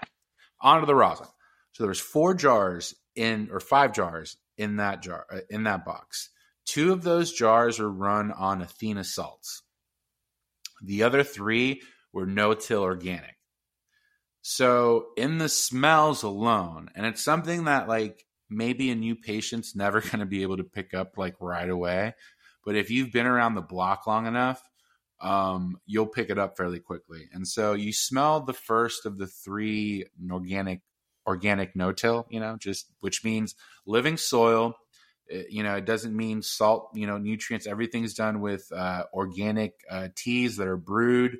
on 0.60 0.80
to 0.80 0.86
the 0.86 0.94
rosin. 0.94 1.28
So 1.72 1.84
there 1.84 1.88
was 1.88 1.98
four 1.98 2.34
jars 2.34 2.94
in 3.16 3.48
or 3.50 3.58
five 3.58 3.94
jars 3.94 4.36
in 4.60 4.76
that 4.76 5.02
jar 5.02 5.26
uh, 5.32 5.40
in 5.48 5.64
that 5.64 5.84
box. 5.84 6.28
Two 6.66 6.92
of 6.92 7.02
those 7.02 7.32
jars 7.32 7.80
are 7.80 7.90
run 7.90 8.30
on 8.30 8.60
Athena 8.60 9.04
salts. 9.04 9.62
The 10.82 11.02
other 11.02 11.24
three 11.24 11.80
were 12.12 12.26
no-till 12.26 12.82
organic. 12.82 13.36
So 14.42 15.06
in 15.16 15.38
the 15.38 15.48
smells 15.48 16.22
alone, 16.22 16.90
and 16.94 17.06
it's 17.06 17.24
something 17.24 17.64
that 17.64 17.88
like 17.88 18.24
maybe 18.50 18.90
a 18.90 18.94
new 18.94 19.16
patient's 19.16 19.74
never 19.74 20.00
going 20.00 20.20
to 20.20 20.26
be 20.26 20.42
able 20.42 20.58
to 20.58 20.64
pick 20.64 20.92
up 20.92 21.16
like 21.16 21.36
right 21.40 21.68
away, 21.68 22.14
but 22.64 22.76
if 22.76 22.90
you've 22.90 23.12
been 23.12 23.26
around 23.26 23.54
the 23.54 23.62
block 23.62 24.06
long 24.06 24.26
enough, 24.26 24.62
um, 25.22 25.78
you'll 25.86 26.06
pick 26.06 26.30
it 26.30 26.38
up 26.38 26.56
fairly 26.56 26.80
quickly. 26.80 27.28
And 27.32 27.46
so 27.48 27.72
you 27.72 27.92
smell 27.92 28.40
the 28.40 28.52
first 28.52 29.06
of 29.06 29.18
the 29.18 29.26
three 29.26 30.06
organic 30.30 30.82
organic 31.30 31.74
no-till, 31.74 32.26
you 32.28 32.40
know, 32.40 32.56
just 32.58 32.86
which 33.00 33.24
means 33.24 33.54
living 33.86 34.16
soil. 34.16 34.74
You 35.48 35.62
know, 35.62 35.76
it 35.76 35.86
doesn't 35.86 36.16
mean 36.16 36.42
salt, 36.42 36.90
you 36.92 37.06
know, 37.06 37.16
nutrients. 37.16 37.66
Everything's 37.66 38.14
done 38.14 38.40
with 38.40 38.70
uh, 38.72 39.04
organic 39.14 39.74
uh, 39.88 40.08
teas 40.16 40.56
that 40.56 40.66
are 40.66 40.76
brewed 40.76 41.38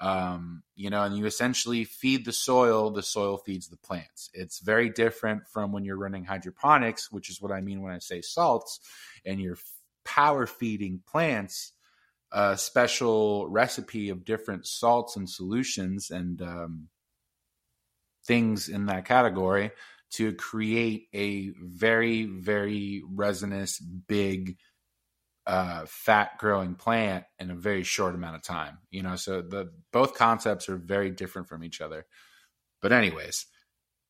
um, 0.00 0.62
you 0.76 0.88
know, 0.88 1.02
and 1.02 1.16
you 1.16 1.26
essentially 1.26 1.84
feed 1.84 2.24
the 2.24 2.32
soil, 2.32 2.90
the 2.90 3.02
soil 3.02 3.36
feeds 3.36 3.68
the 3.68 3.76
plants. 3.76 4.30
It's 4.32 4.60
very 4.60 4.88
different 4.88 5.46
from 5.46 5.72
when 5.72 5.84
you're 5.84 5.98
running 5.98 6.24
hydroponics, 6.24 7.12
which 7.12 7.28
is 7.28 7.40
what 7.40 7.52
I 7.52 7.60
mean 7.60 7.82
when 7.82 7.92
I 7.92 7.98
say 7.98 8.22
salts, 8.22 8.80
and 9.26 9.38
you're 9.40 9.58
power 10.04 10.46
feeding 10.46 11.02
plants 11.06 11.72
a 12.32 12.56
special 12.56 13.48
recipe 13.48 14.08
of 14.08 14.24
different 14.24 14.66
salts 14.66 15.16
and 15.16 15.28
solutions 15.28 16.10
and 16.10 16.40
um, 16.40 16.88
things 18.24 18.68
in 18.68 18.86
that 18.86 19.04
category 19.04 19.70
to 20.12 20.34
create 20.34 21.08
a 21.14 21.50
very, 21.62 22.24
very 22.24 23.02
resinous, 23.08 23.78
big, 23.78 24.56
uh, 25.46 25.84
fat 25.86 26.38
growing 26.38 26.74
plant 26.74 27.24
in 27.38 27.50
a 27.50 27.54
very 27.54 27.82
short 27.82 28.14
amount 28.14 28.36
of 28.36 28.42
time. 28.42 28.78
You 28.90 29.02
know, 29.02 29.16
so 29.16 29.42
the 29.42 29.72
both 29.92 30.14
concepts 30.14 30.68
are 30.68 30.76
very 30.76 31.10
different 31.10 31.48
from 31.48 31.64
each 31.64 31.80
other. 31.80 32.06
But 32.82 32.92
anyways, 32.92 33.46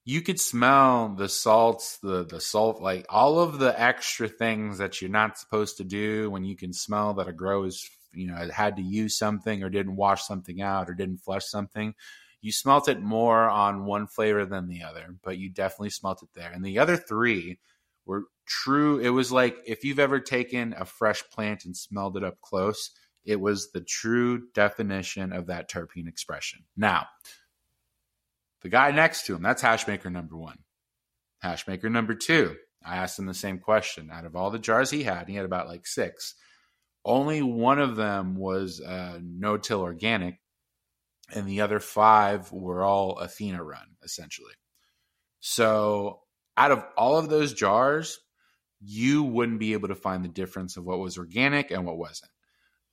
you 0.04 0.22
could 0.22 0.40
smell 0.40 1.14
the 1.16 1.28
salts, 1.28 1.98
the 1.98 2.24
the 2.24 2.40
salt, 2.40 2.80
like 2.80 3.06
all 3.08 3.38
of 3.38 3.58
the 3.58 3.78
extra 3.80 4.28
things 4.28 4.78
that 4.78 5.00
you're 5.00 5.10
not 5.10 5.38
supposed 5.38 5.76
to 5.78 5.84
do 5.84 6.30
when 6.30 6.44
you 6.44 6.56
can 6.56 6.72
smell 6.72 7.14
that 7.14 7.28
a 7.28 7.32
grow 7.32 7.64
is, 7.64 7.88
you 8.12 8.26
know, 8.26 8.48
had 8.52 8.76
to 8.76 8.82
use 8.82 9.16
something 9.16 9.62
or 9.62 9.70
didn't 9.70 9.96
wash 9.96 10.24
something 10.24 10.60
out 10.62 10.88
or 10.88 10.94
didn't 10.94 11.18
flush 11.18 11.44
something. 11.44 11.94
You 12.40 12.52
smelt 12.52 12.88
it 12.88 13.00
more 13.00 13.48
on 13.48 13.84
one 13.84 14.06
flavor 14.06 14.46
than 14.46 14.68
the 14.68 14.82
other, 14.82 15.14
but 15.22 15.38
you 15.38 15.50
definitely 15.50 15.90
smelt 15.90 16.22
it 16.22 16.30
there. 16.34 16.50
And 16.50 16.64
the 16.64 16.78
other 16.78 16.96
three 16.96 17.58
were 18.06 18.24
true. 18.46 18.98
It 18.98 19.10
was 19.10 19.30
like 19.30 19.58
if 19.66 19.84
you've 19.84 19.98
ever 19.98 20.20
taken 20.20 20.74
a 20.76 20.84
fresh 20.84 21.22
plant 21.30 21.64
and 21.64 21.76
smelled 21.76 22.16
it 22.16 22.24
up 22.24 22.40
close, 22.40 22.90
it 23.24 23.40
was 23.40 23.70
the 23.72 23.82
true 23.82 24.48
definition 24.54 25.32
of 25.32 25.46
that 25.46 25.70
terpene 25.70 26.08
expression. 26.08 26.64
Now, 26.76 27.06
the 28.62 28.68
guy 28.68 28.90
next 28.90 29.26
to 29.26 29.34
him, 29.34 29.42
that's 29.42 29.62
hashmaker 29.62 30.10
number 30.10 30.36
one. 30.36 30.58
Hashmaker 31.42 31.90
number 31.90 32.14
two, 32.14 32.56
I 32.84 32.96
asked 32.96 33.18
him 33.18 33.26
the 33.26 33.34
same 33.34 33.58
question. 33.58 34.10
Out 34.10 34.24
of 34.24 34.36
all 34.36 34.50
the 34.50 34.58
jars 34.58 34.90
he 34.90 35.02
had, 35.02 35.28
he 35.28 35.34
had 35.34 35.44
about 35.44 35.68
like 35.68 35.86
six. 35.86 36.34
Only 37.04 37.40
one 37.40 37.78
of 37.78 37.96
them 37.96 38.36
was 38.36 38.80
uh, 38.80 39.18
no 39.22 39.56
till 39.56 39.80
organic, 39.80 40.38
and 41.34 41.46
the 41.46 41.60
other 41.60 41.80
five 41.80 42.50
were 42.52 42.82
all 42.82 43.18
Athena 43.18 43.62
run, 43.62 43.96
essentially. 44.02 44.52
So 45.40 46.20
out 46.56 46.70
of 46.70 46.84
all 46.96 47.16
of 47.18 47.28
those 47.28 47.54
jars, 47.54 48.18
you 48.80 49.22
wouldn't 49.22 49.60
be 49.60 49.72
able 49.72 49.88
to 49.88 49.94
find 49.94 50.24
the 50.24 50.28
difference 50.28 50.76
of 50.76 50.84
what 50.84 50.98
was 50.98 51.18
organic 51.18 51.70
and 51.70 51.84
what 51.84 51.98
wasn't. 51.98 52.30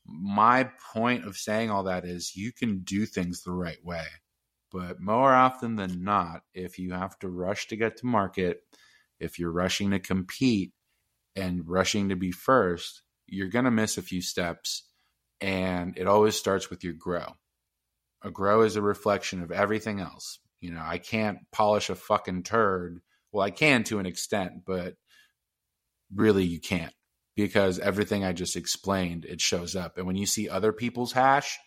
My 0.05 0.69
point 0.93 1.25
of 1.25 1.37
saying 1.37 1.69
all 1.69 1.83
that 1.83 2.05
is 2.05 2.35
you 2.35 2.53
can 2.53 2.79
do 2.79 3.05
things 3.05 3.41
the 3.41 3.51
right 3.51 3.83
way. 3.83 4.05
But 4.71 4.99
more 4.99 5.33
often 5.33 5.75
than 5.75 6.03
not, 6.03 6.41
if 6.53 6.77
you 6.77 6.91
have 6.91 7.17
to 7.19 7.29
rush 7.29 7.67
to 7.67 7.77
get 7.77 7.97
to 7.97 8.05
market, 8.05 8.61
if 9.19 9.39
you're 9.39 9.51
rushing 9.51 9.91
to 9.91 9.99
compete 9.99 10.73
and 11.35 11.67
rushing 11.67 12.09
to 12.09 12.15
be 12.15 12.31
first, 12.31 13.01
you're 13.27 13.49
going 13.49 13.65
to 13.65 13.71
miss 13.71 13.97
a 13.97 14.01
few 14.01 14.21
steps. 14.21 14.83
And 15.39 15.97
it 15.97 16.07
always 16.07 16.35
starts 16.37 16.69
with 16.69 16.83
your 16.83 16.93
grow. 16.93 17.35
A 18.23 18.31
grow 18.31 18.61
is 18.61 18.75
a 18.75 18.81
reflection 18.81 19.41
of 19.41 19.51
everything 19.51 19.99
else. 19.99 20.39
You 20.59 20.71
know, 20.71 20.83
I 20.83 20.97
can't 20.97 21.39
polish 21.51 21.89
a 21.89 21.95
fucking 21.95 22.43
turd 22.43 23.01
well, 23.31 23.45
I 23.45 23.51
can 23.51 23.83
to 23.85 23.99
an 23.99 24.05
extent, 24.05 24.63
but 24.65 24.95
really 26.13 26.43
you 26.43 26.59
can't 26.59 26.93
because 27.35 27.77
everything 27.77 28.23
I 28.23 28.33
just 28.33 28.55
explained, 28.55 29.25
it 29.25 29.41
shows 29.41 29.75
up. 29.75 29.97
And 29.97 30.07
when 30.07 30.15
you 30.15 30.25
see 30.25 30.49
other 30.49 30.73
people's 30.73 31.11
hash, 31.11 31.57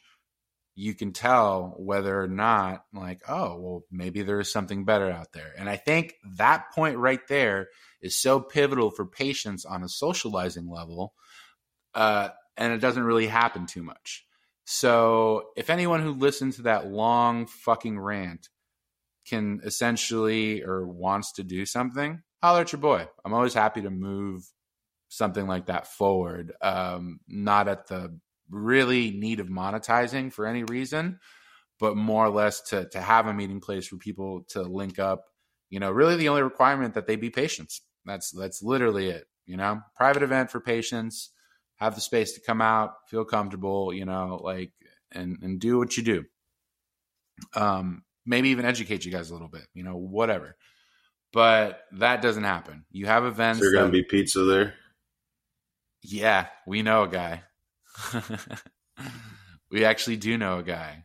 you 0.74 0.94
can 0.94 1.12
tell 1.12 1.74
whether 1.78 2.20
or 2.20 2.26
not, 2.26 2.84
like, 2.92 3.20
oh, 3.28 3.56
well, 3.60 3.84
maybe 3.90 4.22
there 4.22 4.40
is 4.40 4.50
something 4.50 4.84
better 4.84 5.10
out 5.10 5.32
there. 5.32 5.52
And 5.56 5.68
I 5.68 5.76
think 5.76 6.14
that 6.38 6.72
point 6.74 6.96
right 6.96 7.20
there 7.28 7.68
is 8.00 8.16
so 8.16 8.40
pivotal 8.40 8.90
for 8.90 9.04
patients 9.04 9.64
on 9.64 9.84
a 9.84 9.88
socializing 9.88 10.68
level. 10.68 11.12
Uh, 11.94 12.30
and 12.56 12.72
it 12.72 12.78
doesn't 12.78 13.04
really 13.04 13.26
happen 13.26 13.66
too 13.66 13.82
much. 13.82 14.24
So 14.72 15.48
if 15.56 15.68
anyone 15.68 16.00
who 16.00 16.12
listens 16.12 16.54
to 16.56 16.62
that 16.62 16.86
long 16.86 17.46
fucking 17.46 17.98
rant 17.98 18.48
can 19.26 19.60
essentially 19.64 20.62
or 20.62 20.86
wants 20.86 21.32
to 21.32 21.42
do 21.42 21.66
something, 21.66 22.22
holler 22.40 22.60
at 22.60 22.70
your 22.70 22.80
boy. 22.80 23.08
I'm 23.24 23.34
always 23.34 23.52
happy 23.52 23.82
to 23.82 23.90
move 23.90 24.44
something 25.08 25.48
like 25.48 25.66
that 25.66 25.88
forward. 25.88 26.52
Um, 26.62 27.18
not 27.26 27.66
at 27.66 27.88
the 27.88 28.16
really 28.48 29.10
need 29.10 29.40
of 29.40 29.48
monetizing 29.48 30.32
for 30.32 30.46
any 30.46 30.62
reason, 30.62 31.18
but 31.80 31.96
more 31.96 32.26
or 32.26 32.30
less 32.30 32.60
to 32.68 32.88
to 32.90 33.00
have 33.00 33.26
a 33.26 33.34
meeting 33.34 33.60
place 33.60 33.88
for 33.88 33.96
people 33.96 34.44
to 34.50 34.62
link 34.62 35.00
up. 35.00 35.24
You 35.68 35.80
know, 35.80 35.90
really 35.90 36.14
the 36.14 36.28
only 36.28 36.42
requirement 36.42 36.94
that 36.94 37.08
they 37.08 37.16
be 37.16 37.30
patients. 37.30 37.82
That's 38.04 38.30
that's 38.30 38.62
literally 38.62 39.08
it. 39.08 39.24
You 39.46 39.56
know, 39.56 39.80
private 39.96 40.22
event 40.22 40.52
for 40.52 40.60
patients. 40.60 41.32
Have 41.80 41.94
the 41.94 42.00
space 42.00 42.32
to 42.34 42.40
come 42.40 42.60
out, 42.60 42.92
feel 43.08 43.24
comfortable. 43.24 43.92
You 43.92 44.04
know, 44.04 44.40
like 44.42 44.72
and 45.10 45.38
and 45.42 45.60
do 45.60 45.78
what 45.78 45.96
you 45.96 46.02
do. 46.02 46.24
Um, 47.54 48.04
maybe 48.26 48.50
even 48.50 48.64
educate 48.64 49.04
you 49.04 49.12
guys 49.12 49.30
a 49.30 49.32
little 49.32 49.48
bit, 49.48 49.66
you 49.74 49.82
know, 49.82 49.96
whatever. 49.96 50.56
But 51.32 51.80
that 51.92 52.22
doesn't 52.22 52.44
happen. 52.44 52.84
You 52.90 53.06
have 53.06 53.24
events. 53.24 53.62
Is 53.62 53.72
there 53.72 53.80
going 53.80 53.92
to 53.92 53.98
be 53.98 54.02
pizza 54.02 54.44
there? 54.44 54.74
Yeah, 56.02 56.46
we 56.66 56.82
know 56.82 57.04
a 57.04 57.08
guy. 57.08 57.42
we 59.70 59.84
actually 59.84 60.16
do 60.16 60.36
know 60.36 60.58
a 60.58 60.62
guy. 60.62 61.04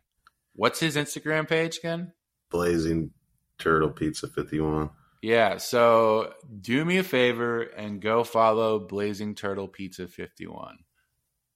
What's 0.54 0.80
his 0.80 0.96
Instagram 0.96 1.48
page 1.48 1.78
again? 1.78 2.14
Blazing 2.50 3.12
Turtle 3.60 3.90
Pizza 3.90 4.28
51. 4.28 4.90
Yeah, 5.26 5.58
so 5.58 6.36
do 6.62 6.86
me 6.86 6.98
a 6.98 7.04
favor 7.04 7.64
and 7.64 8.00
go 8.00 8.24
follow 8.24 8.78
Blazing 8.78 9.34
Turtle 9.34 9.68
Pizza 9.68 10.08
51. 10.08 10.78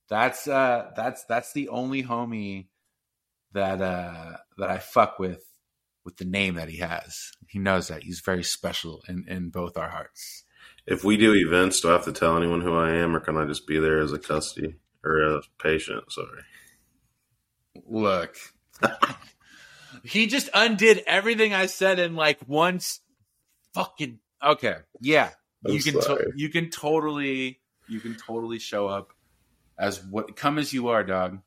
That's 0.09 0.47
uh 0.47 0.89
that's 0.95 1.23
that's 1.25 1.53
the 1.53 1.69
only 1.69 2.01
homie 2.01 2.69
that 3.51 3.79
uh 3.79 4.37
that 4.57 4.71
I 4.71 4.79
fuck 4.79 5.19
with 5.19 5.45
with 6.03 6.17
the 6.17 6.25
name 6.25 6.55
that 6.55 6.69
he 6.69 6.77
has. 6.77 7.31
He 7.47 7.59
knows 7.59 7.89
that 7.89 8.01
he's 8.01 8.21
very 8.21 8.41
special 8.41 9.03
in, 9.07 9.25
in 9.27 9.51
both 9.51 9.77
our 9.77 9.89
hearts. 9.89 10.45
If 10.87 11.03
we 11.03 11.15
do 11.15 11.35
events, 11.35 11.79
do 11.79 11.89
I 11.89 11.91
have 11.91 12.05
to 12.05 12.11
tell 12.11 12.35
anyone 12.35 12.61
who 12.61 12.75
I 12.75 12.93
am, 12.93 13.15
or 13.15 13.19
can 13.19 13.37
I 13.37 13.45
just 13.45 13.67
be 13.67 13.77
there 13.77 13.99
as 13.99 14.11
a 14.11 14.17
custody 14.17 14.77
or 15.03 15.21
a 15.21 15.41
patient? 15.61 16.11
Sorry. 16.11 16.41
Look, 17.85 18.35
he 20.03 20.25
just 20.25 20.49
undid 20.55 21.03
everything 21.05 21.53
I 21.53 21.67
said 21.67 21.99
in 21.99 22.15
like 22.15 22.39
once. 22.47 23.01
Fucking 23.73 24.19
okay, 24.43 24.77
yeah. 25.01 25.29
I'm 25.65 25.73
you 25.73 25.81
can 25.81 25.93
to- 25.93 26.31
you 26.35 26.49
can 26.49 26.69
totally 26.69 27.59
you 27.87 27.99
can 27.99 28.15
totally 28.15 28.59
show 28.59 28.87
up 28.87 29.13
as 29.77 30.03
what 30.03 30.35
come 30.35 30.57
as 30.57 30.73
you 30.73 30.89
are, 30.89 31.03
dog. 31.03 31.39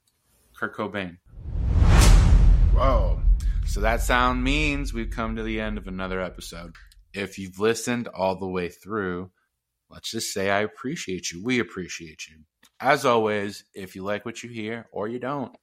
Kurt 0.57 0.77
Cobain. 0.77 1.19
Whoa. 2.75 3.21
So 3.67 3.81
that 3.81 4.01
sound 4.03 4.43
means 4.45 4.93
we've 4.93 5.11
come 5.11 5.37
to 5.37 5.43
the 5.43 5.61
end 5.61 5.79
of 5.79 5.87
another 5.87 6.21
episode. 6.21 6.75
If 7.13 7.39
you've 7.39 7.59
listened 7.59 8.09
all 8.09 8.37
the 8.37 8.47
way 8.47 8.69
through, 8.69 9.31
let's 9.91 10.11
just 10.11 10.33
say 10.33 10.51
I 10.51 10.61
appreciate 10.61 11.31
you. 11.31 11.43
We 11.43 11.59
appreciate 11.59 12.27
you. 12.29 12.39
As 12.81 13.05
always, 13.05 13.65
if 13.75 13.95
you 13.95 14.03
like 14.05 14.25
what 14.25 14.43
you 14.43 14.51
hear 14.51 14.87
or 14.93 15.09
you 15.09 15.19
don't, 15.19 15.55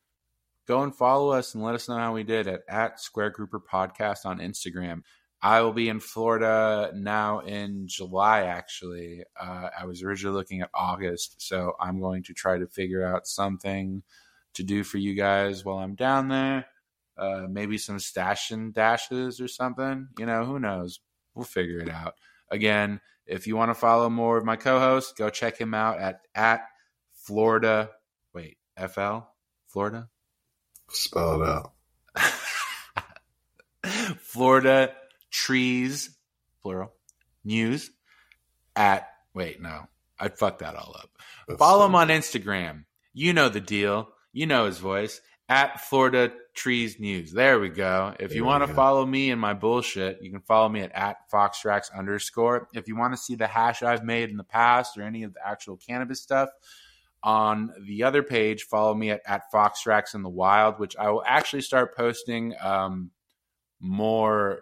go 0.68 0.84
and 0.84 0.96
follow 0.96 1.32
us 1.32 1.56
and 1.56 1.64
let 1.64 1.76
us 1.76 1.90
know 1.90 1.98
how 1.98 2.14
we 2.14 2.24
did 2.24 2.48
at, 2.48 2.62
at 2.70 3.00
Square 3.00 3.32
Grouper 3.32 3.60
Podcast 3.60 4.26
on 4.26 4.40
Instagram. 4.40 5.02
I 5.42 5.62
will 5.62 5.72
be 5.72 5.88
in 5.88 6.02
Florida 6.02 6.92
now 6.94 7.40
in 7.40 7.88
July, 7.88 8.42
actually. 8.42 9.24
Uh, 9.40 9.70
I 9.78 9.86
was 9.86 10.04
originally 10.04 10.36
looking 10.36 10.62
at 10.62 10.70
August, 10.74 11.42
so 11.42 11.74
I'm 11.80 12.02
going 12.02 12.24
to 12.24 12.34
try 12.34 12.58
to 12.58 12.68
figure 12.68 13.06
out 13.06 13.26
something 13.26 14.04
to 14.56 14.64
do 14.64 14.84
for 14.84 14.98
you 14.98 15.14
guys 15.14 15.64
while 15.64 15.78
I'm 15.78 15.96
down 15.96 16.28
there. 16.28 16.66
Uh, 17.18 17.48
maybe 17.50 17.78
some 17.78 18.00
stash 18.00 18.52
and 18.52 18.74
dashes 18.74 19.40
or 19.40 19.48
something. 19.48 20.10
You 20.18 20.26
know, 20.26 20.44
who 20.44 20.60
knows? 20.60 21.00
We'll 21.36 21.46
figure 21.46 21.80
it 21.80 21.90
out. 21.90 22.16
Again, 22.50 23.00
if 23.26 23.48
you 23.48 23.56
want 23.56 23.70
to 23.70 23.76
follow 23.76 24.10
more 24.10 24.38
of 24.38 24.44
my 24.44 24.58
co-host, 24.58 25.16
go 25.18 25.30
check 25.30 25.58
him 25.58 25.74
out 25.74 26.00
at 26.00 26.22
at 26.36 26.66
Florida. 27.14 27.92
Wait, 28.34 28.58
FL 28.76 29.20
Florida. 29.68 30.10
Spell 30.90 31.42
it 31.42 31.48
out. 31.48 31.74
Florida 34.20 34.94
trees, 35.30 36.18
plural, 36.62 36.94
news 37.44 37.92
at, 38.76 39.08
wait, 39.34 39.62
no, 39.62 39.88
I 40.20 40.30
fucked 40.30 40.60
that 40.60 40.76
all 40.76 40.96
up. 40.98 41.10
That's 41.48 41.60
Follow 41.60 41.86
him 41.86 41.96
on 41.96 42.10
Instagram. 42.10 42.86
You 43.14 43.34
know 43.34 43.50
the 43.50 43.62
deal. 43.62 44.10
You 44.32 44.46
know 44.46 44.66
his 44.66 44.78
voice 44.78 45.22
at 45.48 45.82
Florida 45.82 46.32
Trees 46.54 47.00
News. 47.00 47.32
There 47.32 47.60
we 47.60 47.70
go. 47.70 48.14
If 48.20 48.36
you 48.36 48.46
want 48.46 48.68
to 48.68 48.74
follow 48.74 49.06
me 49.06 49.32
and 49.32 49.42
my 49.42 49.54
bullshit, 49.54 50.22
you 50.22 50.32
can 50.32 50.42
follow 50.42 50.70
me 50.70 50.82
at, 50.82 50.92
at 50.94 51.30
Foxtrax 51.32 51.94
underscore. 51.98 52.68
If 52.74 52.88
you 52.88 52.96
want 52.96 53.14
to 53.14 53.18
see 53.18 53.36
the 53.36 53.48
hash 53.48 53.82
I've 53.82 54.04
made 54.04 54.30
in 54.30 54.38
the 54.38 54.44
past 54.44 54.98
or 54.98 55.02
any 55.02 55.24
of 55.24 55.34
the 55.34 55.46
actual 55.46 55.78
cannabis 55.78 56.22
stuff, 56.22 56.50
on 57.22 57.74
the 57.86 58.04
other 58.04 58.24
page, 58.24 58.64
follow 58.64 58.94
me 58.94 59.10
at, 59.10 59.22
at 59.26 59.52
Foxtrax 59.52 60.16
in 60.16 60.24
the 60.24 60.30
Wild, 60.30 60.80
which 60.80 60.96
I 60.96 61.10
will 61.10 61.24
actually 61.26 61.62
start 61.62 61.96
posting 61.96 62.54
um, 62.62 63.12
more 63.82 64.62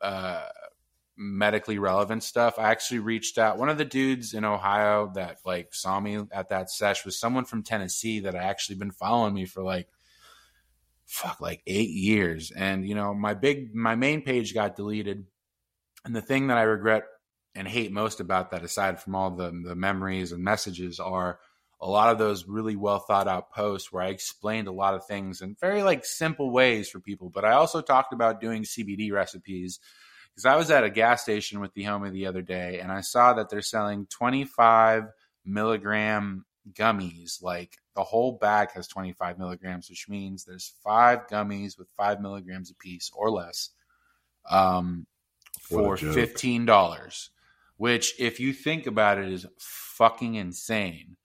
uh, 0.00 0.44
medically 1.16 1.78
relevant 1.78 2.22
stuff. 2.22 2.58
I 2.58 2.70
actually 2.70 3.00
reached 3.00 3.38
out. 3.38 3.58
One 3.58 3.68
of 3.68 3.78
the 3.78 3.84
dudes 3.84 4.34
in 4.34 4.44
Ohio 4.44 5.10
that 5.14 5.38
like 5.44 5.74
saw 5.74 5.98
me 5.98 6.20
at 6.32 6.48
that 6.50 6.70
sesh 6.70 7.04
was 7.04 7.18
someone 7.18 7.44
from 7.44 7.62
Tennessee 7.62 8.20
that 8.20 8.36
I 8.36 8.44
actually 8.44 8.76
been 8.76 8.92
following 8.92 9.34
me 9.34 9.44
for 9.44 9.62
like 9.62 9.88
fuck 11.06 11.40
like 11.40 11.62
eight 11.66 11.90
years. 11.90 12.52
And 12.52 12.88
you 12.88 12.94
know, 12.94 13.12
my 13.14 13.34
big 13.34 13.74
my 13.74 13.96
main 13.96 14.22
page 14.22 14.54
got 14.54 14.76
deleted. 14.76 15.24
And 16.04 16.14
the 16.14 16.22
thing 16.22 16.46
that 16.46 16.58
I 16.58 16.62
regret 16.62 17.04
and 17.54 17.66
hate 17.66 17.90
most 17.90 18.20
about 18.20 18.52
that, 18.52 18.62
aside 18.62 19.00
from 19.00 19.16
all 19.16 19.30
the 19.32 19.50
the 19.64 19.74
memories 19.74 20.30
and 20.30 20.44
messages, 20.44 21.00
are 21.00 21.40
a 21.80 21.88
lot 21.88 22.10
of 22.10 22.18
those 22.18 22.46
really 22.46 22.76
well 22.76 22.98
thought 22.98 23.28
out 23.28 23.52
posts 23.52 23.92
where 23.92 24.02
I 24.02 24.08
explained 24.08 24.66
a 24.68 24.72
lot 24.72 24.94
of 24.94 25.06
things 25.06 25.40
in 25.40 25.56
very 25.60 25.82
like 25.82 26.04
simple 26.04 26.50
ways 26.50 26.88
for 26.88 27.00
people. 27.00 27.30
But 27.30 27.44
I 27.44 27.52
also 27.52 27.80
talked 27.80 28.12
about 28.12 28.40
doing 28.40 28.64
CBD 28.64 29.12
recipes 29.12 29.78
because 30.30 30.44
I 30.44 30.56
was 30.56 30.70
at 30.70 30.84
a 30.84 30.90
gas 30.90 31.22
station 31.22 31.60
with 31.60 31.74
the 31.74 31.84
homie 31.84 32.12
the 32.12 32.26
other 32.26 32.42
day 32.42 32.80
and 32.80 32.90
I 32.90 33.02
saw 33.02 33.34
that 33.34 33.48
they're 33.48 33.62
selling 33.62 34.06
25 34.10 35.04
milligram 35.44 36.44
gummies. 36.72 37.42
Like 37.42 37.76
the 37.94 38.02
whole 38.02 38.32
bag 38.32 38.72
has 38.72 38.88
25 38.88 39.38
milligrams, 39.38 39.88
which 39.88 40.08
means 40.08 40.44
there's 40.44 40.72
five 40.82 41.28
gummies 41.28 41.78
with 41.78 41.88
five 41.96 42.20
milligrams 42.20 42.70
apiece 42.70 43.10
or 43.14 43.30
less 43.30 43.70
um, 44.50 45.06
for 45.60 45.96
$15. 45.96 47.28
Which, 47.76 48.14
if 48.18 48.40
you 48.40 48.52
think 48.52 48.88
about 48.88 49.18
it, 49.18 49.28
is 49.28 49.46
fucking 49.60 50.34
insane. 50.34 51.16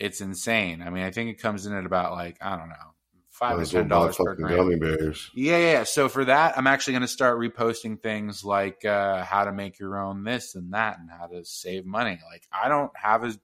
It's 0.00 0.20
insane. 0.22 0.82
I 0.82 0.90
mean, 0.90 1.04
I 1.04 1.10
think 1.10 1.30
it 1.30 1.40
comes 1.40 1.66
in 1.66 1.74
at 1.74 1.84
about 1.84 2.12
like, 2.12 2.38
I 2.40 2.56
don't 2.56 2.70
know, 2.70 2.94
five 3.28 3.52
Might 3.52 3.56
to 3.56 3.62
as 3.62 3.74
well 3.74 3.82
ten 3.82 3.88
dollars 3.88 4.16
per 4.16 4.34
gram. 4.34 4.56
gummy 4.56 4.76
bears. 4.76 5.30
Yeah, 5.34 5.58
yeah. 5.58 5.72
yeah. 5.72 5.84
So 5.84 6.08
for 6.08 6.24
that, 6.24 6.56
I'm 6.56 6.66
actually 6.66 6.94
going 6.94 7.02
to 7.02 7.08
start 7.08 7.38
reposting 7.38 8.00
things 8.00 8.44
like 8.44 8.84
uh, 8.84 9.24
how 9.24 9.44
to 9.44 9.52
make 9.52 9.78
your 9.78 9.98
own 9.98 10.24
this 10.24 10.54
and 10.54 10.72
that, 10.72 10.98
and 10.98 11.10
how 11.10 11.26
to 11.26 11.44
save 11.44 11.84
money. 11.84 12.18
Like 12.30 12.48
I 12.52 12.68
don't 12.68 12.90
have 12.96 13.24
a. 13.24 13.34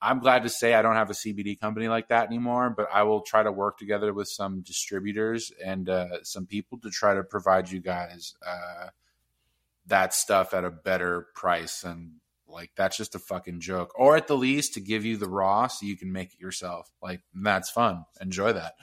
I'm 0.00 0.20
glad 0.20 0.44
to 0.44 0.48
say 0.48 0.74
I 0.74 0.82
don't 0.82 0.94
have 0.94 1.10
a 1.10 1.14
CBD 1.14 1.58
company 1.58 1.88
like 1.88 2.08
that 2.08 2.26
anymore, 2.28 2.70
but 2.70 2.88
I 2.92 3.02
will 3.02 3.20
try 3.22 3.42
to 3.42 3.50
work 3.50 3.78
together 3.78 4.12
with 4.12 4.28
some 4.28 4.60
distributors 4.60 5.50
and 5.64 5.88
uh, 5.88 6.22
some 6.22 6.46
people 6.46 6.78
to 6.78 6.90
try 6.90 7.14
to 7.14 7.24
provide 7.24 7.68
you 7.68 7.80
guys 7.80 8.34
uh, 8.46 8.90
that 9.86 10.14
stuff 10.14 10.54
at 10.54 10.64
a 10.64 10.70
better 10.70 11.26
price. 11.34 11.82
And 11.82 12.12
like 12.48 12.70
that's 12.76 12.96
just 12.96 13.14
a 13.14 13.18
fucking 13.18 13.60
joke, 13.60 13.92
or 13.96 14.16
at 14.16 14.26
the 14.26 14.36
least 14.36 14.74
to 14.74 14.80
give 14.80 15.04
you 15.04 15.16
the 15.16 15.28
raw 15.28 15.66
so 15.66 15.86
you 15.86 15.96
can 15.96 16.12
make 16.12 16.34
it 16.34 16.40
yourself. 16.40 16.90
Like 17.02 17.20
that's 17.34 17.70
fun. 17.70 18.04
Enjoy 18.20 18.52
that. 18.52 18.74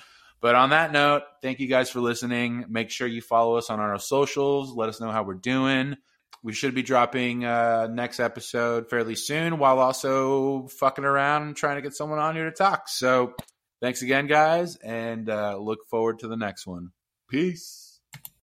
But 0.42 0.56
on 0.56 0.70
that 0.72 0.92
note, 0.92 1.24
thank 1.42 1.60
you 1.60 1.68
guys 1.68 1.90
for 1.90 2.02
listening. 2.02 2.66
Make 2.70 2.92
sure 2.92 3.08
you 3.08 3.22
follow 3.22 3.58
us 3.58 3.70
on 3.70 3.80
our 3.80 3.98
socials. 3.98 4.76
Let 4.76 4.90
us 4.90 5.02
know 5.02 5.12
how 5.12 5.24
we're 5.24 5.34
doing. 5.34 5.96
We 6.44 6.54
should 6.54 6.76
be 6.76 6.84
dropping 6.84 7.44
uh, 7.44 7.88
next 7.88 8.20
episode 8.20 8.90
fairly 8.90 9.16
soon, 9.16 9.58
while 9.58 9.80
also 9.80 10.68
fucking 10.68 11.06
around 11.06 11.56
trying 11.56 11.78
to 11.78 11.82
get 11.82 11.96
someone 11.96 12.20
on 12.20 12.36
here 12.36 12.46
to 12.46 12.52
talk. 12.52 12.88
So, 12.88 13.34
thanks 13.82 14.04
again, 14.04 14.28
guys, 14.28 14.76
and 14.76 15.28
uh, 15.28 15.58
look 15.58 15.80
forward 15.90 16.20
to 16.20 16.28
the 16.28 16.38
next 16.38 16.68
one. 16.68 16.92
Peace. 17.28 17.85